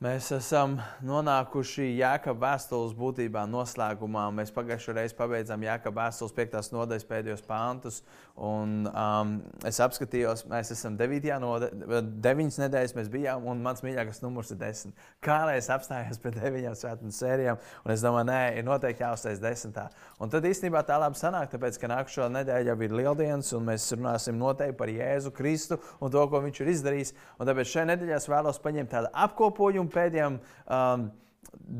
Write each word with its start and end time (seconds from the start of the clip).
Mēs 0.00 0.30
esam 0.32 0.78
nonākuši 1.04 1.90
Jēkabā 1.98 2.54
vēstules 2.54 2.94
būtībā 2.96 3.42
noslēgumā. 3.52 4.22
Mēs 4.32 4.48
pagājušajā 4.56 4.94
reizē 4.96 5.16
pabeidzām 5.18 5.66
Jēkabā 5.66 6.06
vēstules 6.06 6.32
5. 6.38 6.70
nodaļas 6.72 7.04
pēdējos 7.04 7.42
pāntus. 7.44 7.98
Un, 8.40 8.86
um, 8.88 9.34
es 9.68 9.76
apskatījos, 9.84 10.46
mēs 10.48 10.72
esam 10.72 10.96
9. 10.96 11.28
nodaļā, 11.42 11.98
9 12.24 12.56
nedēļas 12.62 12.96
mēs 12.96 13.10
bijām, 13.12 13.44
un 13.52 13.60
mans 13.60 13.84
mīļākais 13.84 14.22
numurs 14.24 14.54
ir 14.54 14.56
10. 14.62 14.94
Kā 15.20 15.36
lai 15.44 15.58
es 15.60 15.68
apstājos 15.68 16.16
pie 16.22 16.32
9 16.38 16.72
svētdienas 16.80 17.20
sērijām, 17.20 17.60
un 17.84 17.92
es 17.92 18.00
domāju, 18.00 18.30
nē, 18.30 18.40
ir 18.56 18.64
noteikti 18.64 19.04
jāuztais 19.04 19.44
10. 19.44 19.76
Un 20.16 20.32
tad 20.32 20.48
īstenībā 20.48 20.80
tā 20.88 20.96
labi 21.02 21.20
sanāk, 21.20 21.52
tāpēc, 21.52 21.76
ka 21.76 21.92
nākamā 21.92 22.30
nedēļa 22.38 22.72
jau 22.72 22.78
ir 22.88 22.96
lieldienas, 23.02 23.52
un 23.52 23.68
mēs 23.68 23.90
runāsim 23.92 24.40
noteikti 24.40 24.80
par 24.80 24.94
Jēzu 24.96 25.36
Kristu 25.36 25.76
un 26.00 26.16
to, 26.16 26.24
ko 26.32 26.40
viņš 26.40 26.64
ir 26.64 26.72
izdarījis. 26.78 27.14
Un 27.36 27.52
tāpēc 27.52 27.74
šajā 27.74 27.86
nedēļā 27.92 28.16
es 28.16 28.32
vēlos 28.32 28.64
paņemt 28.64 28.94
tādu 28.96 29.12
apkopojumu 29.28 29.89
pēdējām 29.94 30.38
um, 30.40 31.08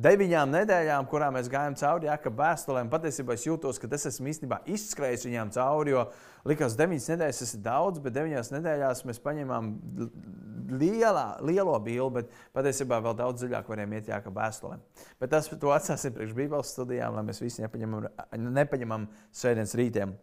deviņām 0.04 0.52
nedēļām, 0.54 1.06
kurām 1.10 1.36
mēs 1.36 1.48
gājām 1.50 1.76
cauri 1.78 2.08
Jākapa 2.08 2.42
vēstulēm, 2.42 2.90
patiesībā 2.90 3.34
es 3.36 3.46
jūtos, 3.46 3.78
ka 3.80 3.90
tas 3.90 4.06
esmu 4.10 4.30
īstenībā 4.32 4.60
izskrējis 4.70 5.26
viņām 5.28 5.52
cauri. 5.54 5.94
Jo 5.94 6.06
likās, 6.48 6.74
ka 6.74 6.84
deviņas 6.84 7.10
nedēļas 7.12 7.42
tas 7.42 7.52
ir 7.56 7.62
daudz, 7.64 8.00
bet 8.02 8.16
deviņās 8.16 8.52
nedēļās 8.54 9.04
mēs 9.08 9.22
paņēmām 9.24 9.70
lielā, 10.80 11.26
lielo 11.46 11.76
bildi, 11.82 12.20
bet 12.20 12.32
patiesībā 12.56 13.00
vēl 13.04 13.18
daudz 13.18 13.44
dziļāk 13.44 13.70
varējām 13.70 13.94
iet 13.98 14.10
Jākapa 14.12 14.46
vēstulēm. 14.46 14.82
Bet 15.22 15.34
tas 15.34 15.50
to 15.50 15.74
atstāsim 15.74 16.16
priekš 16.16 16.34
Bībeles 16.38 16.74
studijām, 16.74 17.18
lai 17.18 17.26
mēs 17.30 17.42
visi 17.42 17.64
nepaņemam, 17.66 18.10
nepaņemam 18.60 19.06
svētdienas 19.34 19.76
rītiem. 19.78 20.18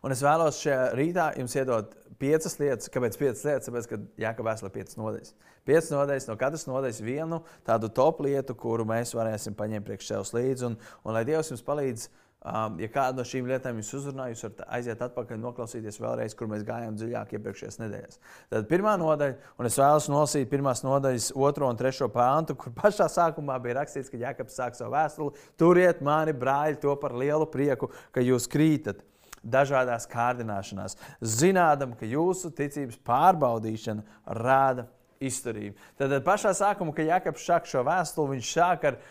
Un 0.00 0.14
es 0.14 0.22
vēlos 0.24 0.62
šajā 0.62 0.92
rītā 0.96 1.26
jums 1.36 1.54
iedot 1.60 1.92
piecas 2.20 2.56
lietas. 2.60 2.90
Kāpēc 2.92 3.18
piecas 3.20 3.44
lietas? 3.46 3.68
Tāpēc, 3.68 3.90
ka 3.90 4.00
Jāka 4.20 4.46
vēstule 4.46 4.70
ir 4.70 4.76
piecas 4.78 4.98
nodaļas. 5.00 5.34
Piecas 5.68 5.92
nodaļas, 5.92 6.30
no 6.30 6.38
katras 6.40 6.66
nodaļas 6.68 7.04
vienu 7.04 7.42
tādu 7.66 7.90
top 7.92 8.22
lietu, 8.24 8.56
kuru 8.58 8.86
mēs 8.88 9.14
varēsim 9.16 9.56
paņemt 9.58 9.86
priekš 9.86 10.10
sevis 10.12 10.34
līdzi. 10.36 10.70
Un, 10.70 10.80
un 11.04 11.16
lai 11.16 11.24
Dievs 11.28 11.52
jums 11.52 11.64
palīdz, 11.66 12.06
um, 12.40 12.78
ja 12.80 12.88
kāda 12.92 13.20
no 13.20 13.26
šīm 13.28 13.50
lietām 13.50 13.80
jūs 13.80 13.92
uzrunā, 13.98 14.30
jūs 14.32 14.46
varat 14.46 14.62
aiziet 14.78 15.04
atpakaļ 15.04 15.36
un 15.36 15.44
noklausīties 15.48 16.00
vēlreiz, 16.00 16.36
kur 16.38 16.48
mēs 16.52 16.64
gājām 16.68 16.96
dziļāk 17.00 17.36
iepriekšējās 17.36 17.80
nedēļas. 17.82 18.22
Tad 18.54 18.70
pirmā 18.72 18.96
nodaļa, 19.00 19.52
un 19.60 19.68
es 19.68 19.78
vēlos 19.80 20.08
nolasīt 20.12 20.50
pirmās 20.52 20.84
nodaļas 20.86 21.30
otro 21.36 21.68
un 21.68 21.80
trešo 21.80 22.08
pāntu, 22.14 22.56
kur 22.60 22.74
pašā 22.78 23.10
sākumā 23.12 23.60
bija 23.64 23.82
rakstīts, 23.82 24.12
ka 24.12 24.20
Jākaps 24.24 24.56
sāk 24.60 24.80
savu 24.80 24.96
vēstuli. 24.96 25.46
Turiet 25.60 26.00
mani, 26.04 26.36
brāļi, 26.36 26.80
to 26.82 26.96
par 27.00 27.16
lielu 27.20 27.48
prieku, 27.52 27.92
ka 28.16 28.24
jūs 28.24 28.48
krītat 28.50 29.04
dažādās 29.42 30.08
kārdināšanās, 30.10 30.96
zinādam, 31.20 31.96
ka 31.98 32.08
jūsu 32.08 32.52
ticības 32.56 33.00
pārbaudīšana 33.06 34.36
rāda 34.40 34.86
izturību. 35.20 35.76
Tad 36.00 36.16
pašā 36.26 36.54
sākumā, 36.56 36.94
kad 36.96 37.08
Jānis 37.08 37.44
sāk 37.44 37.68
šo 37.68 37.84
vēstuli, 37.86 38.36
viņš 38.36 38.54
sāk 38.56 38.88
ar 38.90 39.02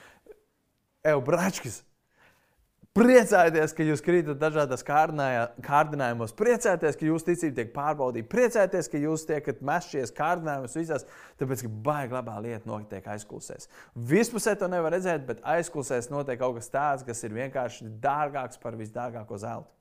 Eubračkas. 1.14 1.84
Priecājieties, 2.98 3.74
ka 3.78 3.86
jūs 3.86 4.02
krītat 4.04 4.40
dažādās 4.42 4.82
kārdinājumos, 4.84 6.34
priecājieties, 6.36 6.98
ka 6.98 7.06
jūsu 7.06 7.28
ticība 7.28 7.60
tiek 7.60 7.70
pārbaudīta, 7.76 8.28
priecājieties, 8.32 8.90
ka 8.90 9.00
jūs 9.04 9.28
tiekat 9.30 9.62
mešties 9.64 10.12
kārdinājumos 10.18 10.76
visās, 10.76 11.06
tāpēc, 11.40 11.64
ka 11.64 11.72
baigi 11.86 12.18
labā 12.18 12.40
lieta 12.44 12.68
notiek 12.68 13.06
aizklausēs. 13.14 13.70
Vispusē 13.94 14.58
to 14.60 14.68
nevar 14.74 14.98
redzēt, 14.98 15.22
bet 15.30 15.46
aizklausēs 15.48 16.10
notiek 16.12 16.42
kaut 16.42 16.58
kas 16.58 16.74
tāds, 16.74 17.06
kas 17.08 17.24
ir 17.24 17.38
vienkārši 17.38 17.94
dārgāks 18.04 18.60
par 18.60 18.76
visdārgāko 18.82 19.38
zeltu. 19.40 19.79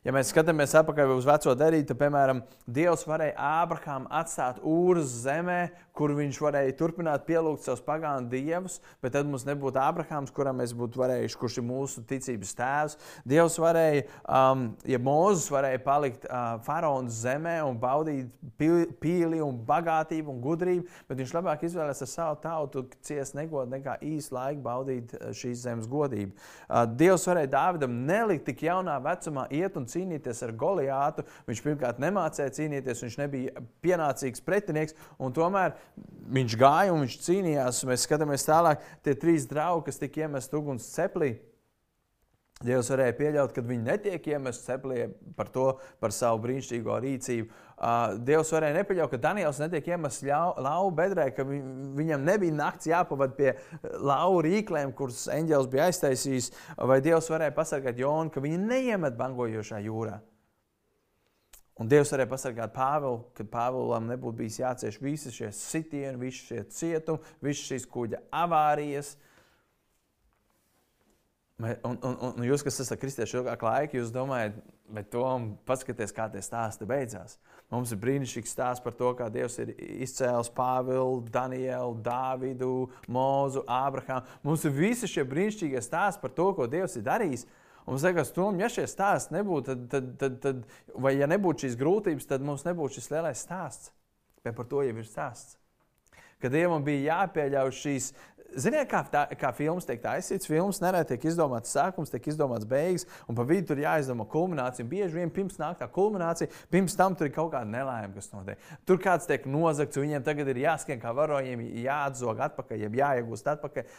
Ja 0.00 0.14
mēs 0.16 0.30
skatāmies 0.32 0.72
atpakaļ 0.80 1.10
uz 1.12 1.26
veco 1.28 1.52
derību, 1.60 1.84
tad, 1.90 1.98
piemēram, 2.00 2.38
Dievs 2.64 3.02
varēja 3.04 3.34
Ābrahāmu 3.60 4.08
atstāt 4.16 4.62
Ūras 4.64 5.10
zemē, 5.26 5.58
kur 6.00 6.14
viņš 6.16 6.38
varēja 6.40 6.72
turpināt 6.78 7.26
pielūgt 7.28 7.66
savus 7.66 7.82
pagānu 7.84 8.30
dievus, 8.32 8.78
bet 9.04 9.12
tad 9.12 9.28
mums 9.28 9.44
nebūtu 9.44 9.76
Ābrahāms, 9.82 10.32
kuram 10.32 10.56
mēs 10.62 10.72
būtu 10.76 11.02
varējuši, 11.02 11.36
kurš 11.36 11.58
ir 11.60 11.66
mūsu 11.68 12.04
ticības 12.08 12.54
tēvs. 12.56 12.96
Dievs 13.28 13.58
varēja, 13.60 14.06
um, 14.24 14.62
ja 14.88 15.00
Mozus 15.02 15.50
varēja 15.52 15.82
palikt 15.84 16.24
uh, 16.24 16.54
faraona 16.64 17.12
zemē 17.12 17.58
un 17.66 17.76
baudīt 17.80 18.30
pīli 18.56 19.42
un 19.44 19.58
bagātību 19.68 20.32
un 20.32 20.40
gudrību, 20.40 20.86
bet 21.10 21.20
viņš 21.20 21.34
labāk 21.36 21.66
izvēlējās 21.68 22.00
ar 22.06 22.10
savu 22.14 22.40
tautu 22.46 22.86
ciest 23.04 23.36
negodu 23.36 23.74
nekā 23.74 23.98
īsu 24.00 24.38
laiku 24.38 24.64
baudīt 24.64 25.12
šīs 25.36 25.66
zemes 25.66 25.90
godību. 25.90 26.32
Uh, 26.64 26.86
Dievs 26.96 27.28
varēja 27.28 27.52
Dāvidam 27.58 28.00
nelikt 28.08 28.48
tik 28.48 28.64
jaunā 28.70 28.96
vecumā 29.04 29.44
iet 29.52 29.76
un 29.76 29.84
cīnīties 29.90 30.40
ar 30.48 30.56
Goliātu. 30.64 31.28
Viņš 31.50 31.64
pirmkārt 31.68 32.00
nemācīja 32.00 32.56
cīnīties, 32.56 33.04
viņš 33.04 33.20
nebija 33.20 33.66
pienācīgs 33.84 34.44
pretinieks, 34.48 34.96
un 35.20 35.36
tomēr 35.36 35.76
viņš 36.30 36.56
gāja 36.60 36.94
un 36.94 37.04
viņš 37.04 37.20
cīnījās. 37.26 37.84
Mēs 37.88 38.06
skatāmies 38.06 38.46
tālāk, 38.46 38.82
tie 39.04 39.14
trīs 39.18 39.48
draugi, 39.50 39.88
kas 39.90 40.02
tika 40.02 40.26
iemesti 40.26 40.58
uguns 40.58 40.90
ceplī. 40.94 41.36
Dievs 42.60 42.90
varēja 42.92 43.14
pieļaut, 43.16 43.54
ka 43.56 43.62
viņi 43.64 43.86
netiek 43.86 44.26
iemesti 44.34 44.66
ceplī 44.68 45.06
par 45.32 45.48
to, 45.48 45.62
par 45.96 46.12
savu 46.12 46.42
brīnišķīgo 46.44 46.98
rīcību. 47.06 47.46
Dievs 48.28 48.50
varēja 48.52 48.76
nepieļaut, 48.76 49.08
ka 49.14 49.20
Daniels 49.22 49.62
netiek 49.62 49.86
iemests 49.88 50.26
lauva 50.28 50.90
bedrē, 50.98 51.30
ka 51.32 51.46
viņam 51.48 52.26
nebija 52.28 52.58
nakts 52.58 52.90
jāpavada 52.90 53.32
pie 53.38 53.54
lauva 53.96 54.42
rīklēm, 54.44 54.92
kuras 54.92 55.24
eņģēlis 55.32 55.70
bija 55.72 55.86
aiztaisījis. 55.88 56.50
Vai 56.90 57.00
Dievs 57.00 57.32
varēja 57.32 57.56
pasargāt 57.56 58.02
Jonu, 58.04 58.28
ka 58.28 58.44
viņi 58.44 58.60
neiemet 58.60 59.16
bangojošā 59.16 59.80
jūrā. 59.86 60.20
Un 61.80 61.88
Dievs 61.88 62.12
varēja 62.12 62.28
pasargāt 62.28 62.74
Pāvilu, 62.74 63.22
kad 63.36 63.48
Pāvilam 63.48 64.10
nebūtu 64.10 64.42
bijis 64.42 64.58
jācieš 64.60 64.98
visi 65.00 65.32
šie 65.32 65.48
sitieni, 65.56 66.20
visi 66.20 66.50
šie 66.50 66.64
cietumi, 66.76 67.36
visas 67.40 67.70
šīs 67.70 67.86
kuģa 67.88 68.20
avārijas. 68.36 69.14
Un, 71.60 71.96
un, 72.04 72.18
un 72.30 72.44
jūs, 72.44 72.62
kas 72.64 72.80
esat 72.84 73.00
kristieši 73.00 73.38
ilgāk 73.40 73.64
laika, 73.64 73.96
jūs 73.96 74.12
domājat, 74.12 74.58
bet 74.92 75.08
to 75.12 75.24
paskatieties, 75.68 76.12
kā 76.16 76.26
tie 76.32 76.40
stāsti 76.44 76.88
beidzās. 76.88 77.38
Mums 77.72 77.92
ir 77.94 78.00
brīnišķīgs 78.02 78.54
stāsts 78.56 78.84
par 78.84 78.96
to, 78.96 79.12
kā 79.16 79.28
Dievs 79.32 79.56
ir 79.62 79.72
izcēlis 79.78 80.52
Pāvilu, 80.56 81.20
Danielu, 81.32 81.96
Dāvidu, 82.04 82.90
Mūzu, 83.08 83.64
Ābrahāmu. 83.68 84.40
Mums 84.44 84.64
ir 84.68 84.76
visi 84.76 85.08
šie 85.08 85.24
brīnišķīgie 85.28 85.84
stāsti 85.84 86.24
par 86.24 86.36
to, 86.36 86.48
ko 86.56 86.68
Dievs 86.68 86.96
ir 87.00 87.06
darījis. 87.08 87.46
Un 87.86 87.94
mums 87.94 88.04
liekas, 88.06 88.32
Tom, 88.36 88.58
ja 88.60 88.68
šie 88.70 88.84
stāsti 88.90 89.34
nebūtu, 89.34 89.72
tad, 89.72 89.86
tad, 89.92 90.10
tad, 90.20 90.36
tad, 90.42 90.66
vai 90.94 91.16
ja 91.16 91.28
nebūtu 91.30 91.66
šīs 91.66 91.78
grūtības, 91.80 92.28
tad 92.30 92.44
mums 92.44 92.66
nebūtu 92.66 92.98
šis 92.98 93.10
lielais 93.14 93.46
stāsts. 93.46 93.94
Bet 94.44 94.56
par 94.56 94.68
to 94.68 94.84
jau 94.84 94.96
ir 94.96 95.08
stāsts. 95.08 95.56
Kad 96.40 96.54
Dievam 96.54 96.84
bija 96.84 97.20
jāpieļauj 97.20 97.74
šīs 97.76 98.12
Ziniet, 98.50 98.88
kā, 98.90 99.04
tā, 99.06 99.22
kā 99.38 99.52
filmas 99.54 99.86
tiek 99.86 100.00
taisīts? 100.02 100.48
Filmas 100.50 100.80
nereti 100.82 101.14
tiek 101.14 101.28
izdomāts 101.30 101.70
sākums, 101.70 102.10
tiek 102.10 102.24
izdomāts 102.32 102.66
beigas, 102.66 103.04
un 103.30 103.36
pa 103.38 103.44
vidu 103.46 103.68
tur 103.70 103.82
jāizdomā 103.82 104.26
kulminācija. 104.30 104.86
Bieži 104.90 105.20
vien 105.20 105.30
pirms 105.30 105.60
nāk 105.60 105.78
tā 105.78 105.86
kulminācija, 105.94 106.50
pirms 106.72 106.96
tam 106.98 107.14
tur 107.14 107.28
ir 107.28 107.34
kaut 107.36 107.52
kāda 107.54 107.70
nelaime, 107.70 108.10
kas 108.16 108.32
notiek. 108.34 108.58
Tur 108.88 108.98
kāds 109.02 109.28
tiek 109.30 109.46
nozagts, 109.46 110.00
un 110.00 110.08
viņiem 110.08 110.26
tagad 110.26 110.50
ir 110.50 110.64
jāskrien 110.64 111.02
kā 111.02 111.12
varojiem, 111.14 111.62
jāatzog 111.84 112.42
atpakaļ, 112.48 112.88
jāiegūst 112.98 113.52
atpakaļ. 113.54 113.94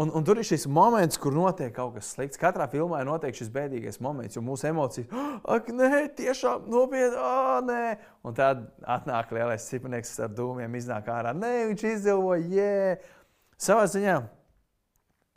Un, 0.00 0.08
un 0.16 0.24
tur 0.24 0.38
ir 0.40 0.46
šis 0.48 0.64
moments, 0.70 1.18
kur 1.20 1.34
notiek 1.36 1.74
kaut 1.76 1.92
kas 1.98 2.14
slikts. 2.14 2.40
Katrā 2.40 2.64
filmā 2.72 3.02
ir 3.02 3.08
noteikti 3.10 3.42
šis 3.42 3.52
bēdīgais 3.52 4.00
moments, 4.00 4.38
jo 4.38 4.42
mūsu 4.46 4.70
emocijas, 4.70 5.10
ak, 5.44 5.68
nē, 5.76 6.06
tiešām 6.16 6.70
nopietni, 6.72 7.20
ah, 7.20 7.60
nē. 7.66 7.84
Un 8.24 8.36
tad 8.38 8.64
atnāk 8.80 9.34
lielais 9.36 9.68
cipinieks 9.68 10.14
ar 10.24 10.32
dūmiem, 10.32 10.80
iznāk 10.80 11.10
ārā. 11.12 11.36
Nē, 11.36 11.54
viņš 11.74 11.88
izdzīvoja, 11.94 12.44
jē. 12.48 12.74
Yeah. 12.80 13.16
Savā 13.60 13.84
ziņā 13.92 14.20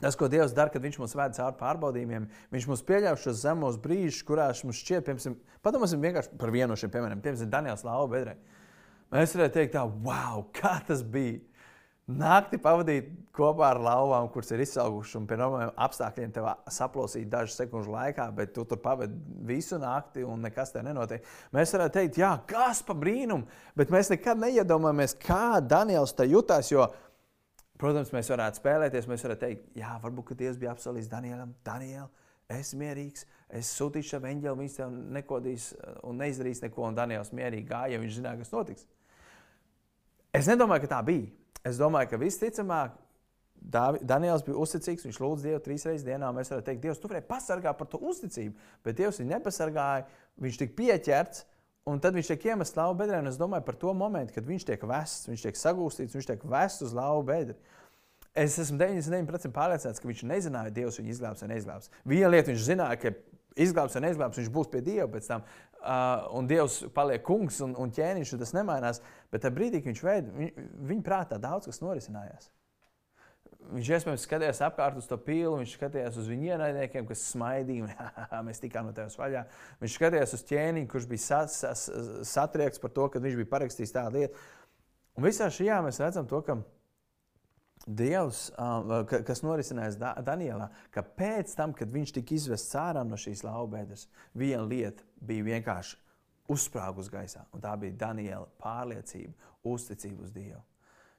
Tas, 0.04 0.18
ko 0.20 0.28
Dievs 0.28 0.52
dara, 0.52 0.72
kad 0.74 0.84
Viņš 0.84 0.98
mūs 1.00 1.14
ved 1.16 1.36
cauri 1.38 1.56
pārbaudījumiem, 1.60 2.26
Viņš 2.52 2.66
mums 2.68 2.82
pieļauj 2.88 3.22
šos 3.24 3.40
zemos 3.44 3.78
brīžus, 3.80 4.24
kurās 4.28 4.64
mums 4.66 4.82
šķiet, 4.82 5.06
piemēram, 5.08 5.38
padomāsim 5.64 6.04
vienkārši 6.04 6.36
par 6.42 6.52
vienu 6.52 6.74
no 6.74 6.80
šiem 6.80 6.92
piemēriem, 6.92 7.22
piemēram, 7.24 7.52
Daniels 7.54 7.86
Lapa 7.88 8.10
bedrē. 8.12 8.34
Mēs 9.14 9.36
varētu 9.38 9.56
teikt, 9.60 9.76
tā, 9.78 9.86
wow, 9.86 10.44
kā 10.56 10.74
tas 10.88 11.06
bija! 11.06 11.40
Nakti 12.04 12.58
pavadīt 12.60 13.14
kopā 13.32 13.70
ar 13.72 13.78
lauvām, 13.80 14.26
kuras 14.34 14.50
ir 14.52 14.60
izsalkušas, 14.66 15.16
un 15.22 15.28
pie 15.28 15.38
normāliem 15.40 15.70
apstākļiem 15.86 16.32
tev 16.36 16.50
saplosīt 16.68 17.30
dažu 17.32 17.54
sekundžu 17.56 17.94
laikā, 17.94 18.26
bet 18.36 18.52
tu 18.56 18.66
tur 18.68 18.82
pavadi 18.84 19.16
visu 19.48 19.78
nakti 19.80 20.26
un 20.28 20.42
nekas 20.44 20.74
te 20.74 20.82
nenotiek. 20.84 21.24
Mēs 21.56 21.72
varētu 21.72 21.96
teikt, 21.96 22.20
jā, 22.20 22.34
kas 22.50 22.82
pa 22.84 22.96
brīnumu, 23.00 23.48
bet 23.80 23.94
mēs 23.94 24.12
nekad 24.12 24.42
neiedomājamies, 24.42 25.16
kā 25.24 25.62
Daniels 25.64 26.12
te 26.18 26.28
jutās. 26.28 26.74
Jo, 26.74 26.90
protams, 27.80 28.12
mēs 28.12 28.32
varētu 28.34 28.60
spēlēties, 28.60 29.08
mēs 29.08 29.24
varētu 29.24 29.46
teikt, 29.46 29.70
jā, 29.80 29.94
varbūt 30.04 30.34
Dievs 30.42 30.60
bija 30.60 30.74
apsolījis 30.76 31.08
Danielam, 31.14 31.54
Daniel, 31.64 32.10
es 32.52 32.74
mierīgs, 32.76 33.24
es 33.48 33.70
sūtīšu 33.78 34.18
savu 34.18 34.28
eņģeli, 34.28 34.60
viņš 34.60 34.76
tev 34.76 34.92
nekodīs 35.20 35.70
un 36.04 36.20
neizdarīs 36.20 36.60
neko, 36.66 36.84
un 36.90 37.00
Daniels 37.00 37.32
mierīgi 37.32 37.70
gāja, 37.72 37.96
jo 37.96 38.04
viņš 38.04 38.20
zināja, 38.20 38.42
kas 38.44 38.52
notiks. 38.52 38.86
Es 40.36 40.52
nedomāju, 40.52 40.84
ka 40.84 40.92
tā 40.98 41.00
bija. 41.08 41.32
Es 41.64 41.80
domāju, 41.80 42.12
ka 42.12 42.20
visticamāk, 42.22 43.00
Daniels 43.64 44.44
bija 44.44 44.60
uzticīgs. 44.60 45.06
Viņš 45.08 45.22
lūdza 45.24 45.48
Dievu 45.48 45.62
trīs 45.64 45.86
reizes 45.88 46.04
dienā. 46.04 46.34
Mēs 46.36 46.52
varam 46.52 46.66
teikt, 46.68 46.84
Dievs, 46.84 47.00
tu 47.00 47.08
vari 47.12 47.24
pasargāt 47.24 47.80
par 47.80 47.88
to 47.88 48.02
uzticību, 48.04 48.56
bet 48.84 48.98
Dievs 49.00 49.22
viņu 49.22 49.32
nepasargāja. 49.38 50.08
Viņš 50.44 50.60
tika 50.60 50.76
pieķerts 50.82 51.46
Un 51.84 52.00
tad 52.00 52.16
viņš 52.16 52.30
tiek 52.32 52.46
iemests 52.48 52.78
lauva 52.80 52.96
bedrē, 53.02 53.18
un 53.20 53.28
es 53.28 53.38
domāju 53.40 53.66
par 53.68 53.76
to 53.76 53.92
momentu, 53.98 54.32
kad 54.38 54.46
viņš 54.48 54.66
tiek 54.70 54.84
vests, 54.88 55.28
viņš 55.28 55.42
tiek 55.44 55.58
sagūstīts, 55.60 56.16
viņš 56.16 56.30
tiek 56.30 56.46
vests 56.48 56.86
uz 56.86 56.94
lauva 56.96 57.26
bedra. 57.28 57.58
Es 58.34 58.56
esmu 58.58 58.80
99% 58.80 59.52
pārliecināts, 59.54 60.00
ka 60.00 60.08
viņš 60.08 60.24
nezināja, 60.30 60.72
Dievs 60.74 61.02
viņu 61.02 61.12
izglābs 61.12 61.44
vai 61.44 61.50
neizglābs. 61.52 61.92
Viena 62.08 62.32
lieta 62.32 62.54
viņš 62.54 62.64
zināja, 62.70 63.02
ka 63.02 63.12
izglābs 63.66 63.98
vai 63.98 64.04
neizglābs, 64.06 64.40
viņš 64.40 64.54
būs 64.56 64.72
pie 64.72 64.82
Dieva 64.86 65.10
pēc 65.12 65.28
tam, 65.28 65.44
un 65.84 66.48
Dievs 66.48 66.82
paliek 66.96 67.24
kungs 67.26 67.60
un, 67.66 67.76
un 67.80 67.92
ķēniņš, 67.94 68.34
un 68.36 68.42
tas 68.44 68.54
nemainās. 68.56 69.02
Bet 69.34 69.44
tajā 69.44 69.56
brīdī, 69.56 69.82
kad 69.82 69.92
viņš 69.92 70.04
veida, 70.06 70.36
viņ, 70.40 70.52
viņa 70.92 71.06
prātā 71.06 71.40
daudz 71.42 71.70
kas 71.70 71.82
norisinājās. 71.84 72.52
Viņš 73.74 73.90
iespējams 73.96 74.26
skatījās 74.28 74.60
apkārt 74.66 74.98
uz 75.00 75.06
to 75.08 75.16
pīlu, 75.24 75.56
viņš 75.62 75.76
skatījās 75.78 76.18
uz 76.20 76.28
viņu 76.28 76.50
ienaidniekiem, 76.52 77.06
kas 77.08 77.24
smaidīja. 77.32 78.10
Mēs 78.48 78.60
tikām 78.64 78.90
no 78.90 78.96
tevis 78.96 79.16
vaļā. 79.20 79.46
Viņš 79.84 79.96
skatījās 80.00 80.36
uz 80.36 80.44
ķēniņu, 80.50 80.90
kurš 80.92 81.08
bija 81.12 81.24
sas, 81.24 81.56
sas, 81.64 81.86
satriekts 82.28 82.82
par 82.84 82.92
to, 82.96 83.08
ka 83.14 83.24
viņš 83.24 83.40
bija 83.40 83.52
parakstījis 83.56 83.96
tādu 83.96 84.20
lietu. 84.20 84.44
Un 85.16 85.28
visā 85.28 85.48
šajā 85.54 85.80
mēs 85.86 86.02
redzam 86.04 86.28
to, 86.28 86.42
ka 86.44 86.58
Dievs, 87.88 88.46
kas 89.28 89.42
norisinājās 89.44 89.98
Danielā, 90.24 90.70
ka 90.94 91.04
pēc 91.04 91.56
tam, 91.58 91.74
kad 91.76 91.92
viņš 91.92 92.14
tika 92.16 92.38
izvests 92.38 92.78
ārā 92.80 93.04
no 93.04 93.20
šīs 93.20 93.44
laubēdas, 93.44 94.08
viena 94.34 94.64
lieta 94.64 95.04
bija 95.20 95.50
vienkārši 95.50 96.00
uzsprāgus 96.54 97.10
gaisā, 97.12 97.44
un 97.52 97.64
tā 97.64 97.74
bija 97.80 97.98
Daniela 98.06 98.48
pārliecība, 98.62 99.36
uzticība 99.68 100.24
uz 100.24 100.32
Dievu. 100.36 100.62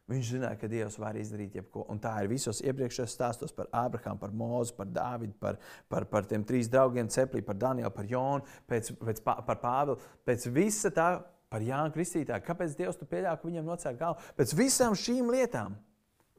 Viņš 0.08 0.30
zināja, 0.34 0.56
ka 0.60 0.68
Dievs 0.68 0.98
var 1.00 1.16
izdarīt 1.16 1.54
jebko. 1.56 1.86
Un 1.88 1.96
tā 2.00 2.10
ir 2.20 2.28
visos 2.28 2.58
iepriekšējos 2.60 3.12
stāstos 3.16 3.54
par 3.56 3.70
Ābrahāmu, 3.72 4.20
par 4.20 4.34
Mūzu, 4.36 4.74
par 4.76 4.90
Dāvidu, 4.92 5.32
par, 5.40 5.56
par, 5.88 6.04
par 6.10 6.28
tiem 6.28 6.44
trīs 6.44 6.68
draugiem, 6.68 7.08
Ceplī, 7.08 7.40
par 7.44 7.56
Danielu, 7.56 7.92
par 7.92 8.10
Jonu, 8.10 8.44
pēc, 8.68 8.92
pēc, 9.00 9.22
par 9.24 9.60
Pāvilu. 9.62 9.96
Pēc 10.28 10.44
visa 10.52 10.92
tā, 10.92 11.08
par 11.48 11.64
Jānu 11.64 11.94
Kristītāju. 11.96 12.44
Kāpēc 12.44 12.76
Dievs 12.76 13.00
tu 13.00 13.08
pieļāvi, 13.08 13.40
ka 13.40 13.48
viņam 13.48 13.72
nocēla 13.72 14.00
galvu? 14.02 14.28
Pēc 14.36 14.52
visām 14.60 14.98
šīm 14.98 15.32
lietām 15.32 15.78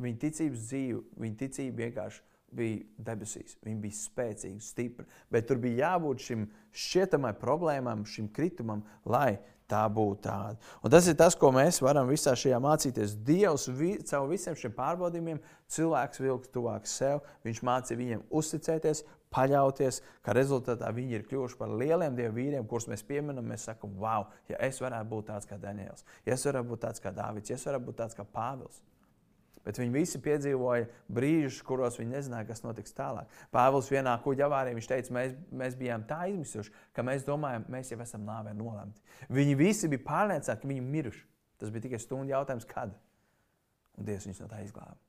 viņa 0.01 0.21
ticības 0.25 0.69
dzīve, 0.69 1.01
viņa 1.21 1.37
ticība 1.41 1.85
vienkārši 1.85 2.23
bija 2.55 2.83
debesīs. 3.09 3.57
Viņa 3.65 3.81
bija 3.83 3.97
spēcīga, 3.97 4.61
stipra. 4.63 5.07
Bet 5.31 5.49
tur 5.49 5.59
bija 5.61 5.91
jābūt 5.91 6.23
šim 6.27 6.45
šķietamai 6.75 7.33
problēmām, 7.39 8.05
šim 8.07 8.29
kritumam, 8.35 8.85
lai 9.07 9.37
tā 9.71 9.81
būtu 9.89 10.21
tāda. 10.27 10.59
Un 10.85 10.93
tas 10.93 11.07
ir 11.09 11.17
tas, 11.17 11.35
ko 11.37 11.49
mēs 11.55 11.81
varam 11.81 12.09
visā 12.09 12.35
šajā 12.37 12.59
mācīties. 12.61 13.17
Dievs 13.25 13.67
vi, 13.73 13.95
caur 14.05 14.29
visiem 14.29 14.57
šiem 14.59 14.75
pārbaudījumiem 14.77 15.41
cilvēks 15.73 16.21
vilka 16.21 16.51
tuvāk 16.53 16.89
sev. 16.89 17.23
Viņš 17.47 17.63
mācīja 17.65 18.01
viņiem 18.01 18.25
uzticēties, 18.29 19.03
paļauties, 19.35 20.01
ka 20.23 20.35
rezultātā 20.37 20.91
viņi 20.95 21.17
ir 21.17 21.25
kļuvuši 21.27 21.59
par 21.59 21.73
lieliem 21.81 22.15
dievu 22.17 22.37
vīriem, 22.37 22.67
kurus 22.69 22.87
mēs 22.91 23.03
pieminam. 23.07 23.47
Mēs 23.49 23.67
sakām, 23.71 23.97
wow, 23.99 24.29
ja 24.51 24.61
es 24.69 24.79
varētu 24.83 25.11
būt 25.11 25.31
tāds 25.33 25.49
kā 25.49 25.59
Daniels, 25.61 26.05
ja 26.27 26.37
es 26.37 26.45
varētu 26.45 26.71
būt 26.71 26.85
tāds 26.85 27.03
kā 27.03 27.13
Dāvids, 27.15 27.51
ja 27.51 27.57
es 27.57 27.65
varētu 27.67 27.89
būt 27.89 28.03
tāds 28.03 28.17
kā 28.17 28.27
Pāvils. 28.37 28.83
Bet 29.65 29.79
viņi 29.81 29.95
visi 29.95 30.19
piedzīvoja 30.21 30.85
brīžus, 31.09 31.63
kuros 31.65 31.97
viņi 31.97 32.13
nezināja, 32.13 32.45
kas 32.51 32.61
notiks 32.61 32.93
tālāk. 32.93 33.31
Pāvils 33.53 33.89
vienā 33.89 34.13
kuģa 34.21 34.45
avārijā 34.45 34.77
viņš 34.77 34.89
teica, 34.91 35.15
mēs, 35.17 35.33
mēs 35.49 35.77
bijām 35.79 36.05
tā 36.05 36.19
izmisuši, 36.29 36.73
ka 36.93 37.05
mēs 37.05 37.25
domājam, 37.25 37.65
mēs 37.73 37.89
jau 37.89 37.97
esam 38.05 38.27
nāvē 38.27 38.53
nolemti. 38.57 39.01
Viņi 39.33 39.57
visi 39.57 39.89
bija 39.89 40.05
pārliecināti, 40.05 40.61
ka 40.61 40.69
viņi 40.69 40.83
ir 40.83 40.93
miruši. 40.93 41.25
Tas 41.57 41.73
bija 41.73 41.87
tikai 41.87 42.01
stundu 42.03 42.35
jautājums, 42.35 42.69
kad. 42.69 42.93
Un 43.97 44.05
Dievs 44.05 44.29
viņus 44.29 44.43
no 44.43 44.51
tā 44.51 44.61
izglāba. 44.61 44.99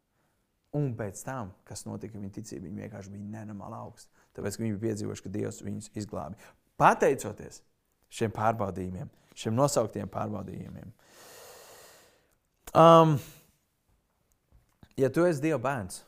Un 0.76 0.90
pēc 0.96 1.20
tam, 1.26 1.52
kas 1.68 1.84
notika, 1.86 2.16
viņa 2.18 2.32
ticība 2.36 2.66
viņa 2.66 2.86
vienkārši 2.86 3.12
bija 3.12 3.28
nenormāli 3.36 3.76
augsta. 3.78 4.24
Tāpēc 4.36 4.58
viņi 4.60 4.74
bija 4.74 4.84
piedzīvojuši, 4.88 5.24
ka 5.24 5.32
Dievs 5.36 5.62
viņus 5.64 5.92
izglāba. 6.00 6.48
Pateicoties 6.80 7.62
šiem 8.12 8.32
pārbaudījumiem, 8.36 9.10
šiem 9.36 9.56
nosauktiem 9.56 10.10
pārbaudījumiem. 10.12 10.92
Um, 12.76 13.16
ja 14.96 15.10
tu 15.12 15.24
esi 15.28 15.42
Dieva 15.44 15.58
bērns, 15.62 16.02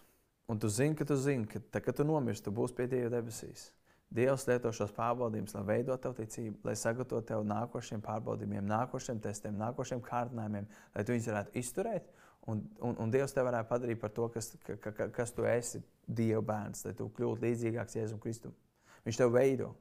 un 0.49 0.61
tu 0.61 0.71
zini, 0.73 0.97
ka 0.97 1.05
tu 1.09 1.17
zini, 1.21 1.47
ka 1.49 1.61
tad, 1.61 1.83
kad 1.85 1.97
tu 1.99 2.07
nomirsti, 2.09 2.49
tu 2.49 2.55
būsi 2.55 2.77
pie 2.77 2.89
Dieva 2.91 3.13
debesīs. 3.19 3.69
Dievs 4.09 4.47
lieto 4.49 4.71
šos 4.73 4.95
pārbaudījumus, 4.97 5.53
lai 5.59 5.65
veidotu 5.69 6.07
tavu 6.07 6.17
ticību, 6.17 6.63
lai 6.65 6.73
sagatavotu 6.81 7.29
tev 7.29 7.43
nākošiem 7.45 8.01
pārbaudījumiem, 8.05 8.65
nākošiem 8.71 9.21
testiem, 9.21 9.59
nākošiem 9.61 10.01
kārdinājumiem, 10.07 10.69
lai 10.95 11.05
tu 11.05 11.13
viņus 11.13 11.29
varētu 11.29 11.61
izturēt. 11.61 12.09
Un, 12.49 12.63
un, 12.81 12.97
un 13.05 13.13
Dievs 13.13 13.37
tev 13.37 13.45
varētu 13.51 13.69
padarīt 13.69 14.01
par 14.01 14.15
to, 14.17 14.31
kas, 14.33 14.55
ka, 14.65 14.79
ka, 14.81 15.11
kas 15.13 15.35
tu 15.37 15.45
esi, 15.45 15.83
Dieva 16.09 16.41
bērns, 16.55 16.87
lai 16.87 16.95
tu 16.97 17.11
kļūtu 17.13 17.45
līdzīgāks 17.45 17.99
Jēzum 17.99 18.23
Kristum. 18.23 18.57
Viņš 19.05 19.21
tev 19.21 19.35
veido. 19.37 19.75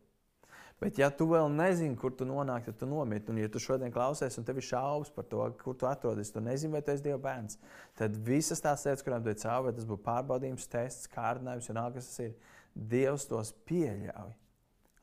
Bet, 0.77 0.99
ja 1.01 1.07
tu 1.09 1.25
vēl 1.31 1.47
nezini, 1.49 1.95
kur 1.97 2.13
tu 2.13 2.25
nonāksi, 2.29 2.69
tad 2.69 2.83
tu 2.83 2.87
nomirsti. 2.89 3.31
Un, 3.33 3.39
ja 3.41 3.49
tu 3.49 3.61
šodien 3.61 3.93
klausies, 3.93 4.35
un 4.37 4.45
tev 4.45 4.59
ir 4.61 4.65
šaubas 4.67 5.09
par 5.13 5.25
to, 5.29 5.39
kur 5.63 5.77
tu 5.77 5.87
atrodies, 5.89 6.29
tu 6.33 6.43
nezini, 6.43 6.75
vai 6.75 6.83
tu 6.85 6.93
esi 6.93 7.05
Dieva 7.07 7.17
bērns, 7.23 7.57
tad 7.97 8.19
visas 8.27 8.61
tās 8.61 8.85
lietas, 8.85 9.01
kurām 9.05 9.25
tu 9.25 9.31
esi 9.33 9.41
cauri, 9.41 9.71
vai 9.71 9.73
tas 9.73 9.87
būtu 9.89 10.05
pārbaudījums, 10.05 10.69
tests, 10.69 11.09
kārdinājums, 11.15 11.71
un 11.73 11.81
kas 11.95 12.11
tas 12.11 12.21
ir, 12.27 12.35
Dievs 12.77 13.25
tos 13.25 13.55
pieļauj, 13.65 14.35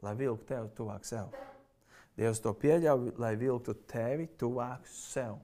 lai 0.06 0.14
vilktu 0.20 0.46
tevi 0.52 0.70
tuvāk 0.78 1.08
sev. 1.08 1.34
Dievs 2.14 2.38
to 2.44 2.54
pieļauj, 2.54 3.16
lai 3.18 3.34
vilktu 3.40 3.74
tevi 3.90 4.28
tuvāk 4.38 4.86
sev. 4.86 5.40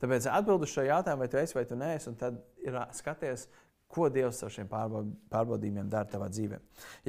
Tāpēc 0.00 0.30
atbild 0.32 0.64
uz 0.64 0.72
šo 0.72 0.86
jautājumu, 0.86 1.26
vai 1.26 1.28
tu 1.28 1.40
esi 1.42 1.58
vai 1.58 1.66
tu 1.68 1.76
neesi, 1.76 2.08
un 2.08 2.16
tad 2.16 2.40
ir 2.64 2.78
skaties, 2.96 3.50
Ko 3.88 4.10
Dievs 4.12 4.42
ar 4.44 4.52
šiem 4.52 4.68
pārbaudījumiem 4.68 5.88
dara 5.88 6.08
tavā 6.08 6.28
dzīvē? 6.28 6.58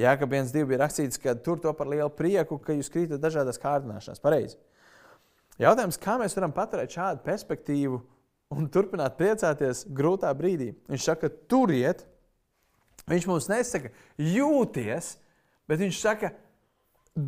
Jā, 0.00 0.14
ka 0.16 0.28
viens 0.28 0.52
divi 0.54 0.70
bija 0.72 0.86
rakstīts, 0.86 1.20
ka 1.20 1.34
tur 1.36 1.60
to 1.60 1.72
par 1.76 1.90
lielu 1.90 2.08
prieku, 2.16 2.56
ka 2.62 2.72
jūs 2.76 2.88
krītat 2.92 3.20
dažādās 3.20 3.60
kārdināšanās. 3.60 4.22
Pareizi. 4.24 4.56
Jautājums, 5.60 6.00
kā 6.00 6.16
mēs 6.20 6.36
varam 6.38 6.54
paturēt 6.56 6.96
šādu 6.96 7.20
perspektīvu 7.26 8.00
un 8.56 8.68
turpināt 8.72 9.18
priecāties 9.18 9.84
grūtā 9.92 10.30
brīdī? 10.36 10.70
Viņš 10.88 11.08
saka, 11.10 11.28
turiet. 11.50 12.06
Viņš 13.10 13.26
mums 13.28 13.48
nesaka, 13.50 13.90
jūties, 14.16 15.14
bet 15.68 15.82
viņš 15.82 16.00
saka, 16.00 16.32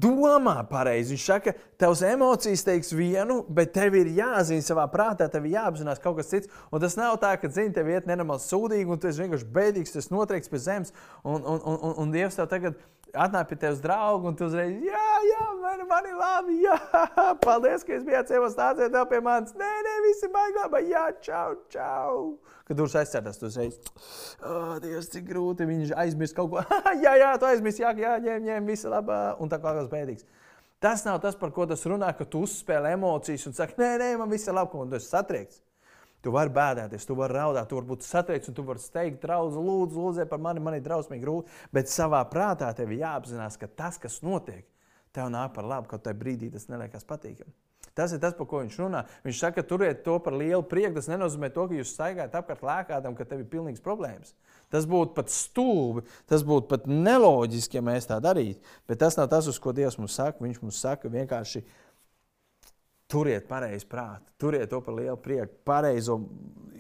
domā 0.01 0.57
pareizi. 0.69 1.15
Viņš 1.15 1.27
saka, 1.27 1.55
tavs 1.81 2.03
emocijas 2.07 2.65
teiks 2.67 2.93
vienu, 2.97 3.41
bet 3.49 3.75
tev 3.77 3.97
ir 3.99 4.11
jāzina 4.17 4.65
savā 4.65 4.87
prātā, 4.93 5.29
tev 5.31 5.47
ir 5.47 5.57
jāapzinās 5.59 6.03
kaut 6.03 6.19
kas 6.21 6.33
cits. 6.33 6.51
Un 6.73 6.83
tas 6.83 6.97
nav 6.99 7.19
tā, 7.23 7.35
ka, 7.41 7.51
zini, 7.53 7.75
tev 7.77 7.91
iet 7.93 8.09
nenormāli 8.11 8.45
sūdīgi, 8.45 8.89
un 8.89 9.03
tu 9.03 9.13
vienkārši 9.13 9.53
bēdīgs, 9.59 9.95
tas 9.97 10.11
notriekts 10.15 10.53
pie 10.53 10.63
zemes, 10.63 10.95
un, 11.23 11.41
un, 11.43 11.61
un, 11.61 11.95
un 12.05 12.15
Dievs 12.15 12.39
tev 12.39 12.51
tagad 12.53 12.81
atnāk 13.13 13.51
pie 13.51 13.59
tevis 13.61 13.81
draugu, 13.83 14.31
un 14.31 14.37
tu 14.37 14.47
uzreiz, 14.49 14.73
jā, 14.87 15.07
jā, 15.29 15.47
man, 15.61 15.83
man 15.89 16.09
ir 16.09 16.19
labi, 16.19 16.57
jā, 16.65 16.77
paldies, 17.45 17.85
ka 17.87 17.97
es 17.97 18.05
biju 18.07 18.19
atcēlies 18.21 18.55
stācijā 18.57 18.89
tev 18.93 19.09
pie 19.11 19.21
manis. 19.25 19.55
Nē, 19.59 19.71
nē, 19.87 19.95
visi 20.07 20.31
baigā, 20.33 20.67
bet 20.73 20.89
jā, 20.91 21.05
čau, 21.25 21.57
čau. 21.73 22.21
Kad 22.69 22.79
durvis 22.79 22.97
aizsēdās, 23.03 23.41
tu 23.41 23.51
uzreiz, 23.51 23.81
oh, 24.41 24.77
Dievs, 24.83 25.11
cik 25.13 25.27
grūti, 25.29 25.69
viņš 25.69 25.97
aizmirst 26.05 26.37
kaut 26.39 26.55
ko. 26.55 26.63
jā, 27.05 27.17
jā, 27.21 27.35
tu 27.41 27.49
aizmirsti, 27.49 27.85
jā, 27.85 27.93
jā, 28.01 28.15
ņem, 28.23 28.47
ņem, 28.49 28.71
viss 28.73 28.89
labi, 28.89 29.19
un 29.43 29.53
tā 29.53 29.61
kā 29.63 29.75
tas 29.77 29.91
bēdīgs. 29.93 30.29
Tas 30.83 31.05
nav 31.07 31.21
tas, 31.23 31.37
par 31.39 31.53
ko 31.55 31.69
tas 31.71 31.85
runā, 31.87 32.09
ka 32.19 32.27
tu 32.27 32.41
uzspēlē 32.43 32.97
emocijas 32.97 33.45
un 33.47 33.55
saki, 33.55 33.79
nē, 33.79 33.93
nē, 34.03 34.09
man 34.23 34.33
viss 34.33 34.51
ir 34.51 34.57
labi, 34.57 34.81
un 34.81 34.91
tu 34.91 34.99
esi 34.99 35.13
satriekts. 35.13 35.61
Tu 36.23 36.31
vari 36.31 36.53
bēdāties, 36.55 37.07
tu 37.09 37.17
vari 37.19 37.35
raudāt, 37.35 37.67
tu 37.71 37.79
vari 37.79 37.89
būt 37.89 38.07
satriekts, 38.07 38.53
un 38.53 38.55
tu 38.55 38.63
vari 38.67 38.83
steigt, 38.83 39.19
draugs, 39.25 39.59
lūdzu, 39.59 39.99
lūdzu, 39.99 40.29
par 40.31 40.39
mani, 40.43 40.63
man 40.63 40.77
ir 40.79 40.85
drausmīgi 40.85 41.25
grūti. 41.25 41.59
Bet 41.75 41.91
savā 41.91 42.23
prātā 42.31 42.71
tev 42.79 42.95
jāapzinās, 42.95 43.59
ka 43.59 43.67
tas, 43.67 43.99
kas 43.99 44.21
notiek, 44.23 44.63
tev 45.13 45.33
nāk 45.35 45.51
par 45.57 45.67
labu, 45.67 45.91
kaut 45.91 46.05
kādā 46.05 46.15
brīdī 46.19 46.53
tas 46.55 46.71
neliekas 46.71 47.09
patīkami. 47.09 47.51
Tas 47.93 48.13
ir 48.15 48.23
tas, 48.23 48.33
par 48.33 48.47
ko 48.49 48.63
viņš 48.63 48.77
runā. 48.81 49.03
Viņš 49.27 49.41
saka, 49.43 49.65
turiet 49.69 50.01
to 50.07 50.15
par 50.25 50.33
lielu 50.39 50.65
prieku. 50.65 50.95
Tas 50.97 51.11
nenozīmē 51.11 51.51
to, 51.53 51.67
ka 51.69 51.77
jūs 51.77 51.93
staigājat 51.93 52.39
apkārt 52.39 52.65
lēkātam, 52.65 53.17
ka 53.19 53.27
tev 53.29 53.43
ir 53.43 53.51
pilnīgs 53.53 53.85
problēmas. 53.85 54.33
Tas 54.73 54.87
būtu 54.89 55.13
pat 55.19 55.29
stulbi, 55.29 56.07
tas 56.31 56.45
būtu 56.49 56.71
pat 56.71 56.89
neloģiski, 56.89 57.77
ja 57.77 57.85
mēs 57.85 58.09
tā 58.09 58.17
darītu. 58.25 58.65
Bet 58.89 59.03
tas 59.03 59.19
nav 59.21 59.29
tas, 59.33 59.51
uz 59.51 59.61
ko 59.61 59.75
Dievs 59.77 59.99
mums 60.01 60.17
saka. 60.17 60.41
Viņš 60.41 60.63
mums 60.65 60.81
saka 60.81 61.13
vienkārši 61.13 61.67
Turiet 63.13 63.45
pareizi 63.49 63.85
prātu, 63.89 64.31
turiet 64.41 64.71
to 64.73 64.81
par 64.85 64.97
lielu 64.97 65.19
prieku, 65.21 65.59
pareizo, 65.69 66.17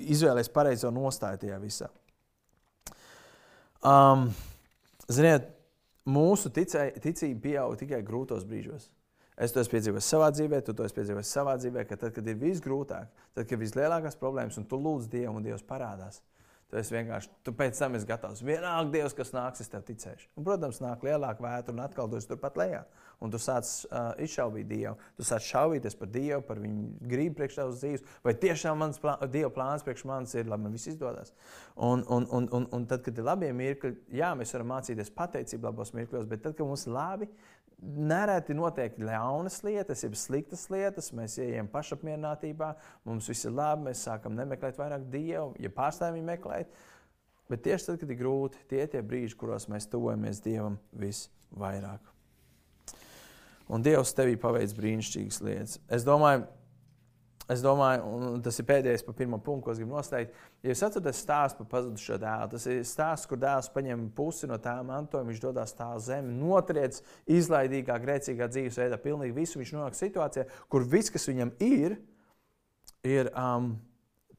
izvēlēties 0.00 0.52
pareizo 0.54 0.92
nostāju 0.94 1.42
tajā 1.42 1.58
visā. 1.60 1.90
Um, 3.84 4.30
ziniet, 5.10 5.50
mūsu 6.08 6.52
ticē, 6.54 6.88
ticība 7.02 7.42
pieaug 7.44 7.76
tikai 7.80 8.00
grūtos 8.06 8.46
brīžos. 8.48 8.88
Es 9.42 9.52
to 9.52 9.62
esmu 9.62 9.74
piedzīvojis 9.76 10.08
savā 10.12 10.28
dzīvē, 10.34 10.60
tu 10.64 10.74
to 10.76 10.84
esi 10.86 10.96
piedzīvojis 10.98 11.32
savā 11.36 11.56
dzīvē, 11.58 11.84
ka 11.88 11.96
tad, 11.98 12.12
kad 12.16 12.26
ir 12.28 12.36
visgrūtāk, 12.40 13.08
tad, 13.34 13.44
kad 13.46 13.54
ir 13.56 13.62
vislielākās 13.64 14.18
problēmas, 14.20 14.58
un 14.60 14.66
tu 14.68 14.78
lūdz 14.78 15.08
Dievu, 15.12 15.34
un 15.38 15.46
Dievs 15.46 15.64
parādās, 15.66 16.20
Esi 16.72 16.94
vienkārši, 16.94 17.28
tu 17.44 17.52
pēc 17.52 17.76
tam 17.76 17.98
esi 17.98 18.06
gatavs. 18.08 18.40
Vienalga 18.40 18.94
Dievs, 18.94 19.12
kas 19.16 19.34
nāks, 19.34 19.60
es 19.60 19.68
tev 19.68 19.82
ticēšu. 19.84 20.30
Un, 20.40 20.44
protams, 20.46 20.78
nāk 20.80 21.02
lielāka 21.04 21.44
vētra 21.44 21.74
un 21.74 21.82
atkal 21.84 22.08
tu 22.08 22.16
esi 22.16 22.30
turpat 22.30 22.56
lejā. 22.56 22.80
Un 23.22 23.30
tu 23.30 23.36
sāc 23.38 23.68
uh, 23.90 24.14
izšaubīt 24.24 24.70
Dievu. 24.70 24.94
Tu 25.18 25.26
sāc 25.28 25.44
šaubīties 25.44 25.98
par 26.00 26.08
Dievu, 26.14 26.40
par 26.48 26.62
viņu 26.62 26.86
gribu 27.10 27.36
priekš 27.42 27.58
tavas 27.60 27.82
dzīves. 27.82 28.06
Vai 28.24 28.34
tiešām 28.40 28.80
mans 28.80 29.02
plā, 29.02 29.18
Dieva 29.34 29.52
plāns 29.52 29.84
priekš 29.84 30.06
manis 30.08 30.32
ir, 30.32 30.48
lai 30.48 30.58
man 30.64 30.72
viss 30.72 30.88
izdodas. 30.94 31.36
Un, 31.76 32.06
un, 32.08 32.24
un, 32.32 32.48
un, 32.56 32.66
un 32.72 32.88
tad, 32.88 33.04
kad 33.04 33.20
ir 33.20 33.28
labie 33.28 33.52
mirkļi, 33.58 33.92
jā, 34.16 34.32
mēs 34.38 34.56
varam 34.56 34.72
mācīties 34.72 35.12
pateicību 35.18 35.68
labos 35.68 35.92
mirkļos, 35.92 36.24
bet 36.30 36.40
tad, 36.46 36.56
kad 36.56 36.72
mums 36.72 36.88
ir 36.88 36.96
labi, 36.96 37.28
nereti 37.82 38.54
notiek 38.54 38.94
ļaunas 39.02 39.58
lietas, 39.66 40.04
jeb 40.04 40.14
sliktas 40.18 40.68
lietas. 40.72 41.10
Mēs 41.16 41.36
ejam 41.42 41.68
pašapmierinātībā, 41.72 42.72
mums 43.08 43.28
viss 43.30 43.48
ir 43.48 43.54
labi, 43.56 43.88
mēs 43.90 44.04
sākam 44.06 44.36
nemeklēt 44.38 44.78
vairāk 44.80 45.08
dievu, 45.12 45.52
ja 45.62 45.72
pārstāvjam 45.74 46.20
viņu 46.20 46.28
meklēt. 46.30 46.80
Bet 47.50 47.64
tieši 47.66 47.90
tad, 47.90 48.00
kad 48.00 48.14
ir 48.14 48.20
grūti, 48.22 48.62
tie 48.70 48.84
ir 48.84 48.90
tie 48.92 49.02
brīži, 49.04 49.36
kuros 49.36 49.66
mēs 49.68 49.90
tuvojamies 49.92 50.40
dievam 50.44 50.78
visvairāk. 50.96 52.06
Un 53.72 53.84
Dievs 53.84 54.14
tevī 54.16 54.38
paveic 54.40 54.72
brīnišķīgas 54.76 55.40
lietas. 55.44 55.78
Es 55.92 56.04
domāju, 56.06 56.46
Es 57.50 57.62
domāju, 57.62 58.06
un 58.06 58.42
tas 58.44 58.54
ir 58.60 58.66
pēdējais 58.68 59.02
par 59.02 59.16
pirmo 59.18 59.38
punktu, 59.42 59.64
ko 59.66 59.72
es 59.72 59.80
gribu 59.80 59.96
noslēgt. 59.96 60.34
Ja 60.62 60.70
jūs 60.70 60.82
atceraties 60.86 61.22
stāstu 61.24 61.64
par 61.64 61.70
pazudušo 61.72 62.18
dēlu, 62.22 62.50
tas 62.52 62.66
ir 62.70 62.82
stāsts, 62.86 63.26
kur 63.28 63.40
dēls 63.42 63.70
paņem 63.74 64.04
pusi 64.14 64.46
no 64.46 64.60
tā 64.62 64.76
mantojuma, 64.86 65.32
viņš 65.32 65.40
dodas 65.42 65.74
tā 65.74 65.88
zemi, 66.04 66.36
notriec 66.38 67.00
izlaidīgā, 67.26 67.96
grēcīgā 68.04 68.46
dzīvesveidā, 68.52 68.98
pilnīgi 69.02 69.34
visu. 69.34 69.58
Viņš 69.58 69.72
nonāk 69.74 69.98
situācijā, 69.98 70.44
kur 70.70 70.86
viss, 70.86 71.10
kas 71.10 71.26
viņam 71.28 71.50
ir, 71.66 71.96
ir 73.10 73.32
um, 73.34 73.72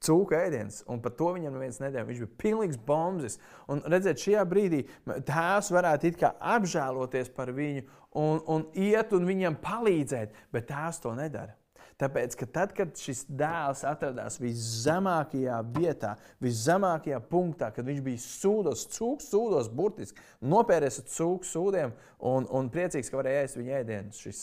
cūka 0.03 0.39
ēdiens, 0.45 0.79
un 0.87 1.01
par 1.03 1.15
to 1.19 1.33
viņam 1.35 1.57
neviens 1.57 1.81
nedēļa. 1.83 2.07
Viņš 2.07 2.21
bija 2.23 2.37
pilnīgs 2.45 2.79
bombs. 2.87 3.35
Un 3.71 3.83
redzēt, 3.83 4.23
šajā 4.23 4.45
brīdī 4.47 4.85
tēvs 5.27 5.73
varētu 5.75 6.13
apžēloties 6.31 7.35
par 7.35 7.51
viņu 7.51 7.83
un, 8.15 8.39
un 8.47 8.65
iet 8.79 9.11
un 9.11 9.27
viņam 9.27 9.59
palīdzēt, 9.63 10.39
bet 10.55 10.71
tēvs 10.71 11.03
to 11.03 11.13
nedara. 11.19 11.57
Tāpēc, 12.01 12.35
ka 12.39 12.47
tad, 12.49 12.71
kad 12.77 12.95
šis 12.97 13.23
dēls 13.29 13.83
atradās 13.85 14.39
viszemākajā 14.41 15.59
vietā, 15.75 16.15
viszemākajā 16.43 17.19
punktā, 17.29 17.69
kad 17.75 17.85
viņš 17.85 18.01
bija 18.05 18.23
sūdos, 18.23 18.87
cūks 18.95 19.29
sūdos, 19.29 19.69
burtiski 19.69 20.23
nopēries 20.41 21.01
ar 21.03 21.07
cūku 21.13 21.47
sūdiem 21.47 21.93
un, 22.31 22.49
un 22.49 22.71
priecīgs, 22.73 23.11
ka 23.11 23.21
varēja 23.21 23.45
ēst 23.45 23.61
viņa 23.61 23.79
ēdienu, 23.83 24.17
šis, 24.17 24.41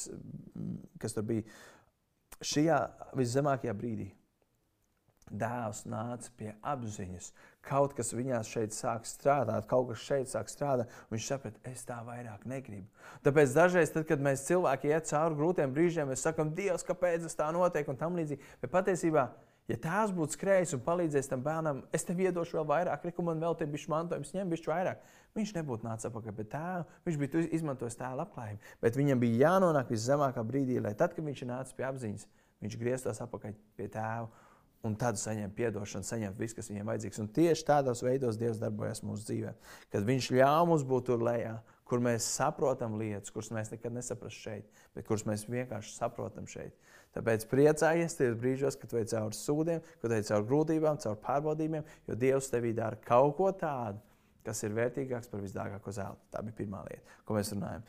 kas 1.03 1.17
tur 1.17 1.27
bija 1.33 1.47
šajā 2.41 2.81
viszemākajā 3.19 3.77
brīdī. 3.77 4.11
Dēls 5.31 5.85
nāca 5.87 6.31
pie 6.39 6.55
apziņas, 6.67 7.33
kaut 7.67 7.93
kas 7.97 8.15
viņā 8.17 8.41
šeit 8.47 8.75
sāk 8.75 9.07
strādāt, 9.09 9.67
kaut 9.71 9.91
kas 9.91 10.05
šeit 10.05 10.33
sāk 10.33 10.49
strādāt. 10.51 10.91
Viņš 11.13 11.29
saprata, 11.33 11.61
es 11.69 11.85
tā 11.89 12.01
vairāk 12.07 12.47
negribu. 12.49 12.89
Tāpēc 13.27 13.55
dažreiz, 13.57 13.93
tad, 13.95 14.07
kad 14.09 14.23
mēs 14.25 14.47
cilvēki 14.49 14.91
iet 14.95 15.11
cauri 15.11 15.39
grūtiem 15.39 15.77
brīžiem, 15.77 16.11
mēs 16.11 16.25
sakām, 16.25 16.55
Dievs, 16.57 16.87
kāpēc 16.89 17.27
tas 17.27 17.39
tā 17.39 17.51
notiek 17.55 17.89
un 17.89 18.01
tam 18.01 18.17
līdzīgi. 18.19 18.43
Bet 18.65 18.73
patiesībā, 18.73 19.29
ja 19.71 19.79
tēvs 19.85 20.17
būtu 20.17 20.39
skrējis 20.39 20.75
un 20.79 20.85
palīdzējis 20.89 21.31
tam 21.31 21.45
bērnam, 21.47 21.85
es 21.95 22.07
tev 22.09 22.25
iedošu 22.25 22.59
vēl 22.59 22.69
vairāk, 22.73 23.07
reku 23.11 23.25
man 23.27 23.43
vēl 23.45 23.59
te 23.61 23.69
bišķi 23.71 23.93
mantojums, 23.93 24.35
ņem 24.35 24.55
bišķi 24.57 24.73
vairāk. 24.73 25.09
Viņš 25.37 25.55
nebūtu 25.61 25.87
nācis 25.87 26.09
atpakaļ 26.09 26.37
pie 26.41 26.47
tēva, 26.51 26.85
viņš 27.07 27.19
bija 27.21 27.47
izmantojis 27.61 27.99
tēva 28.01 28.25
labklājību. 28.25 28.77
Bet 28.83 28.97
viņam 28.99 29.21
bija 29.23 29.45
jānonāk 29.45 29.93
viszemākā 29.93 30.43
brīdī, 30.49 30.81
lai 30.83 30.97
tad, 30.99 31.15
kad 31.15 31.23
viņš 31.29 31.45
ir 31.45 31.51
nācis 31.53 31.77
pie 31.77 31.87
apziņas, 31.87 32.27
viņš 32.65 32.79
grieztos 32.81 33.23
atpakaļ 33.23 33.55
pie 33.79 33.87
tēva 33.95 34.27
un 34.87 34.95
tad 34.97 35.19
saņemt 35.21 35.59
atdošanu, 35.69 36.07
saņemt 36.07 36.39
visu, 36.41 36.57
kas 36.57 36.71
viņiem 36.71 36.89
vajadzīgs. 36.89 37.21
Un 37.23 37.29
tieši 37.37 37.67
tādos 37.69 38.01
veidos 38.05 38.39
Dievs 38.41 38.61
darbojas 38.63 39.03
mūsu 39.05 39.27
dzīvē. 39.29 39.53
Kad 39.93 40.07
Viņš 40.09 40.31
ļāva 40.39 40.65
mums 40.71 40.87
būt 40.89 41.11
tur 41.11 41.25
lejā, 41.25 41.59
kur 41.91 42.03
mēs 42.03 42.27
saprotam 42.39 42.95
lietas, 43.01 43.33
kuras 43.35 43.51
mēs 43.53 43.73
nekad 43.75 43.97
nesaprastu 43.97 44.47
šeit, 44.47 44.83
bet 44.95 45.09
kuras 45.09 45.27
mēs 45.29 45.45
vienkārši 45.51 45.97
saprotam 45.97 46.47
šeit. 46.49 46.77
Tāpēc 47.17 47.49
priecājies 47.51 48.15
tajos 48.15 48.37
brīžos, 48.39 48.77
kad 48.79 48.95
ej 49.01 49.09
cauri 49.11 49.35
sūdiem, 49.35 49.81
kad 50.03 50.15
ej 50.15 50.29
cauri 50.29 50.47
grūtībām, 50.47 51.01
cauri 51.03 51.19
pārbaudījumiem, 51.25 51.89
jo 52.07 52.19
Dievs 52.21 52.53
tevī 52.53 52.71
dara 52.77 53.01
kaut 53.03 53.35
ko 53.41 53.51
tādu, 53.51 53.99
kas 54.47 54.63
ir 54.65 54.75
vērtīgāks 54.77 55.31
par 55.31 55.43
visdārgāko 55.45 55.93
zeltu. 55.95 56.21
Tā 56.33 56.43
bija 56.45 56.57
pirmā 56.61 56.81
lieta, 56.87 57.17
ko 57.29 57.37
mēs 57.37 57.53
runājam. 57.55 57.83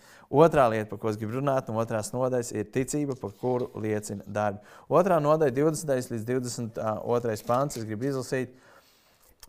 Otrā 0.43 0.65
lieta, 0.73 0.89
par 0.89 0.99
ko 1.01 1.11
es 1.11 1.19
gribu 1.19 1.37
runāt, 1.37 1.69
un 1.71 1.79
otrās 1.81 2.11
nodaļas 2.13 2.51
ir 2.55 2.67
ticība, 2.75 3.15
par 3.19 3.35
kuru 3.39 3.69
liecina 3.81 4.25
darbi. 4.27 4.59
Otrā 4.91 5.19
nodaļa, 5.23 5.55
20. 5.57 6.11
līdz 6.15 6.27
22. 6.27 7.37
pāns, 7.47 7.79
es 7.79 7.87
gribu 7.87 8.09
izlasīt. 8.09 8.57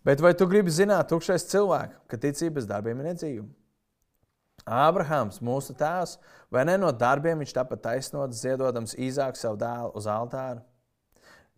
Bet 0.07 0.23
vai 0.23 0.33
tu 0.35 0.49
gribi 0.51 0.71
zināt, 0.75 1.11
tukšais 1.11 1.47
cilvēks, 1.51 2.01
ka 2.11 2.19
ticība 2.23 2.59
bez 2.59 2.71
darbiem 2.71 3.03
ir 3.03 3.13
nedzīva? 3.13 3.47
Ābrahāms, 4.63 5.41
mūsu 5.43 5.75
tēvs, 5.79 6.17
vai 6.53 6.63
ne 6.69 6.77
no 6.79 6.91
darbiem 6.95 7.41
viņš 7.43 7.55
tāpat 7.57 7.83
taisnots, 7.83 8.43
ziedodams 8.45 8.95
īzāk 8.95 9.39
savu 9.39 9.59
dēlu 9.59 9.91
uz 9.99 10.07
altāra? 10.11 10.63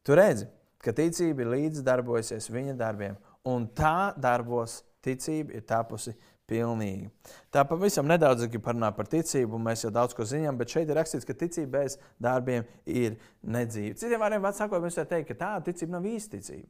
Tu 0.05 0.17
redzi, 0.17 0.49
ka 0.81 0.93
ticība 0.97 1.47
līdzdarbojusies 1.53 2.49
viņa 2.53 2.77
darbiem, 2.81 3.17
un 3.49 3.67
tā 3.77 4.13
darbos 4.21 4.83
ticība 5.05 5.55
ir 5.57 5.67
tapusi 5.69 6.15
pilnīga. 6.49 7.11
Tā 7.53 7.65
pavisam 7.69 8.09
nedaudz 8.09 8.47
parunā 8.63 8.91
par 8.97 9.09
ticību, 9.11 9.57
un 9.57 9.65
mēs 9.69 9.85
jau 9.85 9.93
daudz 9.95 10.17
ko 10.17 10.27
zinām, 10.29 10.59
bet 10.61 10.73
šeit 10.75 10.89
ir 10.89 10.99
rakstīts, 10.99 11.27
ka 11.29 11.37
ticība 11.37 11.81
bez 11.81 11.99
darbiem 12.21 12.67
ir 12.85 13.17
nedzīva. 13.43 13.97
Citiem 14.01 14.21
vārdiem 14.21 14.51
sakot, 14.53 14.83
mēs 14.85 14.99
varam 15.01 15.13
teikt, 15.13 15.33
ka 15.33 15.41
tā 15.41 15.53
ticība 15.71 15.97
nav 15.97 16.09
īsta 16.09 16.37
ticība. 16.37 16.69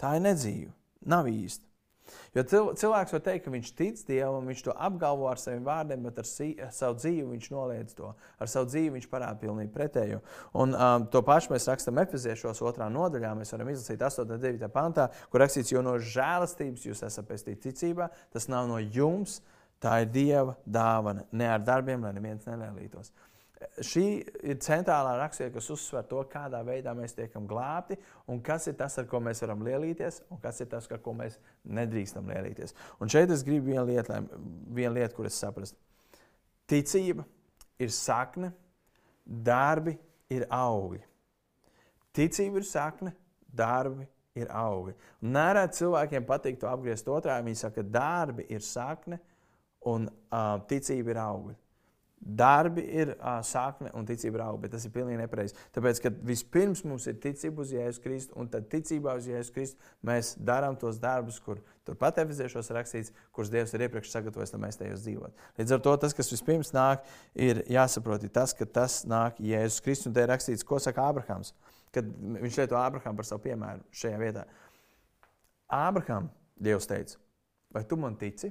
Tā 0.00 0.16
ir 0.18 0.26
nedzīva, 0.28 0.72
nav 1.14 1.30
īsta. 1.30 1.64
Jo 2.36 2.44
cilvēks 2.46 3.14
var 3.14 3.22
teikt, 3.24 3.44
ka 3.46 3.52
viņš 3.54 3.70
tic 3.78 4.02
Dievam, 4.08 4.46
viņš 4.50 4.62
to 4.66 4.74
apgalvo 4.88 5.28
ar 5.30 5.40
saviem 5.40 5.64
vārdiem, 5.66 6.04
bet 6.06 6.20
ar, 6.22 6.28
si, 6.28 6.50
ar 6.62 6.72
savu 6.74 6.98
dzīvi 7.00 7.26
viņš 7.32 7.48
noliedz 7.54 7.96
to. 7.98 8.12
Ar 8.38 8.50
savu 8.52 8.68
dzīvi 8.70 8.94
viņš 8.96 9.08
parāda 9.12 9.40
pilnīgi 9.40 9.72
pretējo. 9.74 10.22
Un 10.62 10.76
um, 10.76 11.08
to 11.12 11.22
pašu 11.26 11.54
mēs 11.54 11.68
rakstām 11.70 12.02
Efeziešos 12.04 12.62
otrā 12.66 12.88
nodaļā. 12.92 13.34
Mēs 13.38 13.54
varam 13.56 13.72
izlasīt 13.72 14.04
8. 14.06 14.26
un 14.26 14.42
9. 14.42 14.70
pantā, 14.74 15.10
kur 15.32 15.42
rakstīts, 15.44 15.72
jo 15.74 15.82
no 15.84 15.96
žēlastības 15.98 16.88
jūs 16.88 17.04
esat 17.08 17.28
pestīti 17.28 17.70
ticībā, 17.70 18.10
tas 18.34 18.50
nav 18.52 18.68
no 18.70 18.80
jums, 18.80 19.40
tā 19.82 20.00
ir 20.04 20.12
Dieva 20.12 20.56
dāvana, 20.64 21.26
ne 21.32 21.48
ar 21.52 21.64
darbiem, 21.64 22.04
lai 22.04 22.14
neviens 22.16 22.46
nelēlītos. 22.48 23.12
Šī 23.80 24.04
ir 24.44 24.58
centrālā 24.60 25.14
rakstura, 25.16 25.48
kas 25.54 25.70
uzsver 25.72 26.04
to, 26.10 26.20
kādā 26.28 26.58
veidā 26.64 26.92
mēs 26.96 27.16
tiekam 27.16 27.46
glābti, 27.48 27.96
un 28.28 28.42
kas 28.44 28.66
ir 28.68 28.76
tas, 28.76 28.98
ar 29.00 29.06
ko 29.08 29.20
mēs 29.24 29.40
varam 29.44 29.64
lielīties, 29.64 30.20
un 30.32 30.40
kas 30.42 30.60
ir 30.60 30.68
tas, 30.72 30.88
ar 30.92 31.00
ko 31.04 31.14
mēs 31.16 31.38
nedrīkstam 31.64 32.28
lielīties. 32.28 32.76
Un 33.00 33.12
šeit 33.12 33.32
es 33.32 33.44
gribu 33.46 33.72
vienu 33.72 33.86
lietu, 33.88 34.20
vienu 34.76 34.98
lietu 34.98 35.16
kur 35.16 35.30
es 35.30 35.40
saprastu. 35.40 35.80
Ticība 36.68 37.24
ir 37.80 37.92
sakne, 37.96 38.52
darbi 39.24 39.96
ir 40.32 40.44
augi. 40.52 41.00
Ticība 42.16 42.60
ir 42.60 42.68
sakne, 42.68 43.16
darbi 43.56 44.04
ir 44.36 44.52
augi. 44.52 44.92
Nereti 45.24 45.80
cilvēkiem 45.80 46.28
patīk 46.28 46.60
to 46.60 46.68
apgriezt 46.68 47.08
otrādi. 47.08 47.48
Viņi 47.48 47.62
saka, 47.62 47.80
ka 47.80 47.94
darbi 47.96 48.44
ir 48.52 48.64
sakne 48.64 49.20
un 49.88 50.10
uh, 50.10 50.58
ticība 50.68 51.14
ir 51.14 51.20
augi. 51.22 51.56
Darbi 52.16 52.80
ir 52.80 53.12
uh, 53.12 53.38
sakne 53.44 53.90
un 53.94 54.06
ticība 54.08 54.38
ir 54.38 54.42
auga, 54.46 54.62
bet 54.62 54.72
tas 54.72 54.86
ir 54.88 54.92
pilnīgi 54.94 55.20
nepareizi. 55.20 55.54
Tāpēc, 55.76 55.98
ka 56.00 56.10
vispirms 56.26 56.80
mums 56.88 57.04
ir 57.10 57.18
ticība 57.22 57.60
uz 57.62 57.74
Jēzus 57.74 58.00
Kristu, 58.02 58.32
un 58.40 58.48
tad 58.50 58.70
ticībā 58.72 59.12
uz 59.18 59.28
Jēzus 59.28 59.52
Kristu 59.54 59.90
mēs 60.06 60.32
darām 60.40 60.78
tos 60.80 60.98
darbus, 61.02 61.36
kur 61.44 61.60
turpat 61.86 62.18
efeziešos 62.24 62.72
rakstīts, 62.74 63.12
kurus 63.36 63.52
Dievs 63.52 63.76
ir 63.76 63.84
iepriekš 63.86 64.14
sagatavojis, 64.14 64.54
lai 64.56 64.62
mēs 64.64 64.80
tajos 64.80 65.04
dzīvotu. 65.04 65.46
Līdz 65.60 65.76
ar 65.76 65.84
to 65.84 65.94
tas, 66.06 66.16
kas 66.16 66.32
vispirms 66.32 66.72
nāk, 66.74 67.04
ir 67.36 67.62
jāsaprot, 67.70 68.24
ir 68.24 68.32
tas, 68.40 68.56
ka 68.56 68.66
tas 68.80 69.02
nāk 69.06 69.38
Jēzus 69.52 69.84
Kristus, 69.84 70.10
un 70.10 70.16
te 70.16 70.24
ir 70.24 70.32
rakstīts, 70.32 70.66
ko 70.66 70.80
saka 70.82 71.04
Ābrahams, 71.12 71.52
kad 71.94 72.10
viņš 72.40 72.60
lieto 72.64 72.80
Ābraham 72.80 73.20
par 73.20 73.28
savu 73.28 73.44
piemēru 73.44 73.84
šajā 73.94 74.24
vietā. 74.24 74.48
Ābraham, 75.68 76.32
Dievs 76.56 76.88
teica, 76.88 77.20
vai 77.76 77.84
tu 77.84 78.00
man 78.00 78.16
tici? 78.16 78.50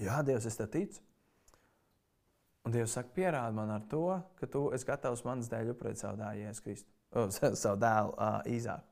Jā, 0.00 0.22
Dievs, 0.24 0.48
es 0.48 0.56
tev 0.56 0.72
ticu. 0.72 1.02
Un 2.62 2.74
Dievs 2.74 2.94
saka, 2.94 3.10
pierādi 3.16 3.56
man 3.56 3.72
ar 3.74 3.82
to, 3.90 4.04
ka 4.38 4.46
tu 4.46 4.68
esi 4.74 4.86
gatavs 4.86 5.24
manas 5.26 5.50
dēļ 5.50 5.72
upurēt 5.74 5.98
savu 5.98 6.20
dēlu, 6.20 6.44
Jēzus 6.44 6.62
Kristus, 6.62 6.92
oh, 7.10 7.30
savu 7.64 7.80
dēlu 7.82 8.14
uh, 8.14 8.38
Īzāku. 8.46 8.86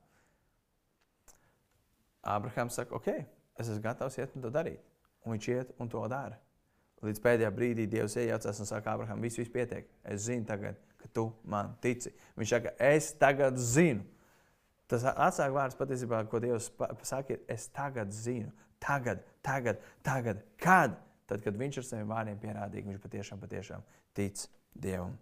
Abrahams 2.22 2.76
saka, 2.76 2.98
ok, 2.98 3.08
es 3.60 3.68
esmu 3.68 3.82
gatavs 3.84 4.18
iet 4.18 4.34
un 4.36 4.44
to 4.44 4.50
darīt. 4.52 4.82
Un 5.24 5.36
viņš 5.36 5.48
iet 5.52 5.74
un 5.80 5.88
to 5.92 6.02
dara. 6.10 6.38
Līdz 7.04 7.22
pēdējā 7.24 7.50
brīdī 7.56 7.86
Dievs 7.88 8.16
iejaucas 8.20 8.60
un 8.60 8.68
saka, 8.68 8.92
Abraham, 8.92 9.22
viss, 9.24 9.38
viss 9.40 9.52
pietiek. 9.52 9.86
Es 10.04 10.26
zinu 10.26 10.44
tagad, 10.48 10.76
ka 11.00 11.08
tu 11.16 11.30
man 11.48 11.72
tici. 11.80 12.12
Viņš 12.36 12.52
saka, 12.52 12.74
es 12.90 13.12
tagad 13.20 13.56
zinu. 13.56 14.04
Tas 14.90 15.06
atsāk 15.08 15.54
vārds 15.54 15.78
patiesībā, 15.78 16.24
ko 16.28 16.42
Dievs 16.42 16.68
saka, 17.06 17.38
ir 17.38 17.44
es 17.48 17.68
tagad 17.72 18.12
zinu. 18.12 18.50
Tagad, 18.82 19.22
tagad, 19.44 19.80
tagad. 20.04 20.42
Kad? 20.60 20.98
Tad, 21.30 21.42
kad 21.44 21.58
viņš 21.58 21.80
ar 21.80 21.86
saviem 21.86 22.10
vārdiem 22.10 22.38
pierādīja, 22.42 22.84
ka 22.84 22.92
viņš 22.92 23.02
patiešām, 23.04 23.42
patiešām 23.42 23.84
tic 24.16 24.46
Dievam. 24.74 25.14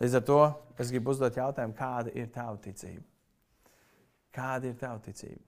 Līdz 0.00 0.16
ar 0.16 0.24
to 0.26 0.40
es 0.80 0.90
gribu 0.92 1.12
uzdot 1.12 1.36
jautājumu, 1.36 1.76
kāda 1.76 2.12
ir 2.16 2.30
tava 2.32 2.56
ticība? 2.62 3.04
Kāda 4.34 4.70
ir 4.70 4.76
tava 4.80 5.00
ticība? 5.04 5.42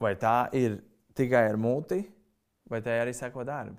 Vai 0.00 0.14
tā 0.16 0.48
ir 0.56 0.78
tikai 1.18 1.44
ar 1.50 1.58
muti, 1.60 2.00
vai 2.70 2.80
tai 2.80 3.00
arī 3.02 3.12
seko 3.16 3.44
darbi? 3.44 3.76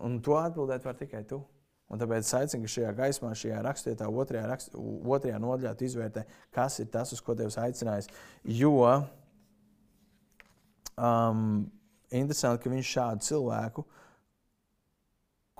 Un 0.00 0.20
to 0.24 0.38
atbildēt 0.38 0.86
var 0.86 0.96
tikai 0.96 1.24
tu. 1.28 1.42
Un 1.90 1.98
tāpēc 1.98 2.22
es 2.22 2.34
aicinu, 2.38 2.62
ka 2.64 2.70
šajā 2.70 2.90
gaismā, 2.94 3.32
šajā 3.34 3.60
rakstvietā, 3.66 4.06
otrajā, 4.22 4.44
rakst, 4.46 4.76
otrajā 4.78 5.40
nodaļā 5.42 5.72
izvērtē, 5.88 6.22
kas 6.54 6.78
ir 6.78 6.86
tas, 6.94 7.10
uz 7.12 7.20
ko 7.26 7.34
Dievs 7.34 7.58
aicinājis. 7.58 8.06
Jo 8.46 8.76
um, 10.94 11.66
interesanti, 12.10 12.62
ka 12.64 12.72
viņš 12.72 12.92
šādu 12.96 13.26
cilvēku, 13.26 13.84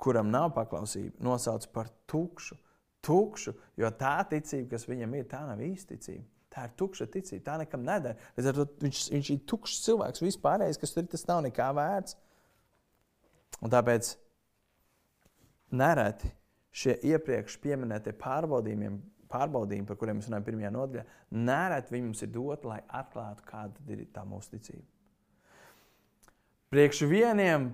kuram 0.01 0.31
nav 0.33 0.51
paklausība, 0.55 1.13
nosauc 1.23 1.67
par 1.73 1.91
tukšu. 2.09 2.57
Tukšu, 3.01 3.55
jo 3.81 3.89
tā 3.97 4.19
ticība, 4.29 4.75
kas 4.75 4.85
viņam 4.85 5.15
ir, 5.17 5.25
tā 5.29 5.41
nav 5.47 5.61
īsta 5.65 5.95
ticība. 5.95 6.27
Tā 6.51 6.65
ir 6.67 6.73
tukša 6.77 7.07
ticība, 7.09 7.43
tā 7.45 7.55
nekam 7.61 7.85
to 8.57 8.65
viņš, 8.83 9.05
viņš 9.13 9.29
ir 9.33 9.39
tukšs 9.47 9.79
cilvēks. 9.85 10.21
Vispārējais, 10.25 10.77
kas 10.81 10.93
tur 10.93 11.05
ir, 11.05 11.09
tas 11.13 11.23
nav 11.29 11.39
nekā 11.47 11.69
vērts. 11.77 12.17
Un 13.61 13.71
tāpēc 13.71 14.11
nereti 15.79 16.29
šie 16.75 16.97
iepriekš 17.13 17.57
minētie 17.79 18.13
pārbaudījumi, 18.19 18.91
pārbaudījumi, 19.31 19.87
par 19.87 19.99
kuriem 19.99 20.19
mēs 20.19 20.27
runājam 20.29 20.47
pirmajā 20.49 20.71
nodaļā, 20.75 21.05
nereti 21.47 21.95
viņi 21.95 22.09
mums 22.09 22.25
ir 22.25 22.33
doti, 22.35 22.67
lai 22.67 22.81
atklātu, 23.01 23.47
kāda 23.47 23.87
ir 23.95 24.05
tā 24.13 24.25
mūsu 24.27 24.57
ticība. 24.57 24.90
Priekš 26.71 27.03
vieniem 27.09 27.67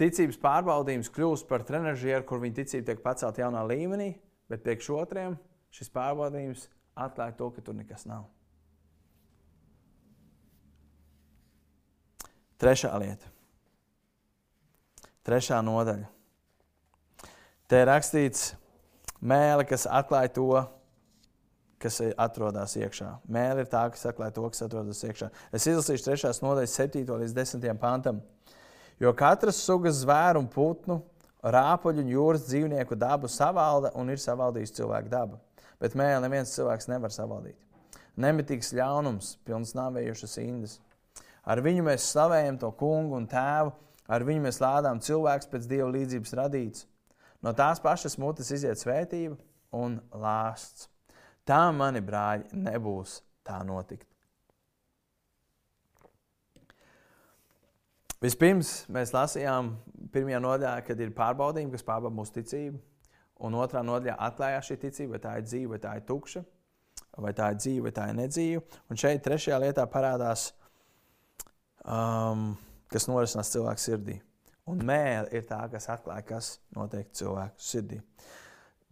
ticības 0.00 0.38
pārbaudījums 0.40 1.10
kļūst 1.12 1.48
par 1.50 1.66
trenižieru, 1.68 2.24
kur 2.24 2.40
viņa 2.40 2.62
ticība 2.62 2.86
tiek 2.88 3.02
pacelta 3.04 3.42
jaunā 3.42 3.60
līmenī, 3.68 4.14
bet 4.48 4.64
priekš 4.64 4.88
otriem 4.96 5.36
šis 5.74 5.92
pārbaudījums 5.92 6.68
atklāja 6.96 7.36
to, 7.36 7.50
ka 7.52 7.64
tur 7.64 7.76
nekas 7.76 8.06
nav. 8.08 8.24
Trešā 12.58 12.90
lieta. 12.98 13.28
Trešā 15.28 15.60
nodaļa. 15.62 16.08
Te 17.68 17.82
ir 17.84 17.90
rakstīts 17.90 18.54
mēlē, 19.20 19.66
kas 19.68 19.84
atklāja 19.84 20.32
to, 20.32 20.48
kas 21.82 22.00
atrodas 22.18 22.76
iekšā. 22.78 23.10
Mēlē 23.30 23.64
ir 23.64 23.70
tā, 23.70 23.84
kas 23.94 24.06
atklāja 24.10 24.34
to, 24.36 24.46
kas 24.50 24.64
atrodas 24.66 25.02
iekšā. 25.06 25.30
Es 25.54 25.66
izlasīšu 25.70 26.10
3. 26.10 26.32
nodaļas 26.44 26.78
7. 26.80 27.04
līdz 27.22 27.36
10. 27.36 27.68
pantam. 27.78 28.22
Jo 28.98 29.14
katras 29.14 29.60
sugas 29.62 30.02
zvēru 30.02 30.42
un 30.42 30.48
putnu, 30.50 31.02
rāpuļu 31.42 32.02
un 32.02 32.14
jūras 32.16 32.48
dzīvnieku 32.48 32.98
dabu 32.98 33.30
savalda 33.30 33.92
un 33.94 34.10
ir 34.10 34.18
savaldījusi 34.18 34.80
cilvēku 34.80 35.12
daba 35.12 35.38
bet 35.80 35.96
mēlē 35.98 36.20
neviens 36.24 36.52
cilvēks 36.56 36.90
nevar 36.90 37.14
savaldīt. 37.14 37.56
Nemitīgs 38.18 38.72
ļaunums, 38.74 39.36
pilns 39.46 39.74
nāvējušas 39.78 40.38
indas. 40.42 40.78
Ar 41.48 41.62
viņu 41.64 41.84
mēs 41.86 42.08
slavējam 42.10 42.58
to 42.60 42.70
kungu 42.76 43.16
un 43.16 43.28
tēvu, 43.30 43.72
ar 44.10 44.24
viņu 44.26 44.44
mēs 44.48 44.60
lādām 44.62 45.00
cilvēks 45.04 45.50
pēc 45.52 45.68
dieva 45.70 45.88
līdzības 45.94 46.34
radīts. 46.40 46.86
No 47.44 47.54
tās 47.54 47.78
pašas 47.80 48.18
mutes 48.18 48.50
iziet 48.50 48.80
svētība 48.80 49.38
un 49.78 50.00
lāsts. 50.10 50.88
Tā 51.48 51.68
mani 51.72 52.02
brāļi 52.04 52.60
nebūs 52.60 53.22
tā 53.46 53.62
notikt. 53.64 54.04
Vispirms 58.18 58.82
mēs 58.90 59.14
lasījām 59.14 59.72
pirmajā 60.12 60.40
nodaļā, 60.42 60.74
kad 60.84 61.00
ir 61.00 61.14
pārbaudījumi, 61.16 61.70
kas 61.76 61.86
pārbauda 61.86 62.18
mūsu 62.18 62.34
ticību. 62.40 62.80
Un 63.46 63.54
otrā 63.54 63.84
nodaļā 63.86 64.16
atklājās 64.26 64.68
šī 64.68 64.76
ticība, 64.82 65.14
vai 65.14 65.20
tā 65.22 65.34
ir 65.38 65.44
dzīva, 65.46 65.70
vai 65.76 65.78
tā 65.84 65.92
ir 66.00 66.06
tukša, 66.08 66.42
vai 67.22 67.32
tā 67.38 67.52
ir 67.52 67.60
dzīva, 67.62 67.84
vai 67.86 67.92
tā 67.94 68.08
ir 68.10 68.16
nedzīva. 68.18 68.62
Un 68.90 68.98
šeit 68.98 69.22
trešajā 69.22 69.60
lietā 69.62 69.84
parādās, 69.92 70.48
um, 71.86 72.50
kas 72.90 73.06
norisinās 73.06 73.54
cilvēka 73.54 73.84
sirdī. 73.84 74.18
Un 74.68 74.82
mēlē 74.84 75.30
ir 75.38 75.46
tā, 75.48 75.62
kas 75.70 75.86
atklāja, 75.94 76.26
kas 76.34 76.50
notiek 76.76 77.14
cilvēku 77.16 77.62
sirdī. 77.62 78.02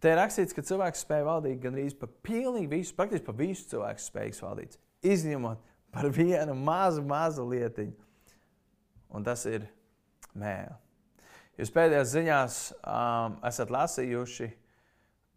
Te 0.01 0.13
ir 0.13 0.19
rakstīts, 0.21 0.53
ka 0.53 0.65
cilvēks 0.67 1.05
spēja 1.07 1.25
valdīt 1.25 1.63
gandrīz 1.63 1.95
par 1.97 2.11
pilnīgi 2.27 2.69
visu, 2.69 2.97
praktiski 2.99 3.25
par 3.27 3.39
visu 3.39 3.69
cilvēku 3.71 4.05
spējas 4.05 4.43
valdīt. 4.45 4.77
Izņemot 5.07 5.63
par 5.95 6.11
vienu 6.13 6.57
mazu, 6.59 7.05
mazu 7.07 7.47
lietiņu. 7.49 7.97
Un 9.17 9.25
tas 9.25 9.47
ir 9.49 9.65
mēlē. 10.37 10.77
Jūs 11.57 11.73
pēdējās 11.73 12.13
ziņās 12.13 12.57
um, 12.77 13.37
esat 13.49 13.71
lasījuši 13.73 14.51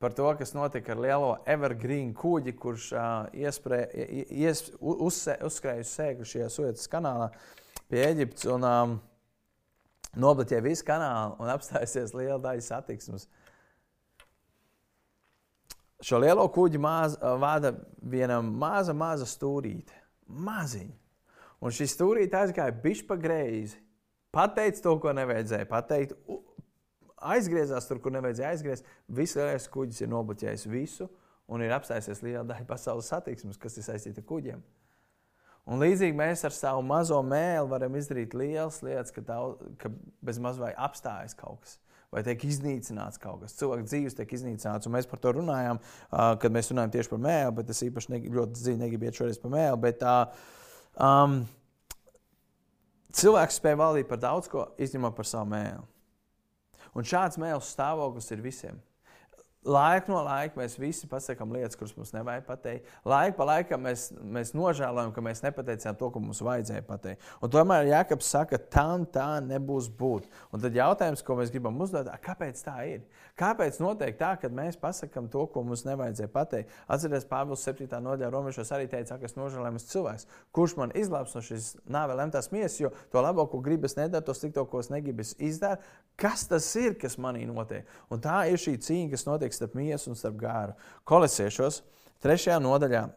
par 0.03 0.11
to, 0.15 0.27
kas 0.39 0.51
notika 0.55 0.91
ar 0.91 0.99
lielo 1.03 1.29
evergreen 1.47 2.11
kuģi, 2.15 2.53
kurš 2.59 2.89
uh, 2.91 3.29
iesprē, 3.35 3.85
ies, 4.27 4.65
uzsē, 4.79 5.37
uzskrēja 5.47 5.85
uz 5.85 5.93
sēklu 5.95 6.27
šajā 6.27 6.49
Suecas 6.51 6.91
kanālā 6.91 7.29
pie 7.91 8.03
Eģiptes 8.09 8.49
un 8.51 8.67
um, 8.67 8.97
nobloķēja 10.19 10.65
visu 10.65 10.87
kanālu 10.87 11.39
un 11.39 11.51
apstājusies 11.55 12.15
liela 12.17 12.39
daļa 12.43 12.67
satiksmes. 12.67 13.29
Šo 16.00 16.22
lielo 16.24 16.46
kuģi 16.48 16.79
maz, 16.79 17.18
vada 17.42 17.74
viena 18.00 18.40
maza, 18.42 18.94
maza 18.96 19.27
stūrīte. 19.27 19.96
Maziņa. 20.29 20.96
Un 21.59 21.75
šī 21.75 21.90
stūrīte 21.92 22.38
aizgāja 22.40 22.75
bišķi 22.83 23.07
pa 23.09 23.18
greizi 23.20 23.81
pateica 24.31 24.83
to, 24.85 24.94
ko 25.01 25.12
nevajadzēja 25.18 25.68
pateikt, 25.70 26.14
aizgriezās 27.33 27.88
tur, 27.90 28.00
kur 28.00 28.14
nevajadzēja 28.16 28.53
aizgriezt. 28.53 28.92
Viss 29.07 29.68
kuģis 29.74 30.03
ir 30.05 30.12
nobloķējis 30.14 30.68
visu 30.70 31.09
un 31.50 31.64
ir 31.66 31.74
apstājusies 31.74 32.22
liela 32.24 32.46
daļa 32.48 32.68
pasaules 32.70 33.09
satiksmes, 33.09 33.57
kas 33.57 33.77
ir 33.77 33.88
saistīta 33.88 34.22
ar 34.22 34.29
kuģiem. 34.29 34.62
Un 35.70 35.81
līdzīgi 35.81 36.18
mēs 36.18 36.46
ar 36.48 36.53
savu 36.55 36.81
mazo 36.85 37.20
mēlu 37.25 37.70
varam 37.70 37.98
izdarīt 38.00 38.33
lielas 38.38 38.79
lietas, 38.85 39.12
ka, 39.14 39.22
tā, 39.25 39.38
ka 39.81 39.92
bez 40.25 40.40
maz 40.42 40.57
vai 40.62 40.72
apstājas 40.77 41.35
kaut 41.38 41.66
kas. 41.66 41.75
Vai 42.09 42.24
tiek 42.25 42.41
iznīcināts 42.48 43.22
kaut 43.22 43.43
kas. 43.43 43.53
Cilvēka 43.59 43.85
dzīves 43.85 44.17
tiek 44.17 44.31
iznīcināts. 44.33 44.89
Un 44.89 44.95
mēs 44.95 45.05
par 45.09 45.22
to 45.22 45.35
runājām, 45.37 45.77
kad 46.41 46.55
mēs 46.55 46.72
runājam 46.74 46.95
tieši 46.95 47.11
par 47.11 47.22
mēlu, 47.22 47.53
bet 47.59 47.69
es 47.69 47.83
īpaši 47.85 48.15
ne, 48.15 48.22
ļoti 48.33 48.57
dziļi 48.57 48.81
negribu 48.81 49.05
iet 49.05 49.19
šoreiz 49.19 49.37
par 49.43 49.53
mēlu. 49.53 49.77
Bet, 49.83 50.01
um, 50.98 51.43
Cilvēks 53.09 53.57
spēj 53.57 53.77
valdīt 53.79 54.09
par 54.09 54.19
daudz 54.22 54.50
ko, 54.51 54.67
izņemot 54.77 55.15
par 55.17 55.25
savu 55.25 55.50
mēlu. 55.50 55.81
Un 56.98 57.05
šāds 57.05 57.39
mēls 57.41 57.72
stāvoklis 57.74 58.29
ir 58.35 58.43
visiem. 58.43 58.77
Laiku 59.67 60.13
no 60.13 60.22
laika 60.24 60.55
mēs 60.55 60.77
visi 60.79 61.07
pasakām 61.11 61.51
lietas, 61.51 61.75
kuras 61.75 61.91
mums 61.98 62.13
nevajag 62.15 62.45
pateikt. 62.48 62.85
Laiku 63.03 63.35
pa 63.41 63.48
laikam 63.50 63.81
mēs, 63.83 64.05
mēs 64.24 64.53
nožēlojam, 64.55 65.11
ka 65.11 65.24
mēs 65.25 65.41
nepateicām 65.43 65.98
to, 66.00 66.07
ko 66.13 66.22
mums 66.24 66.39
vajadzēja 66.48 66.85
pateikt. 66.87 67.25
Un 67.43 67.51
tomēr 67.51 67.89
Jānis 67.89 68.29
saka, 68.31 68.55
tam 68.72 69.03
tā 69.03 69.41
nebūs 69.43 69.89
būt. 70.00 70.29
Un 70.55 70.63
tad 70.63 70.79
jautājums, 70.79 71.24
ko 71.27 71.35
mēs 71.41 71.51
gribam 71.51 71.75
uzdot, 71.83 72.07
kāpēc 72.24 72.63
tā 72.63 72.77
ir? 72.87 73.03
Kāpēc 73.39 73.81
notiek 73.83 74.15
tā, 74.19 74.31
ka 74.39 74.48
mēs 74.48 74.79
pasakām 74.79 75.27
to, 75.31 75.43
ko 75.51 75.65
mums 75.67 75.83
nevajadzēja 75.87 76.31
pateikt? 76.31 76.72
Atcerieties, 76.87 77.27
Pāvils 77.27 77.67
7. 77.67 77.91
nodaļā 78.03 78.31
romiešos 78.31 78.72
arī 78.75 78.87
teica, 78.87 79.19
ka 79.19 79.27
es 79.27 79.35
nožēlojams 79.35 79.89
cilvēks, 79.91 80.27
kurš 80.55 80.77
man 80.79 80.95
izglābs 80.95 81.35
no 81.35 81.43
šīs 81.43 81.74
nāve 81.83 82.15
lemtās 82.15 82.48
miesas, 82.55 82.79
jo 82.79 82.93
to 83.11 83.24
labo, 83.24 83.43
ko 83.51 83.59
gribas 83.63 84.00
nedara, 84.00 84.24
to 84.24 84.35
slikto, 84.35 84.63
ko 84.72 84.79
es 84.79 84.91
negribu 84.91 85.24
izdarīt. 85.24 85.83
Kas 86.19 86.43
tas 86.51 86.65
ir, 86.75 86.98
kas 87.00 87.15
manī 87.22 87.45
notiek? 87.48 87.87
Un 88.11 88.19
tā 88.19 88.41
ir 88.51 88.59
šī 88.59 88.74
cīņa, 88.83 89.11
kas 89.13 89.24
notiek 89.24 89.49
starp 89.55 89.77
miesu 89.77 90.12
un 90.12 90.20
starp 90.20 90.38
gāru. 90.40 90.75
Kolesiešos, 91.09 91.81
3. 92.25 92.59
nodaļā. 92.64 93.07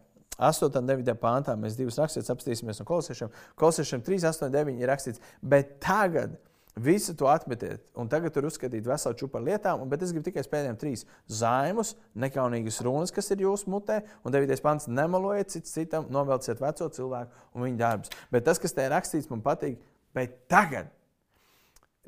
8. 0.42 0.78
un 0.80 0.88
9. 0.88 1.12
pāntā 1.20 1.54
mēs 1.60 1.76
divus 1.76 1.98
rakstus 2.00 2.30
apstīsimies 2.32 2.80
no 2.80 2.86
kolosiešiem. 2.88 3.30
Kolosiešiem 3.60 4.02
3, 4.06 4.24
8, 4.32 4.48
9 4.54 4.80
ir 4.80 4.90
rakstīts, 4.90 5.20
bet 5.44 5.76
tagad, 5.84 6.38
Visu 6.76 7.12
to 7.12 7.26
atmetiet, 7.28 7.82
un 7.92 8.08
tagad 8.08 8.32
tur 8.32 8.46
uzskatīt 8.48 8.86
veselu 8.88 9.16
čūpu 9.20 9.36
ar 9.36 9.42
lietām, 9.44 9.82
un, 9.84 9.90
bet 9.92 10.00
es 10.06 10.12
gribu 10.14 10.24
tikai 10.30 10.40
pēdējiem 10.48 10.78
trīs 10.80 11.02
zaimus, 11.28 11.90
nekaunīgas 12.16 12.80
runas, 12.86 13.12
kas 13.12 13.28
ir 13.34 13.42
jūsu 13.44 13.68
mutē, 13.68 13.98
un 14.24 14.32
devītais 14.32 14.64
pants- 14.64 14.88
nemalojiet 15.00 15.52
cits 15.52 15.74
citam, 15.76 16.06
novelciet 16.08 16.64
veco 16.64 16.88
cilvēku 16.88 17.28
un 17.52 17.62
viņa 17.66 17.76
darbus. 17.76 18.10
Bet 18.30 18.46
tas, 18.46 18.58
kas 18.58 18.72
te 18.72 18.86
ir 18.86 18.90
rakstīts, 18.90 19.28
man 19.28 19.42
patīk, 19.42 19.76
bet 20.14 20.48
tagad. 20.48 20.88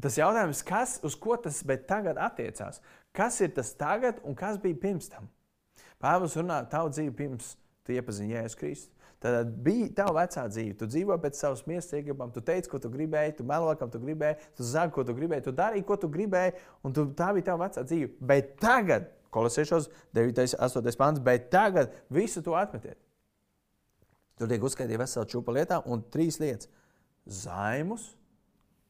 Tas 0.01 0.17
jautājums, 0.17 0.65
kas, 0.65 0.99
uz 1.05 1.15
ko 1.15 1.37
tas 1.37 1.63
tagad 1.87 2.17
attiecās? 2.17 2.81
Kas 3.15 3.39
ir 3.45 3.53
tas 3.55 3.71
tagad 3.79 4.19
un 4.27 4.35
kas 4.35 4.59
bija 4.61 4.79
pirms 4.83 5.07
tam? 5.13 5.29
Pāvils 6.03 6.35
runā, 6.37 6.59
tavu 6.71 6.91
dzīvi 6.91 7.15
pirms 7.17 7.55
tu 7.87 7.95
iepazini 7.95 8.35
Jēzus 8.35 8.59
Kristus. 8.59 8.91
Tad 9.25 9.55
bija 9.65 9.87
tava 10.03 10.19
vecā 10.19 10.43
dzīve. 10.51 10.75
Tu 10.77 10.89
dzīvo 10.91 11.17
pēc 11.23 11.39
savas 11.39 11.63
miesas 11.65 11.95
iegribām, 11.97 12.29
tu 12.35 12.43
teici, 12.45 12.69
ko 12.69 12.77
tu 12.83 12.91
gribēji, 12.93 13.39
tu 13.39 13.47
meloji, 13.49 13.79
kam 13.81 13.93
tu 13.93 14.01
gribēji, 14.03 14.37
tu 14.59 14.67
zagi, 14.69 14.93
ko 14.93 15.05
tu 15.07 15.15
gribēji, 15.17 15.47
tu 15.47 15.55
darīji, 15.57 15.85
ko 15.89 15.97
tu 16.03 16.11
gribēji, 16.13 16.53
un 16.85 16.97
tu, 16.97 17.07
tā 17.17 17.31
bija 17.33 17.47
tava 17.47 17.65
vecā 17.71 17.87
dzīve. 17.89 18.11
Bet 18.21 18.51
tagad, 18.61 19.09
kolosiešos 19.33 19.89
9, 20.19 20.59
8 20.61 21.01
pāns, 21.01 21.23
bet 21.25 21.49
tagad 21.55 21.97
visu 22.13 22.45
to 22.45 22.53
atmetiet. 22.59 22.99
Tur 24.37 24.51
tiek 24.51 24.67
uzskaitīta 24.67 25.01
vesela 25.01 25.25
čūpa 25.31 25.57
lietām 25.57 25.89
un 25.89 26.05
trīs 26.13 26.37
lietas. 26.43 26.69
Zaimus, 27.25 28.11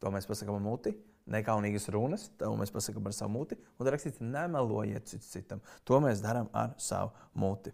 to 0.03 0.11
mēs 0.11 0.27
pasakām 0.27 0.59
muti, 0.67 0.97
nekaunīgas 1.31 1.89
runas, 1.95 2.29
to 2.41 2.51
mēs 2.59 2.73
pasakām 2.75 3.07
ar 3.09 3.15
savu 3.17 3.33
muti, 3.39 3.57
un 3.81 3.89
rakstīts, 3.89 4.21
nemelojiet 4.21 5.09
citam. 5.09 5.31
citam. 5.31 5.63
To 5.89 6.01
mēs 6.05 6.23
darām 6.25 6.51
ar 6.53 6.75
savu 6.79 7.15
muti. 7.41 7.73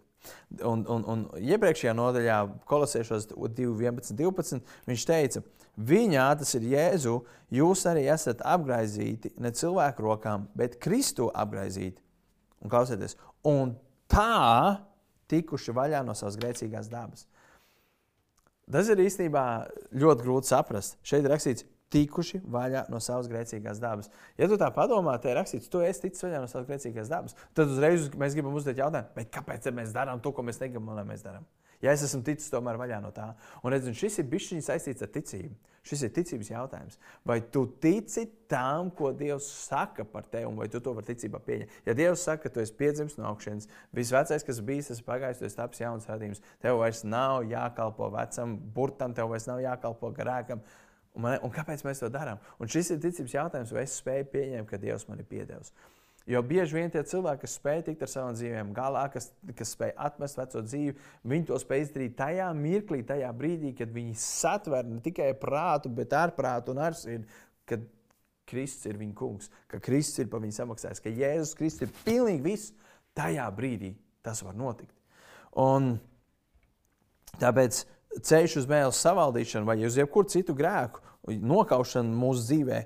Un, 0.68 0.84
un, 0.84 1.04
un 1.08 1.24
iepriekšējā 1.40 1.94
nodaļā, 1.96 2.36
kolosiešos 2.68 3.30
2, 3.32 3.70
11, 3.80 4.12
12, 4.18 4.60
viņš 4.90 5.06
teica, 5.08 5.42
Viņā, 5.80 6.26
tas 6.36 6.50
ir 6.58 6.66
Jēzu, 6.74 7.14
jūs 7.54 7.86
arī 7.88 8.02
esat 8.12 8.42
apgaizīti 8.44 9.30
ne 9.40 9.52
cilvēku 9.54 10.04
rokām, 10.04 10.48
bet 10.58 10.76
Kristu 10.82 11.30
apgaizīti. 11.30 12.02
Un 12.60 12.72
klausieties, 12.72 13.16
un 13.48 13.72
tā 14.10 14.80
tikuši 15.30 15.72
vaļā 15.76 16.02
no 16.04 16.16
savas 16.18 16.36
grēcīgās 16.40 16.90
dabas. 16.92 17.24
Tas 18.70 18.90
ir 18.92 19.00
īstenībā 19.02 19.44
ļoti 19.96 20.26
grūti 20.26 20.50
saprast. 20.50 20.98
Šeit 21.06 21.24
ir 21.24 21.32
rakstīts, 21.32 21.64
tikuši 21.90 22.42
vaļā 22.50 22.84
no 22.92 23.00
savas 23.02 23.28
grēcīgās 23.30 23.80
dabas. 23.82 24.10
Ja 24.38 24.48
tu 24.50 24.58
tā 24.60 24.68
padomā, 24.74 25.16
te 25.22 25.32
ir 25.32 25.40
rakstīts, 25.40 25.70
tu 25.70 25.82
esi 25.84 26.06
ticis 26.06 26.26
vaļā 26.26 26.42
no 26.42 26.50
savas 26.50 26.68
grēcīgās 26.68 27.10
dabas, 27.10 27.38
tad 27.56 27.72
uzreiz 27.72 28.10
mēs 28.18 28.36
gribam 28.38 28.54
uzdot 28.58 28.78
jautājumu, 28.78 29.26
kāpēc 29.34 29.70
mēs 29.74 29.96
darām 29.96 30.22
to, 30.22 30.34
ko 30.34 30.46
mēs 30.46 30.62
negribam, 30.62 30.94
lai 30.98 31.06
mēs 31.08 31.26
darām. 31.26 31.48
Ja 31.80 31.94
es 31.96 32.04
esmu 32.04 32.20
ticis 32.26 32.52
tomēr 32.52 32.76
vaļā 32.80 33.00
no 33.00 33.10
tā, 33.16 33.32
un 33.64 33.72
redzu, 33.72 33.94
šis 33.96 34.20
ir 34.20 34.30
bijis 34.30 34.66
saistīts 34.66 35.06
ar 35.06 35.12
ticību. 35.14 35.56
Šis 35.86 36.02
ir 36.04 36.10
ticības 36.12 36.50
jautājums. 36.50 36.98
Vai 37.24 37.38
tu 37.40 37.62
tici 37.80 38.26
tam, 38.50 38.90
ko 38.92 39.14
Dievs 39.16 39.46
saka 39.64 40.04
par 40.04 40.26
tevi, 40.28 40.44
un 40.50 40.58
vai 40.60 40.68
tu 40.68 40.76
to 40.84 40.92
vari 40.96 41.08
ticībā 41.08 41.40
pieņemt? 41.46 41.78
Ja 41.88 41.94
Dievs 41.96 42.24
saka, 42.26 42.44
ka 42.44 42.52
tu 42.52 42.60
esi 42.60 42.74
piedzimis 42.76 43.16
no 43.16 43.24
augšas, 43.30 43.64
visvecais, 43.96 44.44
kas 44.44 44.60
bijis, 44.66 44.90
tas 44.92 45.00
pagājis, 45.06 45.40
tu 45.40 45.48
esi 45.48 45.56
tapis 45.56 45.80
jauns 45.80 46.08
radījums, 46.10 46.44
tev 46.60 46.82
vairs 46.82 47.00
nav 47.08 47.48
jākalpo 47.48 48.10
vecam 48.12 48.58
burtam, 48.76 49.16
tev 49.16 49.32
vairs 49.32 49.48
nav 49.48 49.64
jākalpo 49.64 50.12
garākam. 50.20 50.60
Un, 51.16 51.24
man, 51.24 51.38
un 51.46 51.52
kāpēc 51.54 51.82
mēs 51.86 52.02
to 52.02 52.10
darām? 52.12 52.38
Un 52.62 52.70
šis 52.70 52.92
ir 52.94 53.00
ticības 53.02 53.34
jautājums, 53.34 53.72
vai 53.74 53.86
es 53.86 53.96
spēju 53.98 54.28
pieņemt, 54.30 54.68
ka 54.70 54.78
Dievs 54.78 55.08
man 55.08 55.22
ir 55.22 55.26
piedevis. 55.30 55.72
Jo 56.28 56.42
bieži 56.46 56.76
vien 56.76 56.92
tie 56.92 57.00
cilvēki, 57.06 57.40
kas 57.42 57.54
spēj 57.58 57.80
tikt 57.88 58.02
ar 58.04 58.10
savām 58.12 58.34
dzīvēm 58.36 58.74
galā, 58.76 59.06
kas, 59.10 59.30
kas 59.56 59.72
spēj 59.74 59.94
atmest 60.04 60.38
veco 60.38 60.60
dzīvi, 60.62 60.92
viņi 61.32 61.48
to 61.48 61.58
spēj 61.58 61.86
izdarīt 61.86 62.14
tajā 62.18 62.50
mirklī, 62.54 63.00
tajā 63.08 63.30
brīdī, 63.34 63.72
kad 63.78 63.90
viņi 63.94 64.14
satver 64.20 64.86
ne 64.86 65.00
tikai 65.02 65.32
prātu, 65.40 65.90
bet 65.96 66.14
ar 66.14 66.34
prātu 66.36 66.74
un 66.74 66.82
ar 66.84 66.94
sirdi, 66.98 67.26
kad 67.66 67.88
Kristus 68.50 68.90
ir 68.90 69.00
viņa 69.00 69.16
kungs, 69.16 69.50
ka 69.70 69.80
Kristus 69.82 70.24
ir 70.24 70.30
par 70.30 70.42
viņu 70.44 70.58
samaksājis, 70.58 71.02
ka 71.02 71.14
Jēzus 71.14 71.56
Kristus 71.58 71.88
ir 71.88 71.96
pilnīgi 72.04 72.44
viss. 72.44 72.74
Tajā 73.16 73.46
brīdī 73.54 73.94
tas 74.22 74.42
var 74.46 74.54
notikt. 74.54 74.92
Un 75.58 75.96
tāpēc 77.40 77.82
ceļš 78.18 78.56
uz 78.62 78.68
mēles 78.70 79.00
savaldīšanu 79.04 79.68
vai 79.68 79.78
uz 79.86 79.98
jebkuru 79.98 80.30
citu 80.30 80.54
grēku, 80.56 81.02
nokaušanu 81.30 82.16
mūsu 82.16 82.46
dzīvē, 82.48 82.80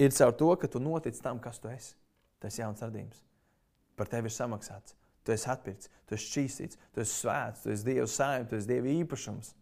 ir 0.00 0.14
caur 0.16 0.34
to, 0.38 0.50
ka 0.60 0.70
tu 0.70 0.80
notic 0.82 1.18
tam, 1.22 1.40
kas 1.42 1.60
tu 1.60 1.70
esi. 1.72 1.94
Tas 2.40 2.56
ir 2.56 2.64
jauns 2.64 2.82
radījums. 2.84 3.20
Par 3.96 4.10
tevi 4.10 4.30
ir 4.30 4.34
samaksāts. 4.34 4.96
Tu 5.24 5.32
esi 5.32 5.48
atpirkts, 5.48 5.88
tu 6.04 6.16
esi 6.16 6.26
šķīstīts, 6.28 6.80
tu 6.92 7.00
esi 7.00 7.14
svēts, 7.22 7.62
tu 7.64 7.70
esi 7.72 7.86
Dieva 7.86 8.08
saimnieks, 8.10 8.50
tu 8.50 8.58
esi 8.58 8.68
Dieva 8.68 8.90
īpašums. 8.92 9.54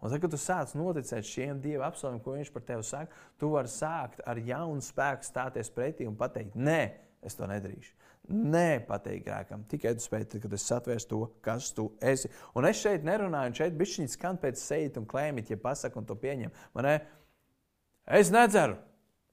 Un 0.00 0.12
tad, 0.12 0.20
kad 0.20 0.32
tu 0.32 0.40
sāc 0.40 0.74
noticēt 0.76 1.28
šiem 1.28 1.60
Dieva 1.64 1.88
apsolījumiem, 1.88 2.22
ko 2.24 2.36
Viņš 2.36 2.50
par 2.52 2.64
tevi 2.68 2.84
saka, 2.88 3.22
tu 3.40 3.52
vari 3.54 3.72
sākt 3.72 4.20
ar 4.28 4.40
jaunu 4.44 4.84
spēku 4.84 5.24
stāties 5.24 5.72
pretī 5.72 6.08
un 6.08 6.16
pateikt, 6.20 6.56
nē, 6.56 6.82
es 7.24 7.36
to 7.36 7.48
nedarīšu. 7.48 7.96
Grēkam. 9.24 9.64
Tikai 9.70 9.94
tu 9.96 10.04
spēj, 10.04 10.26
kad 10.42 10.52
es 10.54 10.66
satvērstu 10.68 11.08
to, 11.10 11.30
kas 11.42 11.72
tu 11.74 11.88
esi. 12.04 12.30
Un 12.54 12.68
es 12.68 12.82
šeit 12.82 13.06
nerunāju, 13.06 13.50
un 13.50 13.56
šeit 13.58 13.78
bišķiņas 13.78 14.14
skan 14.18 14.38
pēc 14.42 14.60
sejas 14.60 15.00
un 15.00 15.08
klēmīt, 15.10 15.50
ja 15.50 15.58
pasaka 15.60 15.98
un 15.98 16.06
to 16.06 16.14
pieņem. 16.20 16.52
Man 16.76 16.92
es 18.06 18.30
nedzeru. 18.34 18.78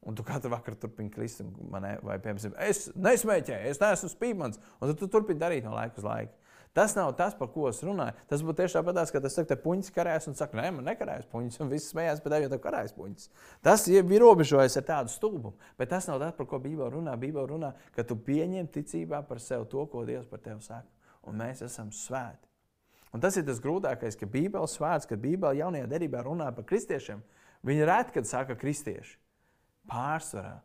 Un 0.07 0.15
tu 0.15 0.23
katru 0.23 0.53
vakaru 0.53 0.77
turpini 0.79 1.11
krist, 1.11 1.41
vai, 1.73 1.97
piemēram, 2.23 2.53
es 2.63 2.85
nesmēķēju, 2.95 3.71
es 3.73 3.81
neesmu 3.81 4.07
spīdmans, 4.13 4.59
un 4.79 4.93
tu 4.95 5.09
turpini 5.11 5.41
darīt 5.41 5.65
no 5.65 5.73
laika 5.75 5.99
uz 5.99 6.05
laiku. 6.07 6.36
Tas 6.77 6.93
nav 6.93 7.15
tas, 7.17 7.33
par 7.33 7.49
ko 7.49 7.63
es 7.71 7.79
runāju. 7.81 8.13
Tas 8.29 8.43
būtu 8.45 8.59
tieši 8.59 8.77
tāpat, 8.77 8.99
ka 9.09 9.21
tas 9.23 9.33
saka, 9.33 9.55
ka 9.55 9.63
puņķis 9.63 9.93
karājas 9.95 10.27
un 10.29 10.35
saka, 10.37 10.59
nē, 10.59 10.67
man 10.75 10.85
nekarājas 10.85 11.25
puņķis, 11.31 11.61
un 11.63 11.71
viss 11.71 11.89
smējās, 11.89 12.19
bet 12.21 12.35
tev 12.51 12.59
karājas 12.61 12.93
puņķis. 12.93 13.31
Tas 13.65 13.87
ir 13.89 14.05
ierobežojies 14.05 14.77
ar 14.77 14.85
tādu 14.85 15.09
stulbumu, 15.09 15.55
bet 15.79 15.89
tas 15.89 16.05
nav 16.05 16.19
tas, 16.21 16.35
par 16.37 16.45
ko 16.51 16.59
Bībele 16.61 16.91
runā. 16.93 17.15
Bībele 17.17 17.47
runā, 17.49 17.71
ka 17.95 18.05
tu 18.05 18.19
pieņem 18.27 18.69
ticībā 18.75 19.23
par 19.25 19.41
sevi 19.41 19.65
to, 19.71 19.87
ko 19.89 20.03
Dievs 20.05 20.29
par 20.29 20.43
tevi 20.45 20.61
saka, 20.61 20.85
un 21.25 21.41
mēs 21.41 21.65
esam 21.65 21.89
svēti. 21.89 22.45
Un 23.09 23.25
tas 23.25 23.33
ir 23.41 23.47
tas 23.47 23.63
grūtākais, 23.63 24.19
ka 24.19 24.29
Bībele 24.29 24.69
svēts, 24.69 25.09
ka 25.09 25.17
Bībele 25.17 25.57
jaunajā 25.57 25.89
derībā 25.89 26.21
runā 26.29 26.51
par 26.53 26.67
kristiešiem. 26.69 27.25
Viņi 27.65 27.89
reti, 27.89 28.19
kad 28.19 28.29
saka 28.29 28.59
kristieši 28.59 29.17
pārsvarā 29.89 30.59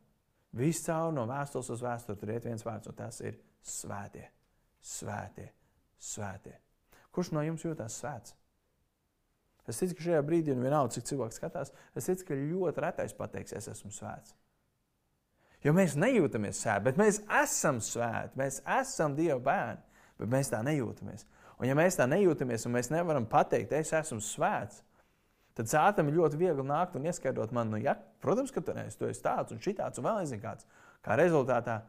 viscaur 0.61 1.17
no 1.17 1.25
vēstules 1.31 1.73
uz 1.73 1.83
vēsturi 1.89 2.21
tur 2.21 2.35
iet 2.35 2.47
viens 2.51 2.69
vārds, 2.69 2.91
un 2.91 3.01
tas 3.01 3.23
ir 3.25 3.41
svētie. 3.65 4.29
Svētie, 4.83 5.47
svētie. 6.03 6.55
Kurš 7.13 7.33
no 7.37 7.43
jums 7.45 7.65
jūtas 7.65 7.99
svēts? 8.01 8.37
Es 9.69 9.79
ticu, 9.79 9.95
ka 9.99 10.07
šajā 10.09 10.23
brīdī, 10.27 10.55
un 10.57 10.65
vienalga, 10.65 10.91
cik 10.97 11.07
cilvēks 11.13 11.39
skatās, 11.39 11.71
es 11.95 12.09
ticu, 12.09 12.27
ka 12.29 12.39
ļoti 12.39 12.83
retais 12.83 13.15
pateiks, 13.15 13.55
es 13.55 13.69
esmu 13.71 13.93
svēts. 13.95 14.35
Jo 15.63 15.71
mēs 15.77 15.95
nejūtamies 15.95 16.65
svēti, 16.65 16.89
bet 16.89 16.99
mēs 16.99 17.21
esam 17.39 17.79
svēti. 17.85 18.35
Mēs 18.41 18.59
esam 18.81 19.15
Dieva 19.15 19.39
bērni, 19.45 20.01
bet 20.19 20.33
mēs 20.33 20.51
tā 20.51 20.65
nejūtamies. 20.67 21.29
Un, 21.61 21.69
ja 21.69 21.77
mēs 21.79 22.01
tā 22.01 22.09
nejūtamies, 22.11 22.67
un 22.67 22.75
mēs 22.75 22.91
nevaram 22.91 23.29
pateikt, 23.31 23.77
es 23.79 23.95
esmu 23.95 24.19
svēts, 24.27 24.83
Tad 25.53 25.69
sētam 25.69 26.09
ir 26.09 26.17
ļoti 26.17 26.39
viegli 26.41 26.65
nākt 26.65 26.95
un 26.97 27.05
ieskaidrot 27.09 27.51
man, 27.53 27.69
nu, 27.73 27.81
ja, 27.83 27.93
protams, 28.25 28.53
ka 28.55 28.63
tu 28.65 28.73
neesi, 28.77 28.97
tu 28.97 29.09
esi 29.09 29.21
tāds 29.25 29.53
un 29.53 29.61
šitāds 29.61 30.01
un 30.01 30.07
vēl 30.07 30.23
nezinu 30.23 30.41
kāds. 30.41 30.69
Kā 31.05 31.17
rezultātā 31.21 31.83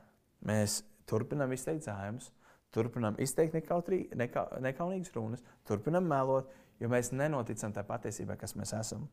mēs 0.43 0.82
turpinām 1.08 1.54
izteikt 1.56 1.88
zājumus, 1.88 2.28
turpinām 2.74 3.18
izteikt 3.22 3.56
nekautrī, 3.58 4.06
nekau, 4.18 4.46
nekaunīgas 4.64 5.14
runas, 5.16 5.44
turpinām 5.68 6.08
melot, 6.10 6.50
jo 6.82 6.90
mēs 6.92 7.12
nenoticam 7.14 7.74
tā 7.76 7.86
patiesībai, 7.88 8.38
kas 8.42 8.56
mēs 8.60 8.74
esam. 8.80 9.08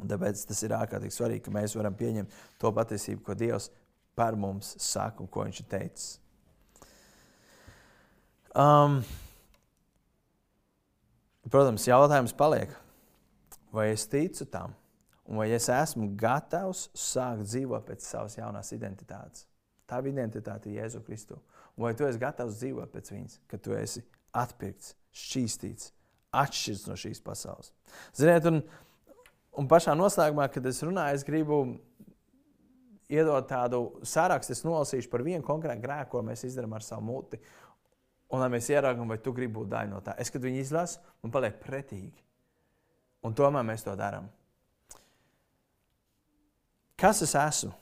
Un 0.00 0.08
tāpēc 0.08 0.46
tas 0.48 0.62
ir 0.64 0.72
ārkārtīgi 0.76 1.14
svarīgi, 1.14 1.44
ka 1.46 1.54
mēs 1.54 1.76
varam 1.76 1.96
pieņemt 1.96 2.36
to 2.60 2.72
patiesību, 2.72 3.24
ko 3.26 3.36
Dievs 3.36 3.68
par 4.16 4.36
mums 4.36 4.74
saka 4.80 5.24
un 5.24 5.28
ko 5.28 5.44
Viņš 5.44 5.60
ir 5.60 5.68
teicis. 5.68 6.08
Um, 8.52 9.00
protams, 11.48 11.86
jautājums 11.88 12.34
paliek 12.36 12.72
vai 13.72 13.90
es 13.92 14.04
ticu 14.06 14.44
tam, 14.44 14.74
un 15.24 15.40
vai 15.40 15.48
es 15.56 15.70
esmu 15.72 16.10
gatavs 16.20 16.90
sākt 16.92 17.46
dzīvot 17.48 17.86
pēc 17.88 18.04
savas 18.04 18.36
jaunās 18.36 18.72
identitātes. 18.76 19.46
Tā 19.88 20.02
ir 20.02 20.12
identitāte 20.12 20.72
Jēzu 20.72 21.00
Kristu. 21.06 21.38
Vai 21.80 21.94
tu 21.96 22.04
esi 22.04 22.20
gatavs 22.20 22.58
dzīvot 22.60 22.92
pēc 22.92 23.12
viņas, 23.14 23.38
ka 23.48 23.58
tu 23.60 23.72
esi 23.76 24.02
atpirkts, 24.36 24.92
šķīstīts, 25.16 25.92
atšķirts 26.42 26.88
no 26.88 26.96
šīs 27.00 27.22
pasaules. 27.24 27.72
Ziniet, 28.16 28.48
un, 28.48 28.60
un 29.56 29.68
pašā 29.70 29.94
noslēgumā, 29.96 30.48
kad 30.52 30.68
es 30.68 30.82
runāju, 30.84 31.16
es 31.16 31.26
gribu 31.28 31.62
iedot 33.12 33.48
tādu 33.48 33.82
sarakstu, 34.08 34.56
es 34.56 34.64
nolasīšu 34.66 35.10
par 35.12 35.24
vienu 35.24 35.44
konkrētu 35.44 35.84
grēku, 35.84 36.10
ko 36.14 36.24
mēs 36.26 36.44
izdarām 36.48 36.76
ar 36.76 36.84
savu 36.84 37.04
muti. 37.08 37.40
Un 38.32 38.40
lai 38.40 38.48
mēs 38.54 38.70
ieraugām, 38.72 39.10
vai 39.12 39.18
tu 39.20 39.34
gribi 39.36 39.58
būt 39.58 39.72
daļa 39.72 39.90
no 39.90 40.00
tā. 40.04 40.14
Es, 40.20 40.32
kad 40.32 40.40
viņi 40.44 40.62
izlasa, 40.62 41.02
man 41.20 41.32
paliek 41.34 41.58
pretīgi. 41.60 42.24
Un 43.28 43.36
tomēr 43.36 43.66
mēs 43.68 43.84
to 43.84 43.92
darām. 43.98 44.30
Kas 46.98 47.20
es 47.26 47.34
esmu? 47.36 47.74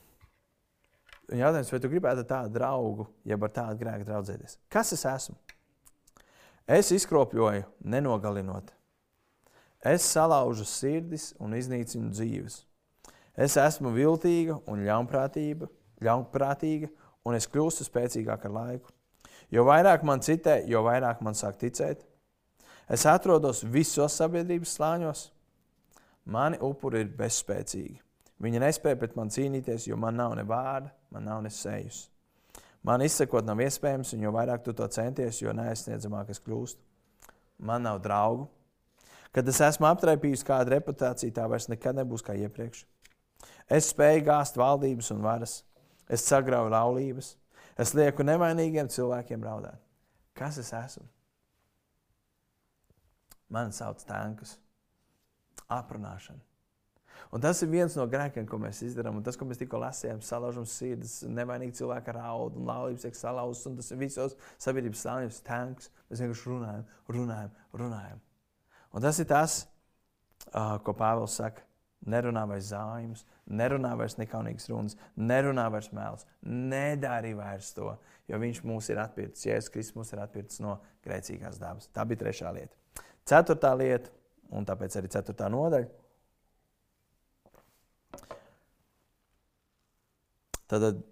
Un 1.30 1.38
jautājums, 1.38 1.70
vai 1.70 1.80
tu 1.82 1.90
gribētu 1.92 2.24
tādu 2.26 2.52
draugu, 2.54 3.06
jeb 3.28 3.44
ar 3.46 3.52
tādu 3.54 3.78
grēku 3.80 4.06
draudzēties? 4.08 4.58
Kas 4.72 4.90
es 4.96 5.04
esmu? 5.06 5.36
Es 6.70 6.90
izkropļoju, 6.94 7.66
nenogalinot. 7.86 8.72
Es 9.86 10.04
salaužu 10.10 10.66
sirdis 10.68 11.30
un 11.40 11.54
iznīcinu 11.56 12.10
dzīves. 12.12 12.60
Es 13.38 13.56
esmu 13.56 13.94
viltīga 13.94 14.58
un 14.68 14.82
ļaunprātīga, 14.84 15.70
ļaunprātīga 16.04 16.90
un 17.24 17.38
es 17.38 17.48
kļūstu 17.48 17.86
spēcīgāk 17.86 18.46
ar 18.50 18.56
laiku. 18.56 18.92
Jo 19.50 19.64
vairāk 19.66 20.02
man 20.06 20.22
citē, 20.22 20.60
jo 20.70 20.82
vairāk 20.86 21.22
man 21.24 21.38
sāk 21.38 21.56
ticēt, 21.62 22.04
Es 22.90 23.04
atrodos 23.06 23.62
visos 23.62 24.16
sabiedrības 24.18 24.72
slāņos. 24.74 25.28
Mani 26.26 26.58
upuri 26.58 27.04
ir 27.04 27.12
bezspēcīgi. 27.14 28.00
Viņi 28.40 28.62
nespēja 28.62 28.96
pret 28.96 29.16
mani 29.18 29.34
cīnīties, 29.34 29.88
jo 29.90 29.98
man 30.00 30.16
nav 30.16 30.34
ne 30.38 30.46
vārda, 30.48 30.94
man 31.12 31.26
nav 31.28 31.42
ne 31.44 31.50
sejas. 31.52 32.06
Man 32.86 33.04
izsekot 33.04 33.44
nav 33.44 33.60
iespējams, 33.60 34.14
un 34.16 34.24
jo 34.24 34.32
vairāk 34.32 34.62
tu 34.64 34.72
to 34.76 34.86
centies, 34.88 35.42
jo 35.42 35.52
neaizsniedzamāk 35.52 36.32
es 36.32 36.40
kļūstu. 36.40 36.80
Man 37.68 37.84
nav 37.84 38.00
draugu. 38.00 38.48
Kad 39.36 39.48
es 39.52 39.60
esmu 39.62 39.86
aptraipījis 39.90 40.46
kādu 40.46 40.72
reputāciju, 40.72 41.34
tā 41.36 41.44
vairs 41.50 41.68
nekad 41.70 42.00
nebūs 42.00 42.24
kā 42.24 42.34
iepriekš. 42.40 42.86
Es 43.70 43.92
spēju 43.92 44.24
gāzt 44.26 44.56
valdības 44.58 45.12
un 45.14 45.20
varas, 45.22 45.60
es 46.10 46.24
sagrauju 46.26 46.72
laulības, 46.72 47.34
es 47.78 47.94
lieku 47.94 48.26
nevainīgiem 48.26 48.90
cilvēkiem 48.90 49.44
raudāt. 49.46 49.78
Kas 50.34 50.58
es 50.58 50.72
esmu? 50.74 51.06
Mani 53.50 53.76
sauc 53.76 54.02
tankus. 54.08 54.56
Aprunāšana. 55.70 56.49
Un 57.34 57.42
tas 57.44 57.60
ir 57.62 57.70
viens 57.72 57.94
no 57.98 58.06
grēkiem, 58.10 58.46
ko 58.48 58.58
mēs 58.62 58.82
darām. 58.96 59.20
Tas, 59.26 59.38
ko 59.38 59.46
mēs 59.48 59.60
tikko 59.60 59.80
lasījām, 59.82 60.22
salaužam 60.24 60.66
sirdis, 60.68 61.20
nevainīgi 61.28 61.78
cilvēki 61.80 62.16
raud 62.16 62.58
un 62.58 62.68
laulības 62.70 63.06
tiek 63.06 63.18
salauztas. 63.18 63.70
Un 63.70 63.78
tas 63.78 63.90
ir 63.92 64.00
visos 64.00 64.36
sabiedrības 64.58 65.04
stāvjos 65.04 65.40
tanks. 65.46 65.90
Mēs 66.10 66.24
vienkārši 66.24 66.52
runājam, 66.52 66.84
runājam, 67.16 67.56
runājam. 67.82 68.22
Un 68.90 69.04
tas 69.04 69.20
ir 69.22 69.28
tas, 69.30 69.60
ko 70.50 70.96
Pāvils 70.96 71.36
saka. 71.40 71.66
Nerunā 72.08 72.46
vairs 72.48 72.70
zāģis, 72.70 73.26
nerunā 73.52 73.90
vairs 74.00 74.14
nekaunīgas 74.16 74.70
runas, 74.70 74.94
nerunā 75.20 75.66
vairs 75.68 75.90
mēls, 75.92 76.24
nedari 76.48 77.34
vairs 77.36 77.74
to, 77.76 77.90
jo 78.24 78.38
viņš 78.40 78.62
mūs 78.64 78.88
ir 78.88 79.02
atpircis. 79.02 79.44
Jēzus 79.44 79.68
Kristus 79.74 79.98
mūs 79.98 80.14
ir 80.14 80.22
atpircis 80.24 80.62
no 80.64 80.78
grēcīgās 81.04 81.60
dabas. 81.60 81.90
Tā 81.92 82.06
bija 82.08 82.22
trešā 82.22 82.54
lieta. 82.56 83.04
Ceturtā 83.28 83.74
lieta, 83.76 84.08
un 84.48 84.64
tāpēc 84.64 84.96
arī 84.96 85.12
ceturtā 85.12 85.50
nodaļa. 85.52 85.90
Tad 90.70 91.02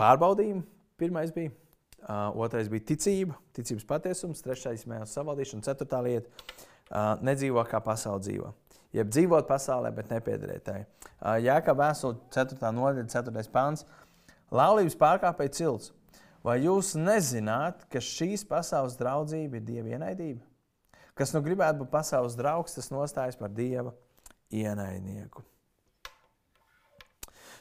pārbaudījumi 0.00 0.64
pirmais 1.00 1.32
bija. 1.34 1.52
Uh, 2.00 2.32
otrais 2.40 2.70
bija 2.72 2.86
ticība, 2.88 3.34
ticības 3.52 3.84
patiesums, 3.84 4.40
trešais 4.40 4.86
mēnesis 4.88 5.18
savaldīšana, 5.18 5.66
ceturtā 5.66 5.98
lieta 6.00 6.30
uh,- 6.30 7.18
nedzīvo 7.28 7.60
kā 7.68 7.76
pasaule 7.84 8.22
dzīvo. 8.24 8.54
Jeb 8.96 9.10
dzīvot 9.12 9.44
pasaulē, 9.46 9.90
bet 9.94 10.08
nepiederēt 10.08 10.64
tai. 10.64 10.78
Uh, 11.20 11.36
Jā, 11.44 11.58
kā 11.60 11.74
vēstule 11.76 12.16
4. 12.32 12.56
nodaļa, 12.72 13.04
4. 13.12 13.52
pāns- 13.52 13.84
laulības 14.62 14.96
pārkāpēji 14.96 15.54
cilts. 15.60 15.92
Vai 16.40 16.56
jūs 16.64 16.94
nezināt, 16.96 17.84
ka 17.92 18.00
šīs 18.00 18.46
pasaules 18.48 18.96
draudzība 18.96 19.60
ir 19.60 19.66
dieva 19.68 19.92
ienaidība? 19.98 20.40
Kas 21.14 21.34
nu 21.36 21.42
gribētu 21.44 21.82
būt 21.82 21.92
pasaules 21.92 22.32
draugs, 22.38 22.74
tas 22.78 22.88
nostājas 22.88 23.36
par 23.36 23.52
dieva 23.52 23.92
ienaidnieku. 24.50 25.44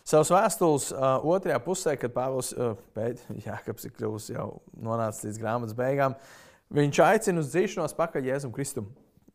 Savas 0.10 0.32
vēstules 0.34 0.88
uh, 0.96 1.20
otrajā 1.30 1.60
pusē, 1.62 1.94
kad 2.02 2.14
Pāvils 2.16 2.50
uh, 2.56 2.72
Jānis 3.46 3.86
ir 3.86 3.94
kļuvis 3.94 4.32
jau 4.32 4.48
nonācis 4.82 5.28
līdz 5.28 5.42
grāmatas 5.44 5.76
beigām, 5.78 6.16
viņš 6.74 7.02
aicina 7.06 7.44
uz 7.44 7.52
dzīšanos 7.54 7.94
pakaļ 7.98 8.32
Jēzum 8.32 8.54
Kristum. 8.56 8.90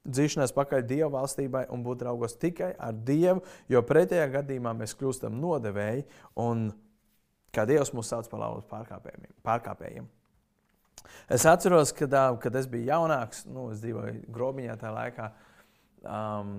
Dzīšanās 0.04 0.52
pakaļ 0.52 0.82
Dieva 0.84 1.12
valstībai 1.14 1.62
un 1.72 1.84
būt 1.87 2.02
draugos 2.02 2.34
tikai 2.37 2.74
ar 2.74 2.96
Dievu, 3.06 3.44
jo 3.70 3.80
pretējā 3.87 4.26
gadījumā 4.34 4.74
mēs 4.76 4.96
kļūstam 4.98 5.38
nodevēji 5.40 6.04
un 6.42 6.66
kā 7.54 7.64
Dievs 7.70 7.94
mūs 7.94 8.10
sauc 8.10 8.28
par 8.28 8.42
laulības 8.42 8.68
pārkāpējiem. 9.46 10.10
Es 11.30 11.46
atceros, 11.48 11.94
kad, 11.96 12.18
kad 12.42 12.58
es 12.58 12.66
biju 12.68 12.90
jaunāks, 12.90 13.46
nu, 13.46 13.70
es 13.72 13.80
dzīvoju 13.84 14.26
grobiņā 14.34 14.76
tajā 14.82 14.92
laikā. 14.98 15.30
Um, 16.04 16.56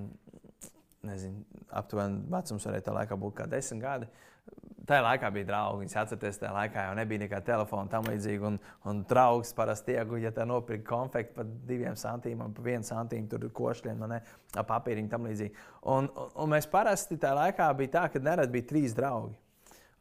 nezinu, 1.07 1.43
aptuveni 1.75 2.23
vecums 2.31 2.65
varēja 2.67 2.87
tajā 2.87 2.97
laikā 2.99 3.17
būt 3.21 3.35
kā 3.39 3.49
desmit 3.51 3.83
gadi. 3.83 4.09
Tajā 4.85 5.01
laikā 5.01 5.31
bija 5.33 5.47
draugi. 5.47 5.81
Viņas 5.81 5.95
atcerieties, 6.01 6.37
tajā 6.41 6.51
laikā 6.53 6.83
jau 6.85 6.97
nebija 6.99 7.23
nekāda 7.23 7.47
telefona 7.47 7.89
tam 7.89 8.05
līdzīga. 8.05 8.51
Un, 8.51 8.59
un 8.85 8.99
draugs 9.09 9.53
parasti 9.57 9.95
iegūja, 9.95 10.27
ja 10.27 10.33
tā 10.35 10.45
nopirka 10.45 10.85
konfekti 10.91 11.33
par 11.39 11.47
diviem 11.69 11.97
centīmiem, 11.97 12.53
par 12.53 12.67
vienu 12.67 12.85
centīmu, 12.85 13.29
tur 13.31 13.47
košļiem, 13.61 13.97
no 13.97 14.09
nu 14.09 14.19
ne, 14.19 14.19
papīriņu 14.53 15.09
tam 15.09 15.25
līdzīgi. 15.25 15.65
Un, 15.95 16.11
un, 16.11 16.29
un 16.43 16.53
mēs 16.53 16.69
parasti 16.69 17.17
tajā 17.17 17.39
laikā 17.39 17.71
bija 17.81 17.95
tā, 17.97 18.05
ka 18.13 18.21
nerad 18.21 18.53
bija 18.53 18.69
trīs 18.69 18.93
draugi. 18.97 19.33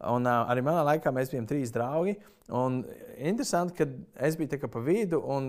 Un, 0.03 0.27
uh, 0.27 0.45
arī 0.51 0.65
manā 0.67 0.83
laikā 0.89 1.13
mēs 1.15 1.31
bijām 1.33 1.47
trīs 1.49 1.73
draugi. 1.73 2.17
Un 2.53 2.83
interesanti, 3.17 3.73
ka 3.79 3.87
es 4.27 4.35
biju 4.37 4.69
pa 4.69 4.81
vidu, 4.85 5.17
un 5.33 5.47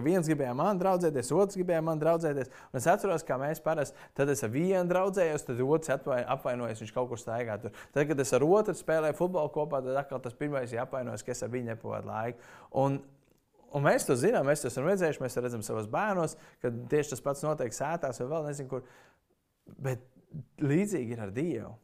viens 0.00 0.30
gribēja 0.30 0.54
man 0.56 0.78
draudzēties, 0.80 1.32
otrs 1.36 1.58
gribēja 1.58 1.82
man 1.84 2.00
draudzēties. 2.00 2.48
Un 2.72 2.80
es 2.80 2.86
atceros, 2.88 3.24
kā 3.26 3.36
mēs 3.36 3.60
parasti, 3.60 3.98
tad 4.16 4.32
es 4.32 4.40
ar 4.46 4.54
vienu 4.54 4.88
draudzējos, 4.88 5.44
tad 5.44 5.60
otrs 5.60 5.92
apvainojas, 5.92 6.80
viņš 6.80 6.94
kaut 6.94 7.10
kur 7.10 7.20
staigā. 7.20 7.58
Tur. 7.60 7.74
Tad, 7.92 8.06
kad 8.08 8.24
es 8.24 8.32
ar 8.32 8.46
otru 8.46 8.76
spēlēju 8.78 9.18
futbolu 9.18 9.52
kopā, 9.52 9.82
tad 9.84 10.00
atkal 10.00 10.22
tas 10.24 10.38
pirmais 10.38 10.72
ir 10.72 10.80
apvainojis, 10.86 11.26
ka 11.26 11.34
es 11.34 11.44
ar 11.44 11.52
viņu 11.52 11.74
nepavadu 11.74 12.12
laiku. 12.12 12.52
Un, 12.80 13.00
Un 13.76 13.84
mēs 13.84 14.06
to 14.08 14.14
zinām, 14.16 14.46
mēs 14.48 14.62
to 14.62 14.70
esam 14.70 14.86
redzējuši, 14.88 15.20
mēs 15.20 15.34
to 15.36 15.42
redzam 15.44 15.60
savos 15.60 15.90
bērnos, 15.92 16.38
kad 16.62 16.76
tieši 16.88 17.12
tas 17.12 17.20
pats 17.20 17.44
notiek 17.44 17.74
sētās 17.76 18.16
vai 18.22 18.28
vēl 18.30 18.46
nezinu, 18.48 18.70
kur. 18.70 18.86
Bet 19.84 20.06
līdzīgi 20.64 21.12
ir 21.12 21.20
ar 21.26 21.34
Dievu. 21.36 21.74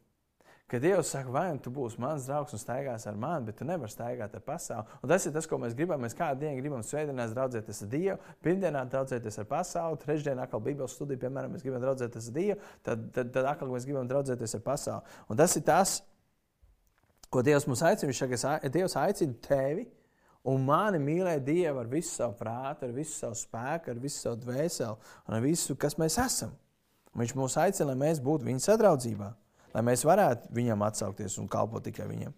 Kad 0.65 0.81
Dievs 0.81 1.11
saka, 1.13 1.29
vai 1.29 1.51
nu 1.53 1.59
tu 1.61 1.69
būsi 1.69 1.99
mans 2.01 2.23
draugs 2.25 2.55
un 2.57 2.59
staigās 2.61 3.03
ar 3.05 3.17
mani, 3.21 3.45
bet 3.45 3.59
tu 3.59 3.65
nevari 3.69 3.93
staigāt 3.93 4.33
ar 4.33 4.41
pasauli. 4.41 4.95
Un 5.03 5.11
tas 5.11 5.27
ir 5.27 5.33
tas, 5.35 5.45
ko 5.45 5.59
mēs 5.61 5.75
gribam. 5.77 6.01
Mēs 6.01 6.17
kādu 6.17 6.41
dienu 6.41 6.57
gribam 6.57 6.81
svētdienās 6.81 7.35
draudzēties 7.35 7.83
ar 7.85 7.91
Dievu, 7.91 8.15
pirmdienā 8.41 8.81
draudzēties 8.89 9.37
ar 9.43 9.47
pasauli, 9.51 9.99
trešdienā 10.01 10.47
atkal 10.47 10.63
Bībeles 10.65 10.95
studiju, 10.97 11.21
piemēram, 11.21 11.53
mēs 11.53 11.61
gribam 11.67 11.85
draudzēties 11.85 12.31
ar 12.31 12.37
Dievu, 12.39 12.57
tad, 12.81 13.05
tad, 13.13 13.29
tad 13.37 13.51
atkal 13.51 13.69
mēs 13.75 13.85
gribam 13.85 14.09
draudzēties 14.09 14.57
ar 14.57 14.65
pasauli. 14.65 15.15
Un 15.29 15.41
tas 15.43 15.55
ir 15.61 15.65
tas, 15.69 15.95
ko 17.29 17.45
Dievs 17.45 17.69
mums 17.69 17.85
aicina. 17.85 18.09
Viņš 18.09 18.41
saka, 18.41 18.73
Dievs 18.73 18.97
aicina 19.03 19.37
tevi 19.45 19.85
un 20.49 20.65
mani 20.65 20.97
mīlēt 20.97 21.45
Dievu 21.45 21.85
ar 21.85 21.93
visu 21.93 22.09
savu 22.09 22.39
prātu, 22.41 22.89
ar 22.89 22.97
visu 22.97 23.13
savu 23.13 23.37
spēku, 23.37 23.93
ar 23.93 24.01
visu 24.01 24.25
savu 24.25 24.41
dvēseli 24.41 25.13
un 25.29 25.37
ar 25.37 25.45
visu, 25.45 25.77
kas 25.77 26.01
mēs 26.01 26.17
esam. 26.25 26.57
Un 27.13 27.21
viņš 27.21 27.37
mūs 27.37 27.61
aicina, 27.61 27.93
lai 27.93 28.01
mēs 28.07 28.25
būtu 28.25 28.49
viņa 28.49 28.71
sadraudzībā 28.71 29.35
lai 29.75 29.83
mēs 29.83 30.05
varētu 30.07 30.53
viņam 30.55 30.87
atsaukties 30.87 31.35
un 31.41 31.51
kalpot 31.51 31.83
tikai 31.83 32.07
viņam. 32.07 32.33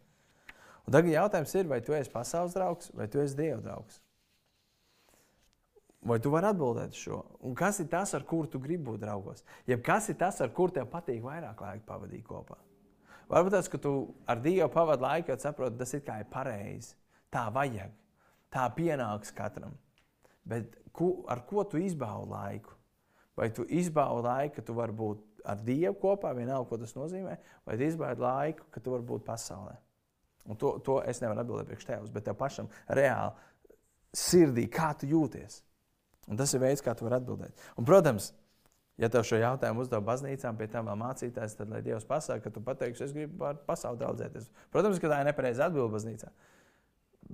Un 0.87 0.95
tagad 0.95 1.11
jautājums 1.13 1.53
ir, 1.59 1.67
vai 1.69 1.81
tu 1.83 1.93
esi 1.93 2.11
pasaules 2.11 2.55
draugs 2.55 2.89
vai 2.95 3.09
tu 3.11 3.21
esi 3.21 3.37
Dieva 3.37 3.59
draugs? 3.61 3.99
Vai 6.07 6.19
tu 6.23 6.31
vari 6.31 6.47
atbildēt 6.47 6.95
šo? 6.95 7.19
Un 7.43 7.55
kas 7.57 7.81
ir 7.83 7.89
tas, 7.91 8.13
ar 8.15 8.23
kuru 8.25 8.47
tu 8.47 8.61
gribi 8.63 8.85
būt 8.85 9.01
draugos? 9.01 9.43
Jeb 9.67 9.83
kas 9.83 10.07
ir 10.09 10.15
tas, 10.19 10.39
ar 10.41 10.53
kuru 10.55 10.77
tev 10.77 10.87
patīk 10.91 11.19
vairāk 11.25 11.61
laika 11.61 11.83
pavadīt 11.89 12.23
kopā? 12.25 12.55
Varbūt 13.27 13.57
tas, 13.57 13.67
ka 13.67 13.79
tu 13.81 13.91
ar 14.29 14.39
Dievu 14.39 14.69
pavadi 14.71 15.03
laiku, 15.03 15.33
jau 15.33 15.41
saproti, 15.41 15.75
tas 15.81 15.91
ir 15.97 16.05
kā 16.05 16.21
ir 16.21 16.29
pareizi. 16.31 16.93
Tā 17.33 17.49
vajag. 17.51 17.91
Tā 18.53 18.69
pienāks 18.77 19.33
katram. 19.35 19.73
Bet 20.47 20.77
ku, 20.95 21.25
ar 21.27 21.43
ko 21.49 21.65
tu 21.67 21.81
izbaudi 21.83 22.31
laiku? 22.31 22.77
Vai 23.35 23.49
tu 23.51 23.67
izbaudi 23.67 24.29
laiku, 24.29 24.55
ka 24.55 24.67
tu 24.69 24.77
vari 24.77 24.95
būt 24.95 25.26
ar 25.47 25.59
Dievu 25.63 25.95
kopā, 26.01 26.33
vienalga, 26.37 26.67
ko 26.69 26.79
tas 26.81 26.95
nozīmē, 26.97 27.37
vai 27.65 27.77
izbaudi 27.85 28.23
laiku, 28.23 28.67
ka 28.73 28.83
tu 28.83 28.93
vari 28.93 29.05
būt 29.07 29.25
pasaulē. 29.27 29.77
Un 30.47 30.59
to, 30.59 30.77
to 30.83 30.97
es 31.07 31.19
nevaru 31.23 31.43
atbildēt 31.43 31.69
priekš 31.69 31.87
tevis, 31.87 32.11
bet 32.13 32.27
tev 32.27 32.37
pašam 32.39 32.69
reāli 32.87 33.35
sirdī, 34.15 34.67
kā 34.71 34.93
tu 34.99 35.09
jūties. 35.09 35.61
Un 36.27 36.39
tas 36.39 36.51
ir 36.55 36.63
veids, 36.63 36.83
kā 36.83 36.93
tu 36.95 37.07
vari 37.07 37.19
atbildēt. 37.19 37.65
Un, 37.75 37.87
protams, 37.87 38.31
ja 38.99 39.09
tev 39.11 39.25
šo 39.27 39.39
jautājumu 39.39 39.83
uzdev 39.83 40.03
baznīcām, 40.07 40.59
pie 40.59 40.69
tam 40.71 40.89
vēl 40.89 40.99
mācītājs, 41.03 41.55
tad 41.59 41.71
lai 41.71 41.81
Dievs 41.85 42.07
pasaka, 42.07 42.47
ka 42.47 42.53
tu 42.53 42.63
pateiksi, 42.63 43.05
es 43.07 43.15
gribu 43.15 43.47
ar 43.47 43.59
pasauli 43.67 43.99
draudzēties. 44.01 44.51
Protams, 44.73 45.01
ka 45.03 45.11
tā 45.11 45.21
ir 45.23 45.29
nepareiza 45.29 45.67
atbilde 45.67 45.93
baznīcā. 45.95 46.31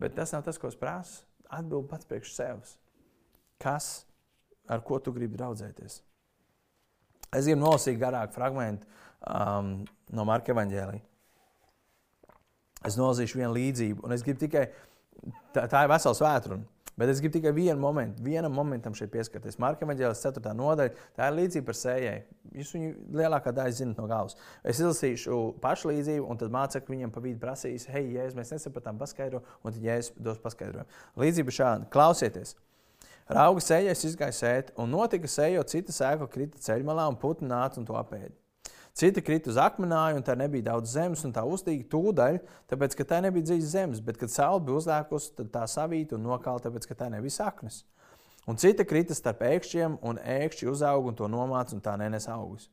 Bet 0.04 0.17
tas 0.17 0.34
nav 0.34 0.45
tas, 0.45 0.60
ko 0.62 0.69
es 0.69 0.78
prasu. 0.78 1.21
Atbildi 1.54 1.89
pats 1.89 2.10
priekš 2.10 2.34
sevis. 2.34 2.78
Kas, 3.62 3.91
ar 4.69 4.82
ko 4.86 4.97
tu 5.02 5.13
gribi 5.13 5.38
draudzēties? 5.38 6.02
Es 7.34 7.48
gribu 7.48 7.63
nolasīt 7.63 8.00
garāku 8.02 8.36
fragment 8.36 8.86
um, 9.28 9.76
no 10.13 10.26
Marka 10.28 10.54
Evanģēlī. 10.54 11.00
Es 12.84 13.00
nolasīšu 13.00 13.39
vienu 13.39 13.54
līdzību, 13.56 14.04
un 14.04 14.13
es 14.15 14.24
gribu 14.26 14.43
tikai, 14.43 14.67
tā, 15.56 15.65
tā 15.72 15.86
ir 15.86 15.91
vesela 15.91 16.17
svētkruna. 16.19 16.67
Bet 16.93 17.10
es 17.10 17.17
gribu 17.24 17.34
tikai 17.39 17.50
vienu 17.56 17.80
momentu, 17.82 18.22
vienam 18.22 18.54
momentam 18.54 18.93
šeit 18.93 19.10
pieskarties. 19.13 19.58
Marka 19.62 19.82
Evanģēlis 19.88 20.19
4. 20.28 20.52
nodaļa, 20.60 21.06
tā 21.17 21.30
ir 21.30 21.38
līdzība 21.39 21.65
par 21.72 21.78
sējai. 21.80 22.19
Jūs 22.60 22.74
viņu 22.76 22.91
lielākā 23.17 23.54
daļa 23.58 23.78
zinat 23.80 24.02
no 24.02 24.06
galvas. 24.12 24.38
Es 24.62 24.78
izlasīšu 24.78 25.39
pašu 25.63 25.89
līdzību, 25.89 26.28
un 26.30 26.41
tad 26.41 26.54
mācekļi 26.54 26.98
viņam 27.00 27.15
pa 27.15 27.24
vidu 27.24 27.41
prasīs, 27.41 27.88
hei, 27.89 28.12
jēzus, 28.13 28.38
mēs 28.38 28.54
nesapratām 28.54 29.02
paskaidro, 29.02 29.41
un 29.63 29.74
tad 29.74 29.88
jēzus 29.88 30.13
dos 30.22 30.38
paskaidrojumu. 30.43 31.02
Līdzība 31.24 31.58
šāda. 31.58 31.89
Klausieties! 31.98 32.54
Rauga 33.32 33.64
sējais 33.64 34.04
izgāja 34.10 34.36
sēt, 34.36 34.72
un 34.80 34.92
notika 34.92 35.30
sējot, 35.32 35.72
cita 35.72 35.96
sēkla 35.96 36.28
krita 36.32 36.60
ceļmalā, 36.60 37.06
un 37.12 37.20
putni 37.20 37.48
nāca 37.48 37.80
un 37.80 37.88
to 37.88 37.96
apēda. 37.96 38.34
Cita 38.94 39.24
krita 39.26 39.50
uz 39.50 39.58
akmenāju, 39.58 40.20
un 40.20 40.26
tā 40.28 40.36
nebija 40.38 40.68
daudz 40.68 40.92
zemes, 40.94 41.24
un 41.26 41.32
tā 41.34 41.42
uztīga 41.50 41.88
tūdaļ, 41.90 42.38
tāpēc, 42.70 42.98
ka 43.00 43.08
tā 43.10 43.22
nebija 43.26 43.48
dziļas 43.48 43.72
zemes, 43.72 44.04
bet, 44.06 44.20
kad 44.22 44.30
saule 44.30 44.62
bija 44.68 44.84
uzlēkusi, 44.84 45.32
tad 45.40 45.50
tā 45.56 45.64
savīta 45.72 46.14
un 46.20 46.28
nokāla, 46.28 46.62
tāpēc, 46.68 46.86
ka 46.92 47.00
tā 47.00 47.10
nebija 47.10 47.40
saknes. 47.40 47.82
Un 48.46 48.60
cita 48.60 48.86
krita 48.86 49.16
starp 49.18 49.42
ēkšķiem, 49.48 49.98
un 50.06 50.20
ēkšķi 50.20 50.70
uzauga 50.70 51.10
un 51.10 51.18
to 51.18 51.32
nomāca, 51.32 51.74
un 51.74 51.82
tā 51.82 51.96
nenes 51.98 52.28
augus. 52.30 52.68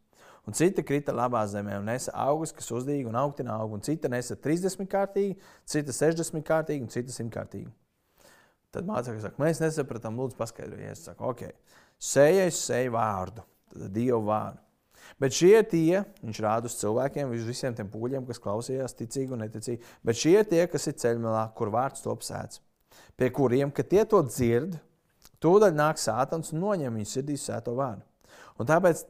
Un 0.49 0.57
cita 0.57 0.83
krita 0.85 1.13
labā 1.15 1.41
zemē 1.49 1.79
un 1.79 1.89
nesa 1.89 2.13
augus, 2.27 2.53
kas 2.53 2.69
uzdīga 2.75 3.09
un 3.09 3.17
augtina 3.21 3.55
augu, 3.61 3.79
un 3.79 3.85
cita 3.85 4.11
nesa 4.13 4.37
30 4.37 4.89
kārtīgi, 4.91 5.37
cita 5.69 5.95
60 5.95 6.45
kārtīgi 6.45 6.85
un 6.85 6.93
cita 6.93 7.15
100 7.15 7.33
kārtīgi. 7.33 7.71
Tad 8.75 8.87
mācekļi 8.87 9.23
saka, 9.25 9.43
mēs 9.43 9.61
nesapratām, 9.63 10.19
lūdzu, 10.21 10.39
paskaidrojiet. 10.39 10.95
Es 10.95 11.07
saku, 11.09 11.33
ok, 11.33 11.47
sēja 11.99 12.91
vārdu, 12.95 13.45
tad 13.73 13.89
dievu 13.95 14.23
vārdu. 14.29 14.63
Bet 15.21 15.35
šie 15.35 15.57
tie, 15.67 16.03
viņš 16.23 16.41
rāda 16.45 16.69
uz 16.71 16.77
cilvēkiem, 16.79 17.33
uz 17.35 17.49
visiem 17.49 17.75
tiem 17.75 17.89
pūļiem, 17.91 18.27
kas 18.29 18.39
klausījās, 18.43 18.95
ticīgi 18.99 19.35
un 19.35 19.43
neticīgi, 19.43 19.83
bet 20.07 20.21
šie 20.21 20.37
tie, 20.47 20.63
kas 20.71 20.87
ir 20.87 20.99
ceļmalā, 21.03 21.49
kur 21.57 21.73
vārds 21.75 22.05
top 22.05 22.23
sēts, 22.25 22.61
pie 23.19 23.31
kuriem, 23.35 23.73
kad 23.75 23.89
tie 23.91 24.05
to 24.09 24.21
dzird, 24.29 24.77
tūdaļ 25.43 25.75
nāk 25.75 25.99
sātans 25.99 26.53
un 26.55 26.63
noņem 26.63 27.01
viņu 27.01 27.11
sirdīs 27.11 27.49
sēto 27.49 27.75
vārdu. 27.79 28.07
Un 28.61 28.71
tāpēc 28.71 29.09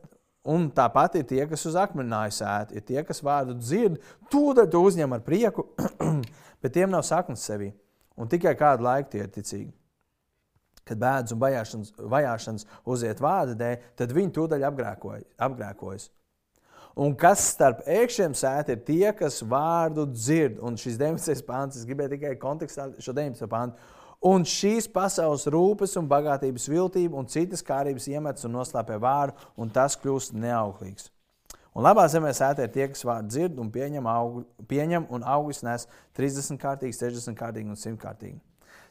Un 0.48 0.70
tāpat 0.72 1.18
ir 1.18 1.24
tie, 1.28 1.42
kas 1.44 1.66
uz 1.68 1.74
akmeņa 1.76 2.20
sēž, 2.32 2.70
ir 2.72 2.84
tie, 2.88 3.02
kas 3.04 3.18
vārdu 3.20 3.58
dzird, 3.58 3.98
tūdaļ 4.32 4.70
to 4.72 4.80
uzņem 4.88 5.12
ar 5.12 5.20
prieku, 5.20 5.66
bet 6.64 6.72
tiem 6.72 6.88
nav 6.88 7.04
saknes 7.04 7.44
sevī 7.44 7.68
un 8.16 8.30
tikai 8.30 8.54
kādu 8.58 8.86
laiku 8.86 9.12
tie 9.14 9.24
ir 9.24 9.34
ticīgi. 9.34 9.72
Kad 10.86 10.98
bēdas 10.98 11.34
un 11.34 11.42
vajāšanas, 11.42 11.92
vajāšanas 12.10 12.66
uziet 12.88 13.20
vārda 13.22 13.54
dēļ, 13.58 13.76
tad 14.00 14.14
viņi 14.16 14.32
tūdaļ 14.38 14.64
apgrēkojas. 14.70 16.08
Un 16.98 17.14
kas 17.14 17.44
starp 17.52 17.84
ēkšķiem 17.86 18.34
sēž, 18.34 18.72
ir 18.74 18.80
tie, 18.86 19.12
kas 19.16 19.38
vārdu 19.46 20.08
dzird. 20.10 20.58
Un 20.58 20.74
šis 20.80 20.98
19. 20.98 21.44
pāns, 21.46 21.78
es 21.78 21.86
gribēju 21.86 22.16
tikai 22.16 22.34
kontekstā 22.40 22.88
šo 22.98 23.14
19. 23.14 23.46
pāntu. 23.50 23.78
Un 24.26 24.44
šīs 24.44 24.90
pasaules 24.92 25.46
rūpes 25.48 25.94
un 25.96 26.08
bagātības 26.10 26.66
viltība 26.68 27.16
un 27.16 27.30
citas 27.30 27.62
kārības 27.64 28.10
iemetas 28.10 28.44
un 28.44 28.52
noslēpē 28.58 28.98
vāru, 29.00 29.32
un 29.56 29.70
tas 29.72 29.96
kļūst 29.96 30.34
neauglīgs. 30.36 31.08
Un 31.74 31.86
labā 31.86 32.06
zemē 32.10 32.32
sētē 32.34 32.66
ir 32.66 32.72
tie, 32.74 32.86
kas 32.90 33.04
vārdu 33.06 33.30
dzird 33.30 33.58
un 33.62 33.70
pieņem, 33.70 34.06
augu, 34.10 34.42
pieņem 34.70 35.06
un 35.14 35.22
augus 35.22 35.62
nes 35.62 35.86
30 36.18 36.58
kārtīgi, 36.58 36.96
60 36.98 37.38
kārtīgi 37.38 37.70
un 37.70 37.78
100 37.78 38.00
kārtīgi. 38.02 38.40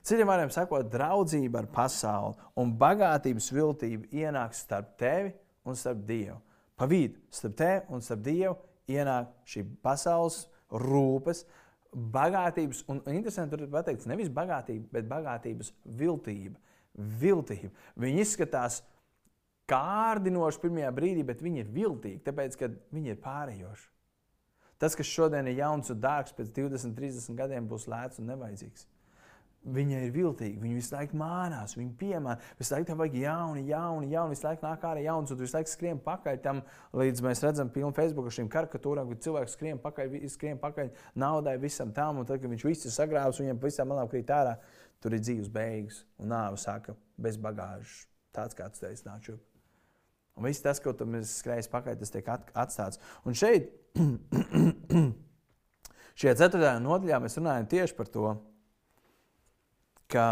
Citiem 0.05 0.29
vārdiem 0.31 0.51
sakot, 0.55 0.87
draudzība 0.87 1.59
ar 1.59 1.67
pasauli 1.73 2.37
un 2.59 2.71
bagātības 2.79 3.49
viltība 3.51 4.07
ienāks 4.15 4.63
starp 4.63 4.93
tevi 4.99 5.33
un 5.67 5.75
starp 5.75 6.05
Dievu. 6.07 6.37
Pa 6.79 6.87
vidu 6.87 7.19
starp 7.35 7.57
tevi 7.59 7.81
un 7.91 8.05
starp 8.05 8.23
Dievu 8.23 8.55
ienāk 8.89 9.33
šī 9.49 9.65
pasaules 9.83 10.45
rūpes, 10.71 11.43
bagātības, 12.13 12.83
un 12.89 13.01
interesanti 13.11 13.55
tur 13.55 13.65
ir 13.65 13.73
pateikts, 13.73 14.07
nevis 14.09 14.29
bagātība, 14.33 14.87
bet 14.93 15.09
bagātības 15.09 15.73
viltība. 15.99 16.57
viltība. 16.99 17.69
Viņi 17.99 18.23
izskatās 18.23 18.81
kārdinoši 19.69 20.61
pirmajā 20.63 20.91
brīdī, 20.95 21.23
bet 21.27 21.41
viņi 21.45 21.63
ir 21.63 21.73
viltīgi, 21.73 22.23
tāpēc, 22.25 22.59
ka 22.59 22.71
viņi 22.95 23.13
ir 23.13 23.23
pārējoši. 23.23 23.89
Tas, 24.79 24.95
kas 24.95 25.09
šodien 25.11 25.49
ir 25.51 25.59
jauns 25.59 25.91
un 25.91 25.99
dārgs, 25.99 26.31
pēc 26.37 26.53
20, 26.55 26.95
30 26.95 27.35
gadiem 27.35 27.67
būs 27.67 27.89
lēts 27.91 28.21
un 28.21 28.31
nevajadzīgs. 28.31 28.87
Viņa 29.75 29.97
ir 30.05 30.13
viltīga, 30.15 30.61
viņa 30.61 30.75
visu 30.77 30.93
laiku 30.95 31.17
mānās, 31.19 31.73
viņa 31.75 31.91
piemāna. 31.99 32.37
Visu 32.55 32.71
laiku 32.71 32.87
tam 32.87 33.01
vajag 33.01 33.17
jaunu, 33.19 33.63
jaunu, 33.67 34.07
jaunu, 34.07 34.31
visu 34.31 34.47
laiku 34.47 34.63
nāk 34.63 34.85
ārā 34.87 35.03
jauns, 35.03 35.33
un 35.33 35.35
tu 35.35 35.43
visu 35.43 35.57
laiku 35.57 35.73
skrien 35.73 35.99
pakaļ 36.05 36.39
tam, 36.45 36.61
līdz 36.95 37.25
mēs 37.25 37.43
redzam 37.43 37.73
pilnu 37.75 37.91
Facebook 37.97 38.31
ar 38.31 38.37
šīm 38.37 38.47
karikatūrām, 38.55 39.11
kad 39.11 39.27
cilvēks 39.27 39.57
skrien 39.59 39.83
pakaļ, 39.83 40.15
skrien 40.31 40.63
pakaļ 40.63 40.93
naudai, 41.19 41.57
visam 41.59 41.91
tam, 41.91 42.23
un 42.23 42.31
tad, 42.31 42.39
kad 42.39 42.55
viņš 42.55 42.67
viss 42.69 42.87
ir 42.87 42.95
sagrāvis, 42.95 43.43
viņam 43.43 43.59
pavisam 43.59 43.91
malā 43.91 44.07
krīt 44.07 44.31
ārā, 44.31 44.55
tur 45.03 45.19
ir 45.19 45.27
dzīves 45.27 45.51
beigas, 45.51 46.05
un 46.23 46.31
nāve 46.31 46.63
saka, 46.63 46.95
bez 47.19 47.35
bagāžas, 47.35 48.05
tāds 48.31 48.55
kāds 48.55 48.79
te 48.79 48.95
es 48.95 49.03
nāču. 49.03 49.35
Un 50.39 50.47
viss 50.47 50.63
tas, 50.63 50.79
ko 50.79 50.93
tu 50.95 51.07
mēs 51.09 51.39
skrējas 51.41 51.67
pakaļ, 51.71 51.97
tas 51.99 52.13
tiek 52.13 52.29
atstāts. 52.31 53.01
Un 53.27 53.35
šeit, 53.35 53.73
šajā 56.19 56.37
ceturtajā 56.39 56.77
nodaļā 56.83 57.19
mēs 57.23 57.35
runājam 57.41 57.67
tieši 57.75 57.97
par 57.97 58.13
to, 58.13 58.31
ka 60.09 60.25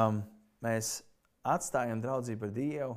mēs 0.64 1.02
atstājam 1.48 2.00
draudzību 2.04 2.48
ar 2.48 2.56
Dievu, 2.56 2.96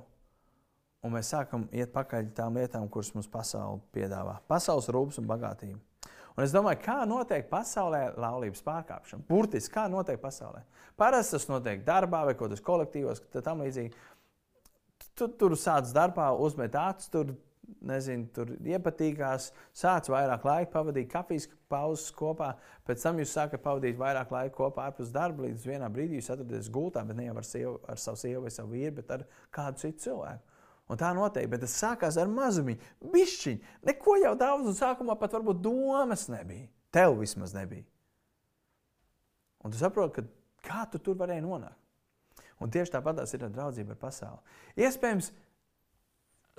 un 1.05 1.15
mēs 1.17 1.33
sākam 1.35 1.67
iet 1.75 1.93
pakaļ 1.95 2.33
tām 2.37 2.59
lietām, 2.61 2.89
kuras 2.93 3.13
mums 3.17 3.29
pasaule 3.31 3.81
piedāvā. 3.95 4.39
Pasaules 4.51 4.91
rūpes 4.93 5.21
un 5.21 5.29
bagātība. 5.31 5.81
Un 6.37 6.47
es 6.47 6.55
domāju, 6.55 6.79
kā 6.85 7.01
notiek 7.09 7.49
pasaulē 7.51 8.15
laulības 8.21 8.63
pārkāpšana. 8.65 9.27
Burtiski, 9.29 9.75
kā 9.75 9.89
notiek 9.91 10.21
pasaulē. 10.23 10.63
Parasti 11.01 11.37
tas 11.37 11.49
notiek 11.51 11.83
darbā 11.85 12.23
vai 12.29 12.37
kaut 12.37 12.49
kādos 12.49 12.63
kolektīvos, 12.65 13.23
tam 13.45 13.65
līdzīgi. 13.65 13.93
Tu 15.21 15.27
tur 15.37 15.53
sāc 15.61 15.91
darbā, 15.93 16.31
uzmet 16.41 16.73
acis, 16.81 17.11
tur, 17.13 17.35
nezinu, 17.85 18.25
tur 18.33 18.55
iepatīkās, 18.57 19.51
sāc 19.77 20.09
vairāk 20.09 20.47
laika 20.49 20.71
pavadīt 20.73 21.11
kafijas 21.13 21.45
pauzes 21.69 22.07
kopā. 22.17 22.55
Pēc 22.89 23.05
tam 23.05 23.21
jūs 23.21 23.35
sākat 23.37 23.61
pavadīt 23.65 23.99
vairāk 24.01 24.33
laika 24.33 24.55
kopā 24.57 24.87
ārpus 24.89 25.13
darba, 25.13 25.45
līdz 25.45 25.67
vienā 25.69 25.91
brīdī 25.93 26.17
jūs 26.17 26.31
atrodaties 26.33 26.71
gultā, 26.73 27.03
bet 27.05 27.19
ne 27.19 27.27
jau 27.29 27.37
ar, 27.37 27.47
sievu, 27.47 27.75
ar 27.85 28.01
savu 28.01 28.23
sievu 28.23 28.47
vai 28.47 28.55
savu 28.55 28.73
vīru, 28.73 28.95
bet 28.97 29.13
ar 29.19 29.27
kādu 29.53 29.85
citu 29.85 30.07
cilvēku. 30.07 30.57
Un 30.91 30.99
tā 30.99 31.13
notiek, 31.15 31.47
bet 31.53 31.63
tas 31.63 31.77
sākās 31.85 32.17
ar 32.19 32.33
mazumiņu, 32.33 32.81
bišķiņu. 33.13 33.75
Neko 33.87 34.17
jau 34.25 34.33
daudz, 34.41 34.73
un 34.73 34.79
sākumā 34.79 35.21
pat 35.21 35.37
varbūt 35.37 35.61
domas 35.63 36.31
nebija. 36.33 36.67
Tev 36.91 37.21
vismaz 37.21 37.53
nebija. 37.55 37.85
Un 39.61 39.71
tu 39.71 39.79
saproti, 39.79 40.25
kā 40.65 40.89
tu 40.91 40.99
tur 40.99 41.21
varēji 41.21 41.45
nonākt. 41.45 41.80
Un 42.61 42.73
tieši 42.73 42.93
tāpat 42.97 43.23
ir 43.37 43.47
ar 43.47 43.55
draudzību 43.55 43.95
ar 43.95 44.01
pasauli. 44.01 44.59
Iespējams, 44.85 45.31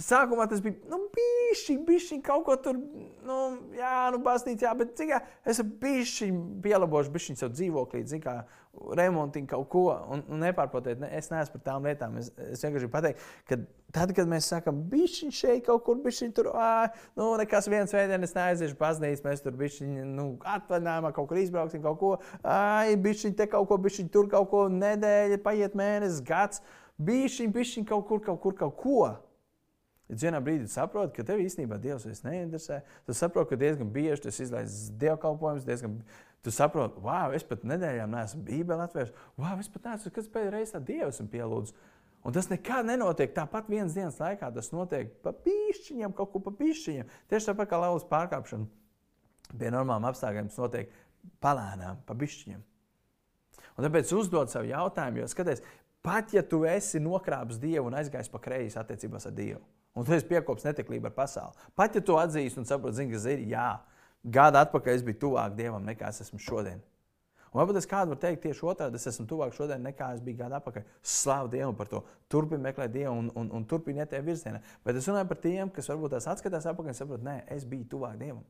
sākumā 0.04 0.48
tas 0.50 0.62
bija 0.64 0.78
nu, 0.92 1.00
bišķi, 1.16 1.78
bišķi 1.88 2.22
kaut 2.26 2.46
ko 2.48 2.56
tur, 2.64 2.80
nu, 3.28 3.38
jā, 3.76 3.94
nu, 4.14 4.22
baznīcā, 4.24 4.72
bet 4.80 4.96
cik 5.00 5.14
es 5.48 5.62
bišķi 5.84 6.32
pielabošu, 6.64 7.14
bišķi 7.14 7.38
savu 7.42 7.56
dzīvoklī, 7.56 8.04
zin 8.10 8.24
kā 8.24 8.42
remontiņu 8.72 9.50
kaut 9.52 9.68
ko, 9.72 9.86
un, 10.14 10.24
un 10.32 10.44
nepārprotiet, 10.46 11.02
ne, 11.02 11.10
es 11.18 11.28
neesmu 11.32 11.58
par 11.58 11.64
tām 11.66 11.88
lietām, 11.88 12.16
es, 12.22 12.30
es 12.40 12.64
vienkārši 12.64 12.86
gribu 12.86 12.94
pateikt, 12.94 13.26
ka 13.50 13.58
tad, 13.92 14.14
kad 14.16 14.30
mēs 14.32 14.48
sakam, 14.52 14.80
bišķi 14.92 15.32
šeit 15.36 15.66
kaut 15.68 15.84
kur, 15.88 16.00
bišķi 16.04 16.30
tur, 16.38 16.54
ā, 16.56 16.88
nu, 17.20 17.28
nekas 17.42 17.68
viens 17.72 17.92
veidienis 17.96 18.36
neaiziešu 18.38 18.78
baznīcu, 18.80 19.26
mēs 19.28 19.44
tur 19.44 19.58
bišķi, 19.60 19.90
nu, 20.08 20.28
atvaļinājumā 20.54 21.12
kaut 21.18 21.28
kur 21.32 21.42
izbrauksim 21.42 21.84
kaut 21.84 22.00
ko, 22.00 22.14
ai, 22.48 22.96
bišķi 22.96 23.34
te 23.42 23.50
kaut 23.52 23.68
ko, 23.70 23.80
bišķi 23.84 24.08
tur 24.14 24.32
kaut 24.32 24.48
ko, 24.54 24.64
nedēļa, 24.72 25.42
paiet 25.44 25.76
mēnesis, 25.78 26.24
gads, 26.28 26.64
bišķi, 27.02 27.52
bišķi 27.52 27.86
kaut 27.92 28.08
kur, 28.08 28.24
kaut 28.24 28.40
kur, 28.46 28.56
kaut 28.64 28.80
ko. 28.80 29.04
Ja 30.12 30.18
vienā 30.20 30.42
brīdī 30.44 30.68
saproti, 30.68 31.16
ka 31.16 31.24
tev 31.28 31.40
īstenībā 31.40 31.78
Dievs 31.80 32.04
vairs 32.04 32.26
neinteresē, 32.26 32.82
tad 33.08 33.16
saproti, 33.16 33.54
ka 33.54 33.62
diezgan 33.62 33.94
bieži 33.96 34.26
tas 34.26 34.42
izlaiž 34.44 34.74
dievkalpojumus, 35.00 35.64
diezgan 35.64 36.02
tu 36.44 36.52
saproti, 36.52 37.00
wow, 37.06 37.32
es 37.38 37.46
pat 37.48 37.64
nedēļām 37.64 38.12
neesmu 38.12 38.42
Bībeli 38.50 38.84
atvērs, 38.84 39.14
wow, 39.40 39.56
es 39.62 39.72
pat 39.72 39.88
neesmu, 39.88 40.12
kas 40.18 40.28
pēdējā 40.34 40.54
reizē 40.58 40.84
Dievu 40.84 41.14
esmu 41.14 41.30
pielūdzis. 41.32 41.78
Un 42.22 42.36
tas 42.36 42.52
nekad 42.52 42.86
nenotiek 42.86 43.32
tāpat 43.34 43.70
vienas 43.72 43.96
dienas 43.98 44.20
laikā. 44.22 44.52
Tas 44.54 44.70
notiek 44.76 45.10
pa 45.26 45.34
pīšķiņam, 45.34 46.14
kaut 46.18 46.30
ko 46.34 46.42
pa 46.46 46.54
pīšķiņam. 46.60 47.10
Tieši 47.32 47.50
tāpat 47.50 47.72
kā 47.72 47.80
lauvas 47.82 48.06
pārkāpšana 48.12 49.58
pie 49.58 49.72
normāliem 49.74 50.06
apstākļiem, 50.12 50.52
tas 50.52 50.62
notiek 50.62 50.92
palēnām, 51.42 52.04
pa 52.06 52.18
pīšķiņam. 52.18 52.62
Un 53.78 53.88
tāpēc 53.88 54.14
uzdod 54.14 54.52
sev 54.52 54.68
jautājumu, 54.70 55.24
jo 55.24 55.32
skaties, 55.32 55.64
pat 56.06 56.34
ja 56.36 56.44
tu 56.46 56.62
esi 56.70 57.02
nokrāpis 57.02 57.60
Dievu 57.62 57.90
un 57.90 57.98
aizgājis 57.98 58.30
pa 58.32 58.42
kreisi 58.44 58.78
attiecībās 58.80 59.26
ar 59.30 59.36
Dievu, 59.38 59.62
Un 59.96 60.08
tu 60.08 60.14
esi 60.16 60.28
piekopis 60.28 60.64
netiklību 60.70 61.10
ar 61.10 61.16
pasauli. 61.16 61.68
Pat 61.76 61.96
ja 61.98 62.02
tu 62.06 62.16
atzīsti 62.20 62.62
un 62.62 62.68
saproti, 62.68 63.10
ka 63.12 63.20
zini, 63.20 63.50
jā, 63.52 63.74
gada 64.24 64.64
atpakaļ 64.66 64.96
es 64.96 65.04
biju 65.04 65.20
tuvāk 65.26 65.58
Dievam 65.58 65.84
nekā 65.88 66.14
es 66.14 66.24
esmu 66.24 66.40
šodien. 66.40 66.80
Un 67.52 67.60
varbūt 67.60 67.82
es 67.82 67.90
kādu 67.90 68.14
varu 68.14 68.22
teikt 68.22 68.46
tieši 68.46 68.64
otrādi, 68.72 68.96
es 68.96 69.10
esmu 69.12 69.26
tuvāk 69.28 69.52
šodien 69.58 69.84
nekā 69.84 70.14
es 70.16 70.22
biju 70.24 70.40
gadu 70.40 70.56
atpakaļ. 70.62 70.86
Slavu 71.04 71.52
Dievam 71.52 71.76
par 71.76 71.90
to. 71.92 72.00
Turpini 72.32 72.64
meklēt 72.64 72.94
Dievu 72.94 73.12
un, 73.12 73.28
un, 73.36 73.52
un 73.58 73.66
turpini 73.68 74.00
iet 74.00 74.14
tajā 74.14 74.24
virzienā. 74.24 74.62
Bet 74.88 74.96
es 74.96 75.10
runāju 75.12 75.28
par 75.34 75.42
tiem, 75.44 75.74
kas 75.76 75.92
varbūt 75.92 76.16
tās 76.16 76.30
atskatās 76.32 76.70
atpakaļ 76.72 76.94
un 76.94 77.00
saprot, 77.02 77.26
nē, 77.28 77.42
es 77.52 77.68
biju 77.68 77.90
tuvāk 77.92 78.16
Dievam. 78.22 78.46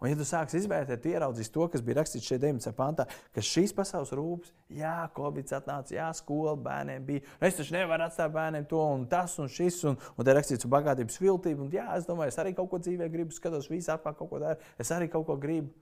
Un, 0.00 0.08
ja 0.10 0.16
tu 0.18 0.26
sāksi 0.26 0.58
izvērtēt, 0.60 1.02
tu 1.02 1.12
ieraudzīs 1.12 1.52
to, 1.54 1.66
kas 1.72 1.84
bija 1.84 2.00
rakstīts 2.00 2.26
šeit 2.28 2.42
19. 2.42 2.74
pantā, 2.76 3.06
ka 3.34 3.44
šīs 3.44 3.72
pasaules 3.76 4.12
rūpes, 4.16 4.50
jā, 4.74 4.96
Covid 5.16 5.54
atnāca, 5.58 5.94
jā, 5.96 6.08
skola 6.18 6.56
bērniem 6.60 7.06
bija. 7.06 7.22
Nu, 7.38 7.46
es 7.48 7.56
taču 7.58 7.76
nevaru 7.76 8.06
atstāt 8.08 8.34
bērniem 8.34 8.66
to 8.70 8.82
un 8.94 9.06
tas 9.10 9.38
un 9.40 9.48
šis, 9.52 9.78
un, 9.90 9.96
un 9.96 10.26
te 10.26 10.34
rakstīts 10.36 10.68
bagātības 10.70 11.20
viltību. 11.22 11.68
Un, 11.68 11.72
jā, 11.74 11.86
es 11.96 12.08
domāju, 12.10 12.34
es 12.34 12.40
arī 12.42 12.52
kaut 12.58 12.72
ko 12.72 12.82
dzīvē 12.82 13.08
gribu, 13.12 13.36
skatos, 13.36 13.70
visi 13.72 13.92
apkārt 13.94 14.18
kaut 14.20 14.32
ko 14.34 14.42
dara, 14.42 14.58
es 14.80 14.92
arī 14.94 15.08
kaut 15.12 15.28
ko 15.30 15.38
gribu. 15.40 15.72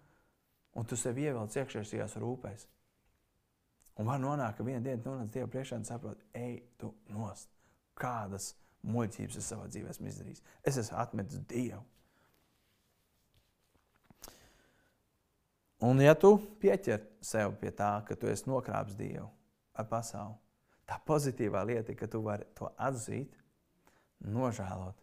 Un 0.79 0.87
tu 0.88 0.96
sev 0.96 1.18
ievelc 1.20 1.53
iekšā 1.59 1.83
šajās 1.85 2.16
rūpēs. 2.20 2.68
Un 4.01 4.09
var 4.09 4.20
nonākt, 4.22 4.57
ka 4.57 4.64
vienā 4.64 4.81
dienā 4.81 5.03
nonāc 5.05 5.33
Dieva 5.33 5.51
priekšā 5.53 5.77
un 5.81 5.85
saprot, 5.85 6.20
ej, 6.37 6.62
tu 6.81 6.94
nost. 7.12 7.51
Kādas 7.98 8.55
muļķības 8.88 9.37
es 9.38 9.51
savā 9.53 9.68
dzīvē 9.68 9.92
esmu 9.92 10.09
izdarījis? 10.09 10.44
Es 10.64 10.79
esmu 10.81 10.96
atmetis 11.03 11.42
Dievu. 11.51 11.83
Un, 15.83 15.99
ja 15.99 16.14
tu 16.14 16.37
pieķer 16.62 17.01
sev 17.25 17.57
pie 17.59 17.73
tā, 17.75 17.97
ka 18.07 18.14
tu 18.14 18.29
esi 18.31 18.47
nokrāpis 18.47 18.95
Dievu 18.95 19.27
ar 19.75 19.87
pasauli, 19.90 20.37
tā 20.87 20.99
pozitīvā 21.09 21.64
lieta 21.66 21.97
ka 21.99 22.07
tu 22.11 22.21
vari 22.23 22.47
to 22.55 22.68
atzīt, 22.79 23.33
nožēlot, 24.23 25.01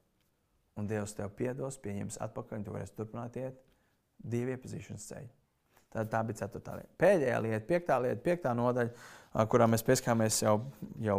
un 0.80 0.88
Dievs 0.88 1.18
tev 1.18 1.34
piedos, 1.36 1.76
pieņems 1.84 2.20
atpakaļ, 2.24 2.62
un 2.62 2.64
tu 2.68 2.76
varēsi 2.76 2.96
turpināt 2.96 3.36
iet 3.42 3.58
Dieva 4.20 4.56
iepazīšanas 4.56 5.08
ceļu. 5.10 5.34
Tā, 5.90 6.06
tā 6.06 6.22
bija 6.28 6.46
ceturtā 6.46 6.78
lieta. 6.78 6.94
Pēdējā 7.02 7.42
lieta, 7.44 7.60
piektā 7.68 7.98
lieta, 8.00 8.22
piektā 8.24 8.54
nodaļa, 8.56 9.08
kurā 9.52 9.68
mēs 9.68 9.84
pieskāmies 9.88 10.38
jau, 10.44 10.54
jau 11.04 11.18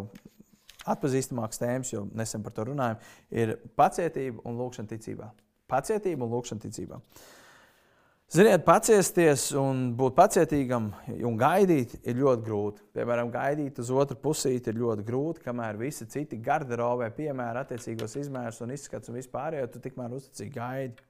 atpazīstamākas 0.89 1.61
tēmas, 1.61 1.91
jo 1.93 2.07
nesen 2.17 2.47
par 2.47 2.55
to 2.57 2.65
runājam, 2.71 3.01
ir 3.35 3.59
pacietība 3.77 4.41
un 4.49 4.57
lūkšana 4.63 4.93
ticībā. 4.95 5.29
Pacietība 5.69 6.25
un 6.25 6.33
lūkšana 6.37 6.65
ticībā. 6.65 7.01
Uh, 7.01 7.40
Ziniet, 8.31 8.63
paciesties 8.63 9.49
un 9.59 9.89
būt 9.99 10.15
pacietīgam 10.15 10.85
un 11.27 11.39
gaidīt 11.39 11.97
ir 12.07 12.21
ļoti 12.21 12.45
grūti. 12.47 12.85
Piemēram, 12.95 13.33
gaidīt 13.35 13.81
uz 13.83 13.89
otru 13.91 14.15
pusīti 14.23 14.71
ir 14.71 14.77
ļoti 14.79 15.03
grūti, 15.09 15.43
kamēr 15.43 15.81
visi 15.81 16.07
citi 16.07 16.39
garderobē 16.39 17.09
piemēra 17.17 17.65
attiecīgos 17.65 18.15
izmērus 18.21 18.63
un 18.63 18.71
izskats 18.77 19.11
un 19.11 19.19
vispār, 19.19 19.57
jo 19.59 19.67
tu 19.73 19.83
tikmēr 19.83 20.15
uzticīgi 20.15 20.55
gaidi. 20.55 21.09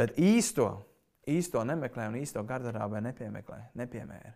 Bet 0.00 0.16
īsto, 0.16 0.70
īsto 1.28 1.66
nemeklē 1.68 2.08
un 2.14 2.16
īsto 2.22 2.40
garderobē 2.48 3.04
nepiemeklē, 3.04 3.60
nepiemēra. 3.76 4.32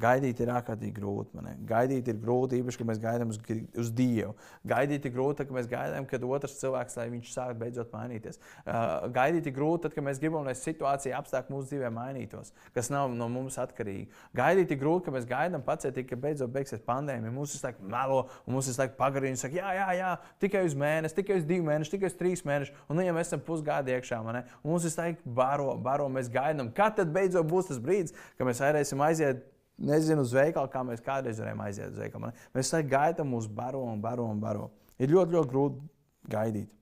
Gaidīt 0.00 0.40
ir 0.42 0.50
ārkārtīgi 0.50 0.94
grūti. 0.96 1.36
Man. 1.38 1.60
Gaidīt 1.68 2.08
ir 2.10 2.16
grūti, 2.18 2.58
īpaši, 2.58 2.80
kad 2.80 2.88
mēs 2.88 3.00
gaidām 3.02 3.30
uz, 3.30 3.38
uz 3.78 3.90
Dievu. 3.94 4.32
Gaidīt 4.66 5.06
ir 5.06 5.12
grūti, 5.14 5.46
kad 5.46 5.54
mēs 5.54 5.68
gaidām, 5.70 6.08
kad 6.10 6.24
otrs 6.26 6.56
cilvēks, 6.58 6.96
lai 6.98 7.06
viņš 7.12 7.30
sāk 7.30 7.52
beidzot 7.60 7.94
mainīties. 7.94 8.40
Uh, 8.64 9.06
gaidīt 9.14 9.46
ir 9.46 9.54
grūti, 9.54 9.84
tad, 9.86 9.94
kad 9.94 10.06
mēs 10.06 10.18
gribam, 10.22 10.42
lai 10.48 10.56
situācija 10.58 11.20
apstākļi 11.20 11.54
mūsu 11.54 11.70
dzīvē 11.70 11.92
mainītos, 11.94 12.50
kas 12.74 12.90
nav 12.90 13.14
no 13.14 13.28
mums 13.30 13.60
atkarīgi. 13.62 14.08
Gaidīt 14.34 14.74
ir 14.74 14.80
grūti, 14.82 15.06
ka 15.06 15.14
mēs 15.14 15.30
gaidām 15.30 15.62
pacietīgi, 15.66 16.10
ka 16.10 16.20
beidzot 16.26 16.50
beigsies 16.54 16.82
pandēmija. 16.82 17.34
Mums 17.38 17.54
ir 17.54 17.64
laikam 17.68 17.86
melo, 17.94 18.20
un 18.48 18.58
mums 18.58 18.72
ir 18.72 18.80
laikam 18.82 18.98
pagarīgi, 18.98 19.40
saka, 19.44 19.60
jā, 19.60 19.76
jā, 19.78 19.88
jā, 20.00 20.12
tikai 20.42 20.66
uz 20.66 20.74
mēnesi, 20.82 21.18
tikai 21.20 21.38
uz 21.38 21.46
divu 21.46 21.70
mēnešu, 21.70 21.94
tikai 21.94 22.10
uz 22.10 22.18
trīs 22.18 22.42
mēnešus. 22.48 22.84
Un 22.88 22.98
nu, 22.98 23.06
ja 23.06 23.14
mēs 23.14 23.30
esam 23.30 23.46
pusgadu 23.46 23.94
iekšā, 23.94 24.20
un 24.26 24.42
mums 24.66 24.90
ir 24.90 24.98
laikam 24.98 25.38
baro, 25.38 25.70
baro, 25.78 26.10
mēs 26.10 26.32
gaidām, 26.34 26.74
kad 26.74 26.98
tad 26.98 27.14
beidzot 27.14 27.46
būs 27.46 27.70
tas 27.70 27.82
brīdis, 27.82 28.16
kad 28.38 28.48
mēs 28.48 28.62
varēsim 28.64 29.06
aiziet 29.06 29.44
nezinu, 29.78 30.24
uz 30.24 30.32
veikalu, 30.34 30.70
kā 30.70 30.82
mēs 30.86 31.02
kādreiz 31.04 31.40
varējām 31.42 31.62
aiziet 31.64 31.92
uz 31.92 32.00
veikalu. 32.00 32.32
Mēs 32.54 32.72
tā 32.72 32.82
gaidām 32.86 33.34
uz 33.38 33.48
baro 33.50 33.82
un 33.90 34.02
baro 34.02 34.26
un 34.30 34.40
baro. 34.42 34.70
Ir 34.98 35.10
ļoti, 35.10 35.34
ļoti 35.34 35.50
grūti 35.50 35.86
gaidīt. 36.30 36.74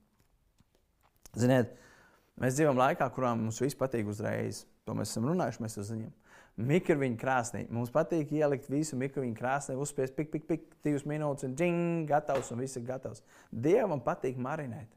Ziniet, 1.33 1.73
mēs 2.39 2.57
dzīvojam 2.57 2.81
laikā, 2.81 3.07
kurā 3.13 3.33
mums 3.37 3.61
viss 3.61 3.77
patīk 3.77 4.09
uzreiz. 4.11 4.63
To 4.85 4.93
mēs 4.97 5.13
esam 5.13 5.25
runājuši, 5.29 5.63
mēs 5.63 5.77
to 5.79 5.85
zinām. 5.87 6.11
Mikroviņu 6.53 7.17
krāsnī. 7.17 7.63
Mums 7.73 7.89
patīk 7.93 8.29
ielikt 8.35 8.67
visu 8.69 8.97
mikroviņu 8.99 9.37
krāsnī, 9.39 9.77
uzspiest 9.81 10.13
pik, 10.13 10.29
pik, 10.35 10.43
pik, 10.49 10.67
divas 10.85 11.07
minūtes, 11.09 11.47
un 11.47 11.55
džing, 11.57 12.03
gatavs, 12.09 12.51
un 12.53 12.61
viss 12.61 12.77
ir 12.77 12.85
gatavs. 12.85 13.23
Dievam 13.49 14.03
patīk 14.05 14.37
marinēt. 14.37 14.91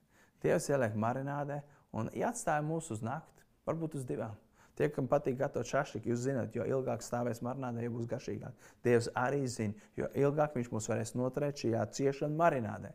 Dievs 0.45 0.69
ieliek 0.69 0.99
marinādē 1.01 1.63
un 1.97 2.13
atstāja 2.13 2.61
mūs 2.67 2.91
uz 2.93 3.01
nakti, 3.05 3.47
varbūt 3.65 3.97
uz 3.97 4.05
divām. 4.05 4.37
Tie, 4.77 4.91
kam 4.93 5.07
patīk 5.09 5.39
gatavot 5.41 5.69
šašliku, 5.69 6.11
jūs 6.11 6.27
zināt, 6.27 6.53
jo 6.57 6.65
ilgāk 6.69 7.01
stāvēs 7.05 7.41
marinādē, 7.45 7.87
jo 7.87 7.95
būs 7.95 8.09
garšīgāk. 8.11 8.69
Dievs 8.85 9.09
arī 9.17 9.41
zina, 9.49 9.73
jo 9.97 10.11
ilgāk 10.13 10.59
viņš 10.59 10.69
mūs 10.73 10.89
varēs 10.93 11.15
noturēt 11.17 11.63
šajā 11.63 11.85
ciešanā 11.97 12.37
marinādē. 12.37 12.93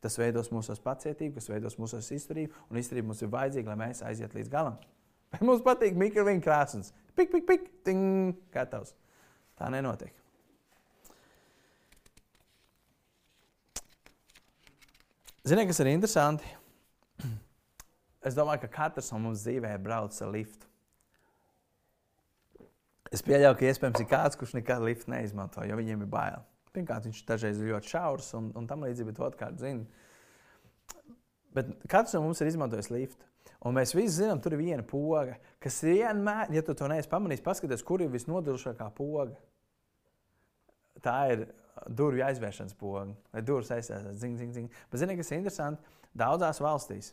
Tas 0.00 0.16
veidos 0.16 0.48
mūsu 0.54 0.76
pacietību, 0.84 1.34
kas 1.36 1.50
veidos 1.52 1.76
mūsu 1.80 2.00
izturību, 2.00 2.54
un 2.70 2.80
izturība 2.80 3.10
mums 3.10 3.20
ir 3.20 3.32
vajadzīga, 3.32 3.72
lai 3.72 3.88
mēs 3.88 4.00
aizietu 4.08 4.40
līdz 4.40 4.52
galam. 4.52 4.78
Bet 5.34 5.42
mums 5.44 5.64
patīk 5.66 5.98
mikroviņu 6.00 6.44
krāsnes. 6.44 6.92
Pik, 7.16 7.32
pik, 7.32 7.44
pik, 7.48 7.66
ting, 7.84 8.36
gatavs. 8.54 8.94
Tā 9.56 9.68
nenotiek. 9.72 10.14
Ziniet, 15.46 15.68
kas 15.68 15.82
ir 15.84 15.92
interesanti? 15.92 16.48
Es 18.26 18.34
domāju, 18.34 18.64
ka 18.64 18.72
katrs 18.72 19.12
no 19.12 19.20
mums 19.22 19.44
dzīvē 19.44 19.76
brauc 19.78 20.16
ar 20.24 20.32
liftu. 20.34 20.66
Es 23.14 23.22
pieļauju, 23.22 23.56
ka 23.58 23.68
iespējams 23.68 24.02
ir 24.02 24.08
kāds, 24.10 24.38
kurš 24.38 24.56
nekad 24.56 24.82
liftu 24.82 25.12
neizmanto, 25.12 25.62
jo 25.66 25.78
viņiem 25.78 26.02
ir 26.02 26.10
bail. 26.10 26.42
Pirmkārt, 26.74 27.06
viņš 27.06 27.22
dažreiz 27.28 27.60
ir 27.60 27.70
ļoti 27.72 27.92
šaurs 27.92 28.32
un, 28.36 28.50
un 28.58 28.66
tam 28.68 28.82
līdzīgi, 28.84 29.08
bet 29.12 29.22
otrkārt, 29.28 29.60
zina. 29.62 29.86
Bet 31.56 31.70
katrs 31.88 32.16
no 32.16 32.24
mums 32.26 32.42
ir 32.42 32.50
izmantojis 32.50 32.90
liftu. 32.92 33.28
Un 33.66 33.74
mēs 33.78 33.94
visi 33.96 34.18
zinām, 34.18 34.40
tur 34.42 34.54
ir 34.54 34.60
viena 34.60 34.84
poga, 34.86 35.38
kas 35.62 35.78
vienmēr, 35.86 36.52
ja 36.54 36.62
tu 36.62 36.74
to 36.76 36.88
neesi 36.90 37.08
pamanījis, 37.10 37.44
paskaties, 37.46 37.84
kur 37.86 38.04
ir 38.04 38.12
visnodilšākā 38.12 38.90
poga. 38.94 39.38
Tā 41.02 41.16
ir 41.32 41.46
durvju 41.88 42.24
aizvēršanas 42.26 42.76
poga, 42.78 43.06
lai 43.32 43.42
durvis 43.46 43.72
aizsēstas. 43.74 44.18
Zing, 44.20 44.36
zing, 44.40 44.52
zing. 44.54 44.82
Bet 44.92 45.02
zini, 45.02 45.16
kas 45.18 45.32
ir 45.32 45.40
interesanti? 45.40 45.96
Daudzās 46.16 46.60
valstīs, 46.62 47.12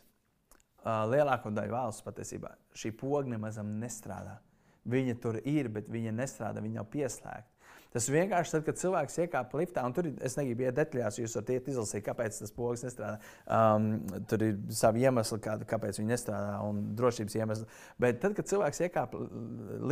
lielāko 0.84 1.52
daļu 1.54 1.74
valsts 1.74 2.04
patiesībā, 2.04 2.54
šī 2.76 2.92
poga 3.00 3.28
nemaz 3.34 3.58
nestrādā. 3.64 4.38
Viņa 4.84 5.16
tur 5.20 5.40
ir, 5.48 5.70
bet 5.72 5.88
viņa 5.88 6.12
nestrādā, 6.12 6.60
viņa 6.64 6.82
nav 6.82 6.88
pieslēgta. 6.92 7.54
Tas 7.94 8.08
vienkārši 8.10 8.56
tad, 8.56 8.62
kad 8.66 8.78
cilvēks 8.80 9.20
iekāpa 9.22 9.58
liftā, 9.60 9.84
un 9.86 9.92
tur 9.94 10.08
ir, 10.08 10.16
es 10.26 10.34
negribu 10.34 10.64
iet 10.64 10.74
detaļās, 10.74 11.20
jūs 11.20 11.36
varat 11.38 11.52
iet 11.54 11.68
izlasīt, 11.70 12.02
kāpēc 12.02 12.40
tas 12.40 12.50
pogas 12.56 12.82
nestrādā. 12.82 13.20
Um, 13.46 13.86
tur 14.26 14.42
ir 14.42 14.56
savi 14.74 15.04
iemesli, 15.06 15.38
kā, 15.44 15.54
kāpēc 15.70 16.00
viņi 16.00 16.10
nestrādā, 16.10 16.56
un 16.66 16.80
drošības 16.98 17.38
iemesli. 17.38 17.68
Bet 18.02 18.18
tad, 18.24 18.34
kad 18.34 18.50
cilvēks 18.50 18.82
iekāpa 18.88 19.22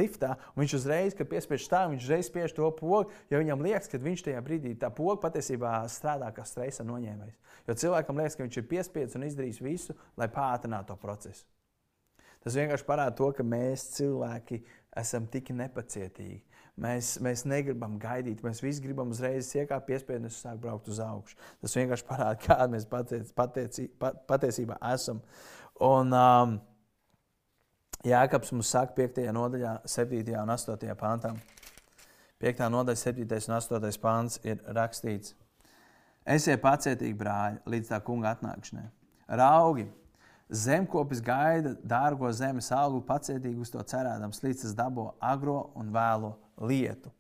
liftā, 0.01 0.33
viņš 0.59 0.77
uzreiz, 0.81 1.15
kad 1.15 1.31
piespiež 1.31 1.69
stāvu, 1.69 1.95
viņš 1.95 2.09
uzreiz 2.09 2.27
spiež 2.27 2.59
to 2.59 2.73
pogu, 2.75 3.15
jo 3.31 3.45
viņam 3.45 3.63
liekas, 3.69 3.87
ka 3.95 4.03
viņš 4.03 4.27
tajā 4.27 4.43
brīdī 4.51 4.75
tā 4.83 4.91
poga 4.91 5.21
patiesībā 5.29 5.79
strādā 5.87 6.35
kā 6.35 6.43
streisa 6.49 6.83
noņēmējs. 6.91 7.57
Jo 7.71 7.81
cilvēkam 7.87 8.19
liekas, 8.19 8.35
ka 8.35 8.49
viņš 8.49 8.59
ir 8.59 8.71
piespiedzis 8.75 9.23
un 9.23 9.31
izdarījis 9.31 9.63
visu, 9.63 10.01
lai 10.19 10.27
pātrinātu 10.27 10.91
to 10.91 10.99
procesu. 11.07 11.47
Tas 12.43 12.57
vienkārši 12.59 12.87
parāda 12.87 13.15
to, 13.15 13.29
ka 13.37 13.45
mēs 13.47 13.85
cilvēki 13.95 14.65
esam 14.99 15.27
tik 15.31 15.53
nepacietīgi. 15.57 16.43
Mēs, 16.83 17.15
mēs 17.21 17.45
negribam 17.45 17.99
gaidīt, 18.01 18.41
mēs 18.45 18.63
visi 18.65 18.81
gribam 18.85 19.11
uzreiz 19.13 19.51
iekāpt 19.59 19.87
piespiedu 19.91 20.29
un 20.29 20.33
sākt 20.33 20.61
braukt 20.63 20.89
uz 20.89 21.03
augšu. 21.05 21.37
Tas 21.61 21.77
vienkārši 21.77 22.07
parāda, 22.09 22.39
kāda 22.47 22.69
mēs 22.73 22.87
patiec, 22.89 23.33
patieci, 23.37 23.89
pat, 24.01 24.23
patiesībā 24.29 24.79
esam. 24.93 25.21
Un, 25.85 26.15
um, 26.17 26.61
Jēkabs 28.03 28.51
mums 28.51 28.73
saka 28.73 28.97
5. 28.97 29.21
nodaļā, 29.37 29.77
7. 29.87 30.25
un 30.43 30.51
8. 30.57 30.95
pāntā. 30.99 31.37
5. 32.43 32.65
nodaļa, 32.75 32.99
7. 32.99 33.29
un 33.29 33.59
8. 33.61 34.01
pāns 34.03 34.41
ir 34.43 34.59
rakstīts: 34.75 35.37
Esiet 36.27 36.63
pacietīgi, 36.65 37.15
brāļi, 37.19 37.61
līdz 37.71 37.93
tā 37.93 38.01
kunga 38.03 38.33
atnākšanai. 38.35 38.89
Raugi, 39.39 39.87
Zemkopis 40.53 41.23
gaida 41.25 41.73
dārgo 41.89 42.29
zemes 42.37 42.69
augli, 42.77 43.01
pacietīgi 43.09 43.63
uz 43.65 43.73
to 43.73 43.81
cerēdams, 43.81 44.43
līdz 44.45 44.67
tas 44.67 44.77
dabo 44.77 45.15
agro 45.21 45.71
un 45.81 45.89
vēlo 45.95 46.35
lietu. 46.61 47.13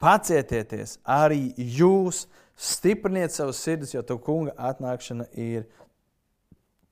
Pacietieties 0.00 0.96
arī 1.04 1.50
jūs, 1.60 2.24
stipriniet 2.56 3.34
savus 3.34 3.60
sirdis, 3.60 3.92
jo 3.92 4.00
tu 4.06 4.16
kunga 4.24 4.54
atnākšana 4.70 5.28
ir 5.36 5.66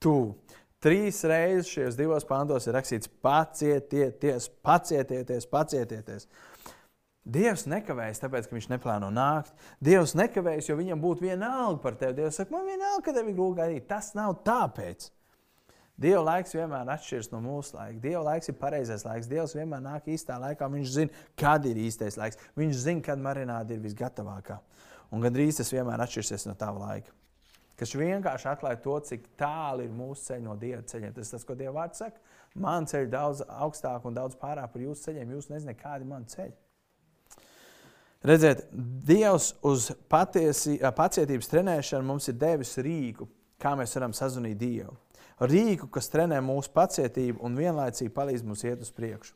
tuvu. 0.03 0.37
Trīs 0.79 1.25
reizes 1.27 1.73
šajos 1.73 1.97
divos 1.99 2.27
pantos 2.29 2.69
ir 2.69 2.77
rakstīts: 2.77 3.11
pacietieties, 3.25 4.47
pacietieties, 4.63 5.49
pacietieties. 5.51 6.29
Dievs 7.29 7.67
nekavējas, 7.69 8.23
tāpēc, 8.23 8.47
ka 8.49 8.57
viņš 8.57 8.69
neplāno 8.71 9.09
nākt. 9.13 9.57
Dievs 9.85 10.15
nekavējas, 10.17 10.69
jo 10.71 10.77
viņam 10.79 11.01
būtu 11.03 11.27
vienalga 11.27 11.83
par 11.83 11.97
tevi. 12.01 12.17
Dievs 12.23 12.39
saka, 12.41 12.55
man 12.55 12.69
vienalga, 12.69 13.03
ka 13.05 13.13
tev 13.17 13.29
ir 13.29 13.37
grūti 13.37 13.59
gaidīt. 13.59 13.89
Tas 13.91 14.15
nav 14.17 14.39
tāpēc. 14.47 15.11
Dieva 15.99 16.21
laiks 16.23 16.55
vienmēr 16.55 16.87
atšķiras 16.95 17.33
no 17.33 17.41
mūsu 17.43 17.75
laika. 17.75 17.99
Dieva 18.05 18.21
laiks 18.29 18.53
ir 18.53 18.55
pareizais 18.61 19.03
laiks. 19.03 19.27
Dievs 19.27 19.57
vienmēr 19.59 19.81
nāk 19.83 20.07
īstā 20.07 20.37
laikā. 20.39 20.69
Viņš 20.71 20.91
zina, 20.95 21.23
kad 21.39 21.65
ir 21.67 21.81
īstais 21.83 22.15
laiks. 22.21 22.39
Viņš 22.59 22.83
zina, 22.85 23.03
kad 23.09 23.19
marināde 23.23 23.75
ir 23.75 23.83
visgatavākā. 23.83 24.61
Un 25.11 25.25
gandrīz 25.25 25.59
tas 25.59 25.73
vienmēr 25.75 26.05
atšķirsies 26.05 26.47
no 26.47 26.55
tava 26.59 26.85
laika. 26.85 27.11
Kas 27.79 27.95
vienkārši 27.99 28.47
atklāja 28.51 28.79
to, 28.85 28.95
cik 29.09 29.27
tālu 29.39 29.87
ir 29.87 29.91
mūsu 29.95 30.29
ceļš 30.29 30.45
no 30.45 30.55
Dieva 30.59 30.85
ceļiem. 30.87 31.17
Tas 31.19 31.35
tas, 31.35 31.47
ko 31.47 31.59
Dieva 31.59 31.75
vārds 31.81 32.05
saka. 32.05 32.23
Man 32.55 32.87
ceļš 32.91 33.09
ir 33.09 33.13
daudz 33.17 33.43
augstāk 33.67 34.07
un 34.07 34.21
daudz 34.21 34.39
pārāk 34.39 34.71
par 34.71 34.87
jūsu 34.87 35.09
ceļiem. 35.09 35.35
Jūs 35.35 35.51
nezināt, 35.51 35.81
kādi 35.83 36.07
ir 36.07 36.13
mani 36.13 36.31
ceļi. 36.31 36.57
Redziet, 38.29 38.65
Dievs 39.11 39.51
uz 39.67 39.91
patiesi, 40.11 40.79
pacietības 40.95 41.51
trenēšanu 41.51 42.07
mums 42.07 42.31
ir 42.31 42.39
devis 42.39 42.79
rīku, 42.83 43.27
kā 43.59 43.75
mēs 43.79 43.99
varam 43.99 44.15
sazvanīt 44.15 44.59
Dievu 44.63 44.95
rīku, 45.41 45.89
kas 45.93 46.11
trenē 46.13 46.41
mūsu 46.45 46.73
pacietību 46.75 47.43
un 47.47 47.59
vienlaicīgi 47.59 48.15
palīdz 48.15 48.47
mums 48.47 48.65
iet 48.67 48.83
uz 48.85 48.91
priekšu. 48.95 49.35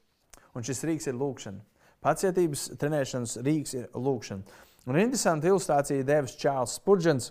Un 0.57 0.67
šis 0.67 0.83
rīks 0.89 1.09
ir 1.09 1.19
lūkšana. 1.19 1.63
Pacietības 2.03 2.67
trenēšanas 2.81 3.37
rīks 3.47 3.77
ir 3.79 3.89
lūkšana. 3.95 4.61
Un 4.91 4.99
interesanti 4.99 5.47
ilustrācija 5.47 6.05
devis 6.07 6.35
Čārls 6.41 6.75
Spurģents, 6.81 7.31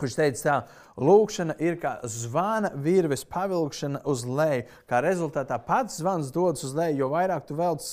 kurš 0.00 0.18
teica 0.18 0.42
tā, 0.42 0.56
Lūkšana 0.96 1.58
ir 1.60 1.74
kā 1.76 1.98
zvana 2.08 2.70
virves 2.80 3.20
pavilkšana 3.28 4.00
uz 4.08 4.22
leju. 4.24 4.64
Kā 4.88 5.02
rezultātā 5.04 5.58
pats 5.60 5.98
zvans 6.00 6.30
dodas 6.32 6.64
uz 6.64 6.72
leju, 6.76 7.02
jo 7.02 7.10
vairāk 7.12 7.44
tu 7.44 7.56
velc 7.58 7.84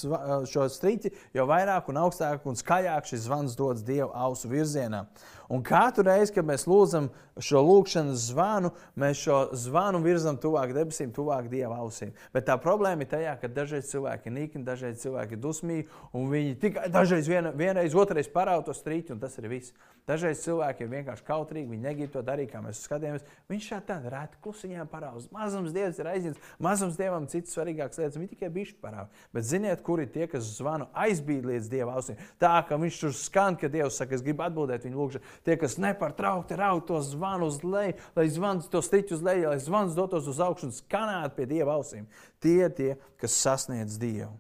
šo 0.48 0.70
striķi, 0.72 1.12
jo 1.36 1.44
vairāk 1.50 1.92
un 1.92 2.00
augstāk 2.06 2.48
un 2.48 2.56
skaļāk 2.56 3.12
šis 3.12 3.26
zvans 3.28 3.60
dodas 3.60 3.84
Dieva 3.84 4.14
ausu 4.24 4.48
virzienā. 4.48 5.04
Un 5.52 5.60
katru 5.62 6.06
reizi, 6.08 6.32
kad 6.34 6.48
mēs 6.48 6.64
lūdzam 6.66 7.10
šo 7.44 7.60
lūkšanas 7.68 8.30
zvanu, 8.30 8.72
mēs 8.98 9.20
šo 9.26 9.42
zvanu 9.60 10.00
virzam 10.02 10.40
tuvāk 10.40 10.72
debesīm, 10.74 11.12
tuvāk 11.14 11.50
Dieva 11.52 11.82
ausīm. 11.84 12.14
Bet 12.34 12.48
tā 12.48 12.56
problēma 12.62 13.04
ir 13.04 13.12
tajā, 13.12 13.36
ka 13.42 13.52
dažreiz 13.52 13.92
cilvēki 13.92 14.32
ir 14.32 14.38
nikni, 14.38 14.64
dažreiz 14.64 15.04
cilvēki 15.04 15.36
ir 15.36 15.44
dusmīgi, 15.44 15.86
un 16.16 16.32
viņi 16.32 16.56
tikai 16.64 16.88
dažreiz 16.94 17.28
vien, 17.30 17.52
vienreiz, 17.60 17.94
otrreiz 17.94 18.32
parāda 18.32 18.70
to 18.70 18.78
strīķi, 18.78 19.18
un 19.18 19.22
tas 19.22 19.36
ir 19.42 19.52
viss. 19.52 19.76
Dažreiz 20.08 20.42
cilvēki 20.48 20.88
ir 20.88 20.94
vienkārši 20.96 21.28
kautrīgi, 21.28 21.70
negrib 21.94 22.12
to 22.14 22.24
darīt, 22.26 22.52
kā 22.52 22.60
mēs 22.64 22.82
skatāmies, 22.88 23.24
viņš 23.52 23.68
šādi 23.70 23.88
tādu 23.88 24.12
rētu 24.14 24.40
klusiņā 24.44 24.86
parāda. 24.92 25.24
Mazums 25.34 25.74
Dievs 25.76 26.00
ir 26.02 26.10
aizņemts, 26.10 26.52
mazums 26.64 26.98
Dievam 27.00 27.28
citas 27.32 27.54
svarīgākas 27.56 28.02
lietas. 28.02 28.20
Viņi 28.20 28.32
tikai 28.34 28.50
bišķi 28.54 28.78
parāda. 28.84 29.24
Bet 29.36 29.48
ziniet, 29.48 29.84
kur 29.86 30.02
ir 30.04 30.12
tie, 30.14 30.28
kas 30.32 30.50
zvanu 30.58 30.90
aizbīd 31.06 31.48
līdz 31.50 31.70
Dieva 31.72 31.98
ausīm. 32.00 32.20
Tā 32.42 32.54
kā 32.68 32.78
viņš 32.82 33.02
tur 33.06 33.16
skan, 33.18 33.58
ka 33.60 33.72
Dievs 33.72 34.00
saka, 34.02 34.18
es 34.18 34.26
gribu 34.26 34.46
atbildēt 34.46 34.88
viņu 34.88 35.00
lūgšanu. 35.00 35.34
Tie, 35.46 35.58
kas 35.62 35.80
nepārtraukti 35.82 36.60
raud 36.60 36.88
to 36.90 37.02
zvanu 37.06 37.52
uz 37.52 37.62
leju, 37.64 37.98
lai 38.18 38.30
zvans 38.34 38.70
to 38.74 38.84
stiķu 38.84 39.18
uz 39.18 39.26
leju, 39.26 39.52
lai 39.54 39.60
zvans 39.64 39.98
dotos 39.98 40.30
uz 40.32 40.42
augšu 40.44 40.70
un 40.70 40.78
skanētu 40.78 41.38
pie 41.38 41.50
Dieva 41.56 41.78
ausīm. 41.78 42.10
Tie 42.44 42.70
tie, 42.74 42.96
kas 43.22 43.38
sasniedz 43.40 44.00
Dievu. 44.02 44.34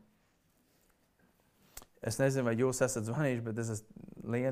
Es 2.03 2.17
nezinu, 2.19 2.49
vai 2.49 2.57
jūs 2.59 2.81
esat 2.83 3.05
zvanījuši, 3.07 3.43
bet 3.45 3.59
es 3.63 3.69
esmu 3.77 4.03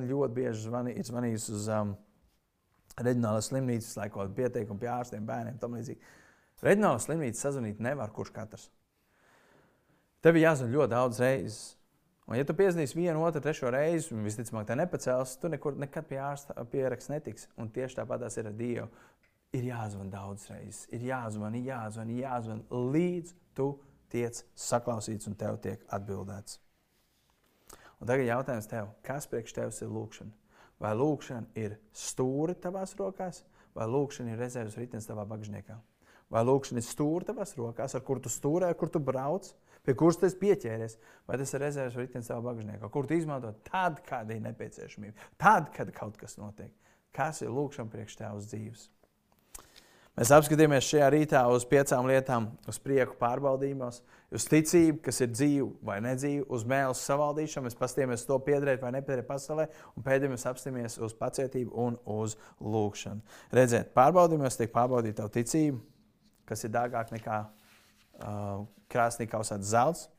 ļoti 0.08 0.36
bieži 0.38 0.70
zvanī, 0.70 0.93
zvanījis 1.04 1.49
uz 1.52 1.68
um, 1.68 1.91
reģionālas 2.99 3.49
slimnīcas, 3.51 3.95
lai 3.99 4.09
kaut 4.09 4.25
kādu 4.25 4.37
pieteikumu 4.39 4.81
pie 4.81 4.89
ārstiem, 4.91 5.25
bērniem 5.27 5.59
tam 5.61 5.77
līdzīgi. 5.77 6.01
Reģionālas 6.65 7.07
slimnīcas 7.07 7.43
sazvanīt 7.45 7.81
nevar 7.83 8.11
kurš 8.15 8.33
katrs. 8.35 8.69
Tev 10.21 10.37
ir 10.37 10.45
jāzvan 10.45 10.73
ļoti 10.73 10.93
daudz 10.93 11.21
reizes. 11.21 11.61
Un, 12.27 12.35
ja 12.37 12.45
tu 12.47 12.53
piezvanīsi 12.55 12.95
vienu, 12.95 13.23
otru, 13.25 13.41
trešo 13.43 13.71
reizi, 13.73 14.11
un 14.13 14.21
visticamāk, 14.23 14.67
tā 14.69 14.77
nepacels, 14.77 15.33
tu 15.41 15.49
nekur 15.51 15.79
nekad 15.81 16.05
pie 16.07 16.19
ārsta 16.21 16.53
pieraksts 16.71 17.09
netiks. 17.11 17.47
Un 17.59 17.71
tieši 17.73 17.97
tāpat 17.97 18.21
tas 18.23 18.37
ir 18.37 18.51
ar 18.51 18.57
Dievu. 18.57 18.89
Ir 19.57 19.65
jāzvan 19.67 20.11
daudz 20.13 20.45
reizes, 20.47 20.85
ir 20.95 21.01
jāzvan, 21.09 21.57
jāzvan, 21.59 22.13
jāzvan, 22.15 22.61
līdz 22.71 23.33
tu 23.57 23.73
tiec 24.13 24.45
saklausīts 24.55 25.27
un 25.27 25.35
tev 25.39 25.57
tiek 25.63 25.81
atbildēts. 25.91 26.61
Un 27.99 28.07
tagad 28.07 28.29
jautājums 28.29 28.69
tev, 28.71 28.93
kas 29.03 29.27
priekš 29.27 29.57
tevis 29.57 29.81
ir 29.83 29.91
lūkšana? 29.91 30.40
Vai 30.82 30.91
lūkšana 30.97 31.53
ir 31.61 31.77
stūri 31.93 32.55
tavās 32.57 32.95
rokās, 32.97 33.43
vai 33.77 33.86
lūkšana 33.89 34.34
ir 34.34 34.39
rezerves 34.41 34.77
ritenis 34.79 35.05
tavā 35.05 35.27
bagžniekā? 35.29 35.77
Vai 36.32 36.41
lūkšana 36.47 36.82
ir 36.82 36.88
stūri 36.88 37.27
tavās 37.27 37.53
rokās, 37.57 37.93
ar 37.93 38.05
kur 38.07 38.21
tu 38.23 38.32
stūrē, 38.32 38.71
ar 38.71 38.77
kur 38.79 38.89
tu 38.89 39.01
brauc, 39.03 39.51
pie 39.86 39.93
kuras 39.97 40.17
tu 40.17 40.25
esi 40.25 40.39
pieķēries, 40.41 40.97
vai 41.27 41.38
tas 41.41 41.53
ir 41.53 41.61
rezerves 41.61 41.99
ritenis 41.99 42.32
tavā 42.32 42.41
bagžniekā, 42.49 42.89
kur 42.89 43.05
tu 43.05 43.17
izmanto 43.17 43.51
tad, 43.67 44.01
kad 44.07 44.32
ir 44.34 44.41
nepieciešamība, 44.47 45.29
tad, 45.41 45.69
kad 45.75 45.93
kaut 45.93 46.17
kas 46.17 46.39
notiek. 46.41 46.73
Kas 47.13 47.43
ir 47.43 47.53
lūkšana 47.53 47.91
priekš 47.91 48.17
tevis 48.23 48.49
dzīves? 48.49 48.88
Mēs 50.20 50.28
apskatījāmies 50.36 50.89
šajā 50.91 51.05
rītā 51.14 51.41
uz 51.55 51.64
piecām 51.68 52.07
lietām, 52.09 52.49
uz 52.68 52.78
prieku 52.84 53.16
pārbaudījumos, 53.20 54.01
uz 54.36 54.47
ticību, 54.51 54.97
kas 55.05 55.22
ir 55.24 55.30
dzīva 55.32 55.70
vai 55.88 56.01
nedzīva, 56.03 56.43
uz 56.51 56.66
mēlu 56.68 56.97
savaldīšanu, 56.99 57.70
mēs 57.70 57.78
paskatījāmies 57.80 58.26
to 58.28 58.36
piederēt 58.43 58.84
vai 58.84 58.91
nepiederēt 58.97 59.30
pasaulē, 59.30 59.70
un 59.95 60.03
pēdējā 60.03 60.34
mēs 60.34 60.43
apstāmies 60.51 60.99
uz 60.99 61.16
pacietību 61.16 61.72
un 61.86 61.95
uz 62.18 62.36
lūgšanu. 62.59 63.24
Redziet, 63.55 63.93
pārbaudījumos 63.95 64.59
tiek 64.59 64.76
pārbaudīta 64.76 65.22
tava 65.22 65.32
ticība, 65.38 65.80
kas 66.51 66.68
ir 66.68 66.76
dārgāka 66.76 67.16
nekā 67.16 67.39
uh, 67.47 68.68
krāsnī 68.91 69.32
kausēts 69.32 69.72
zelts, 69.72 70.09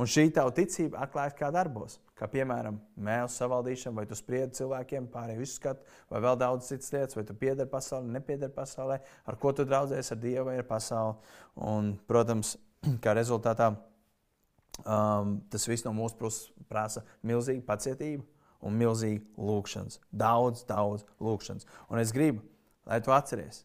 un 0.00 0.08
šī 0.08 0.30
tava 0.32 0.56
ticība 0.56 1.04
atklājas 1.04 1.36
kā 1.36 1.52
darbos 1.52 2.00
kā 2.16 2.28
piemēram 2.32 2.78
mēlu 3.06 3.28
savaldīšana, 3.32 3.96
vai 3.98 4.06
tu 4.08 4.16
spriedzi 4.16 4.62
cilvēkiem, 4.62 5.08
pārēju 5.12 5.44
izskatu, 5.44 5.84
vai 6.12 6.22
vēl 6.24 6.38
daudz 6.40 6.70
citas 6.70 6.92
lietas, 6.94 7.16
vai 7.18 7.26
tu 7.28 7.36
piederi 7.36 7.68
pasaulē, 7.70 8.08
nepiederi 8.14 8.54
pasaulē, 8.56 9.00
ar 9.28 9.38
ko 9.42 9.52
tu 9.52 9.66
draudzējies 9.68 10.12
ar 10.14 10.22
Dievu 10.22 10.46
vai 10.48 10.56
ar 10.62 10.68
pasauli. 10.68 11.34
Un, 11.68 11.92
protams, 12.08 12.54
kā 13.04 13.12
rezultātā 13.16 13.74
um, 13.74 15.36
tas 15.52 15.68
viss 15.68 15.84
no 15.84 15.92
mūsu 15.96 16.18
puses 16.20 16.48
prasa 16.70 17.04
milzīgu 17.26 17.66
pacietību 17.68 18.24
un 18.66 18.80
milzīgu 18.80 19.46
lūgšanas. 19.50 20.00
Daudz, 20.10 20.64
daudz 20.68 21.04
lūgšanas. 21.20 21.68
Un 21.92 22.00
es 22.00 22.16
gribu, 22.16 22.40
lai 22.88 23.02
tu 23.04 23.12
atceries, 23.12 23.64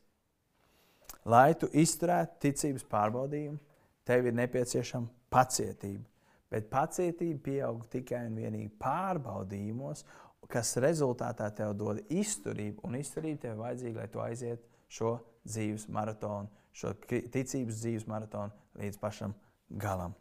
lai 1.24 1.54
tu 1.56 1.72
izturētu 1.72 2.42
ticības 2.50 2.88
pārbaudījumu, 2.92 3.60
tev 4.08 4.28
ir 4.28 4.36
nepieciešama 4.36 5.08
pacietība. 5.32 6.11
Bet 6.52 6.68
pacietība 6.72 7.40
pieaug 7.46 7.86
tikai 7.92 8.26
un 8.28 8.36
vienīgi 8.42 8.74
pārbaudījumos, 8.82 10.04
kas 10.52 10.74
rezultātā 10.84 11.48
tev 11.56 11.76
dod 11.80 12.02
izturību. 12.12 12.84
Un 12.88 12.98
izturība 13.00 13.46
tev 13.46 13.62
vajadzīga, 13.62 14.02
lai 14.02 14.12
tu 14.12 14.24
aizietu 14.24 14.68
šo 14.92 15.14
dzīves 15.48 15.88
maratonu, 15.96 16.52
šo 16.76 16.92
ticības 17.08 17.80
dzīves 17.80 18.08
maratonu 18.12 18.82
līdz 18.82 19.00
pašam 19.00 19.36
galam. 19.80 20.18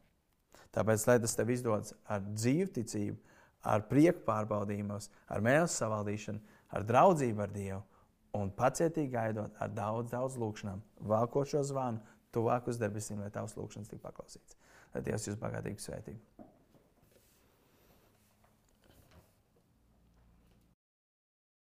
Tāpēc, 0.71 1.09
lai 1.11 1.19
tas 1.19 1.35
tev 1.35 1.51
izdodas 1.51 1.97
ar 2.07 2.23
dzīvu 2.23 2.71
ticību, 2.79 3.19
ar 3.67 3.83
prieku 3.91 4.23
pārbaudījumos, 4.29 5.11
ar 5.27 5.43
mēlus 5.43 5.75
savaldīšanu, 5.83 6.41
ar 6.71 6.87
draudzību 6.87 7.43
ar 7.43 7.55
Dievu 7.57 7.83
un 8.39 8.55
pacietīgi 8.55 9.11
gaidot 9.11 9.59
ar 9.59 9.75
daudz, 9.75 10.15
daudz 10.15 10.39
lūgšanām, 10.39 10.79
valkot 11.11 11.51
šo 11.51 11.67
zvanu, 11.67 11.99
tuvāk 12.31 12.71
uz 12.71 12.79
debesīm, 12.79 13.19
lai 13.19 13.35
tavs 13.35 13.59
lūgšanas 13.59 13.91
tiktu 13.91 14.07
paklausīts 14.07 14.60
Dievs 14.99 15.29
jūs 15.29 15.39
bagātīgi 15.39 15.85
svētītu. 15.85 16.47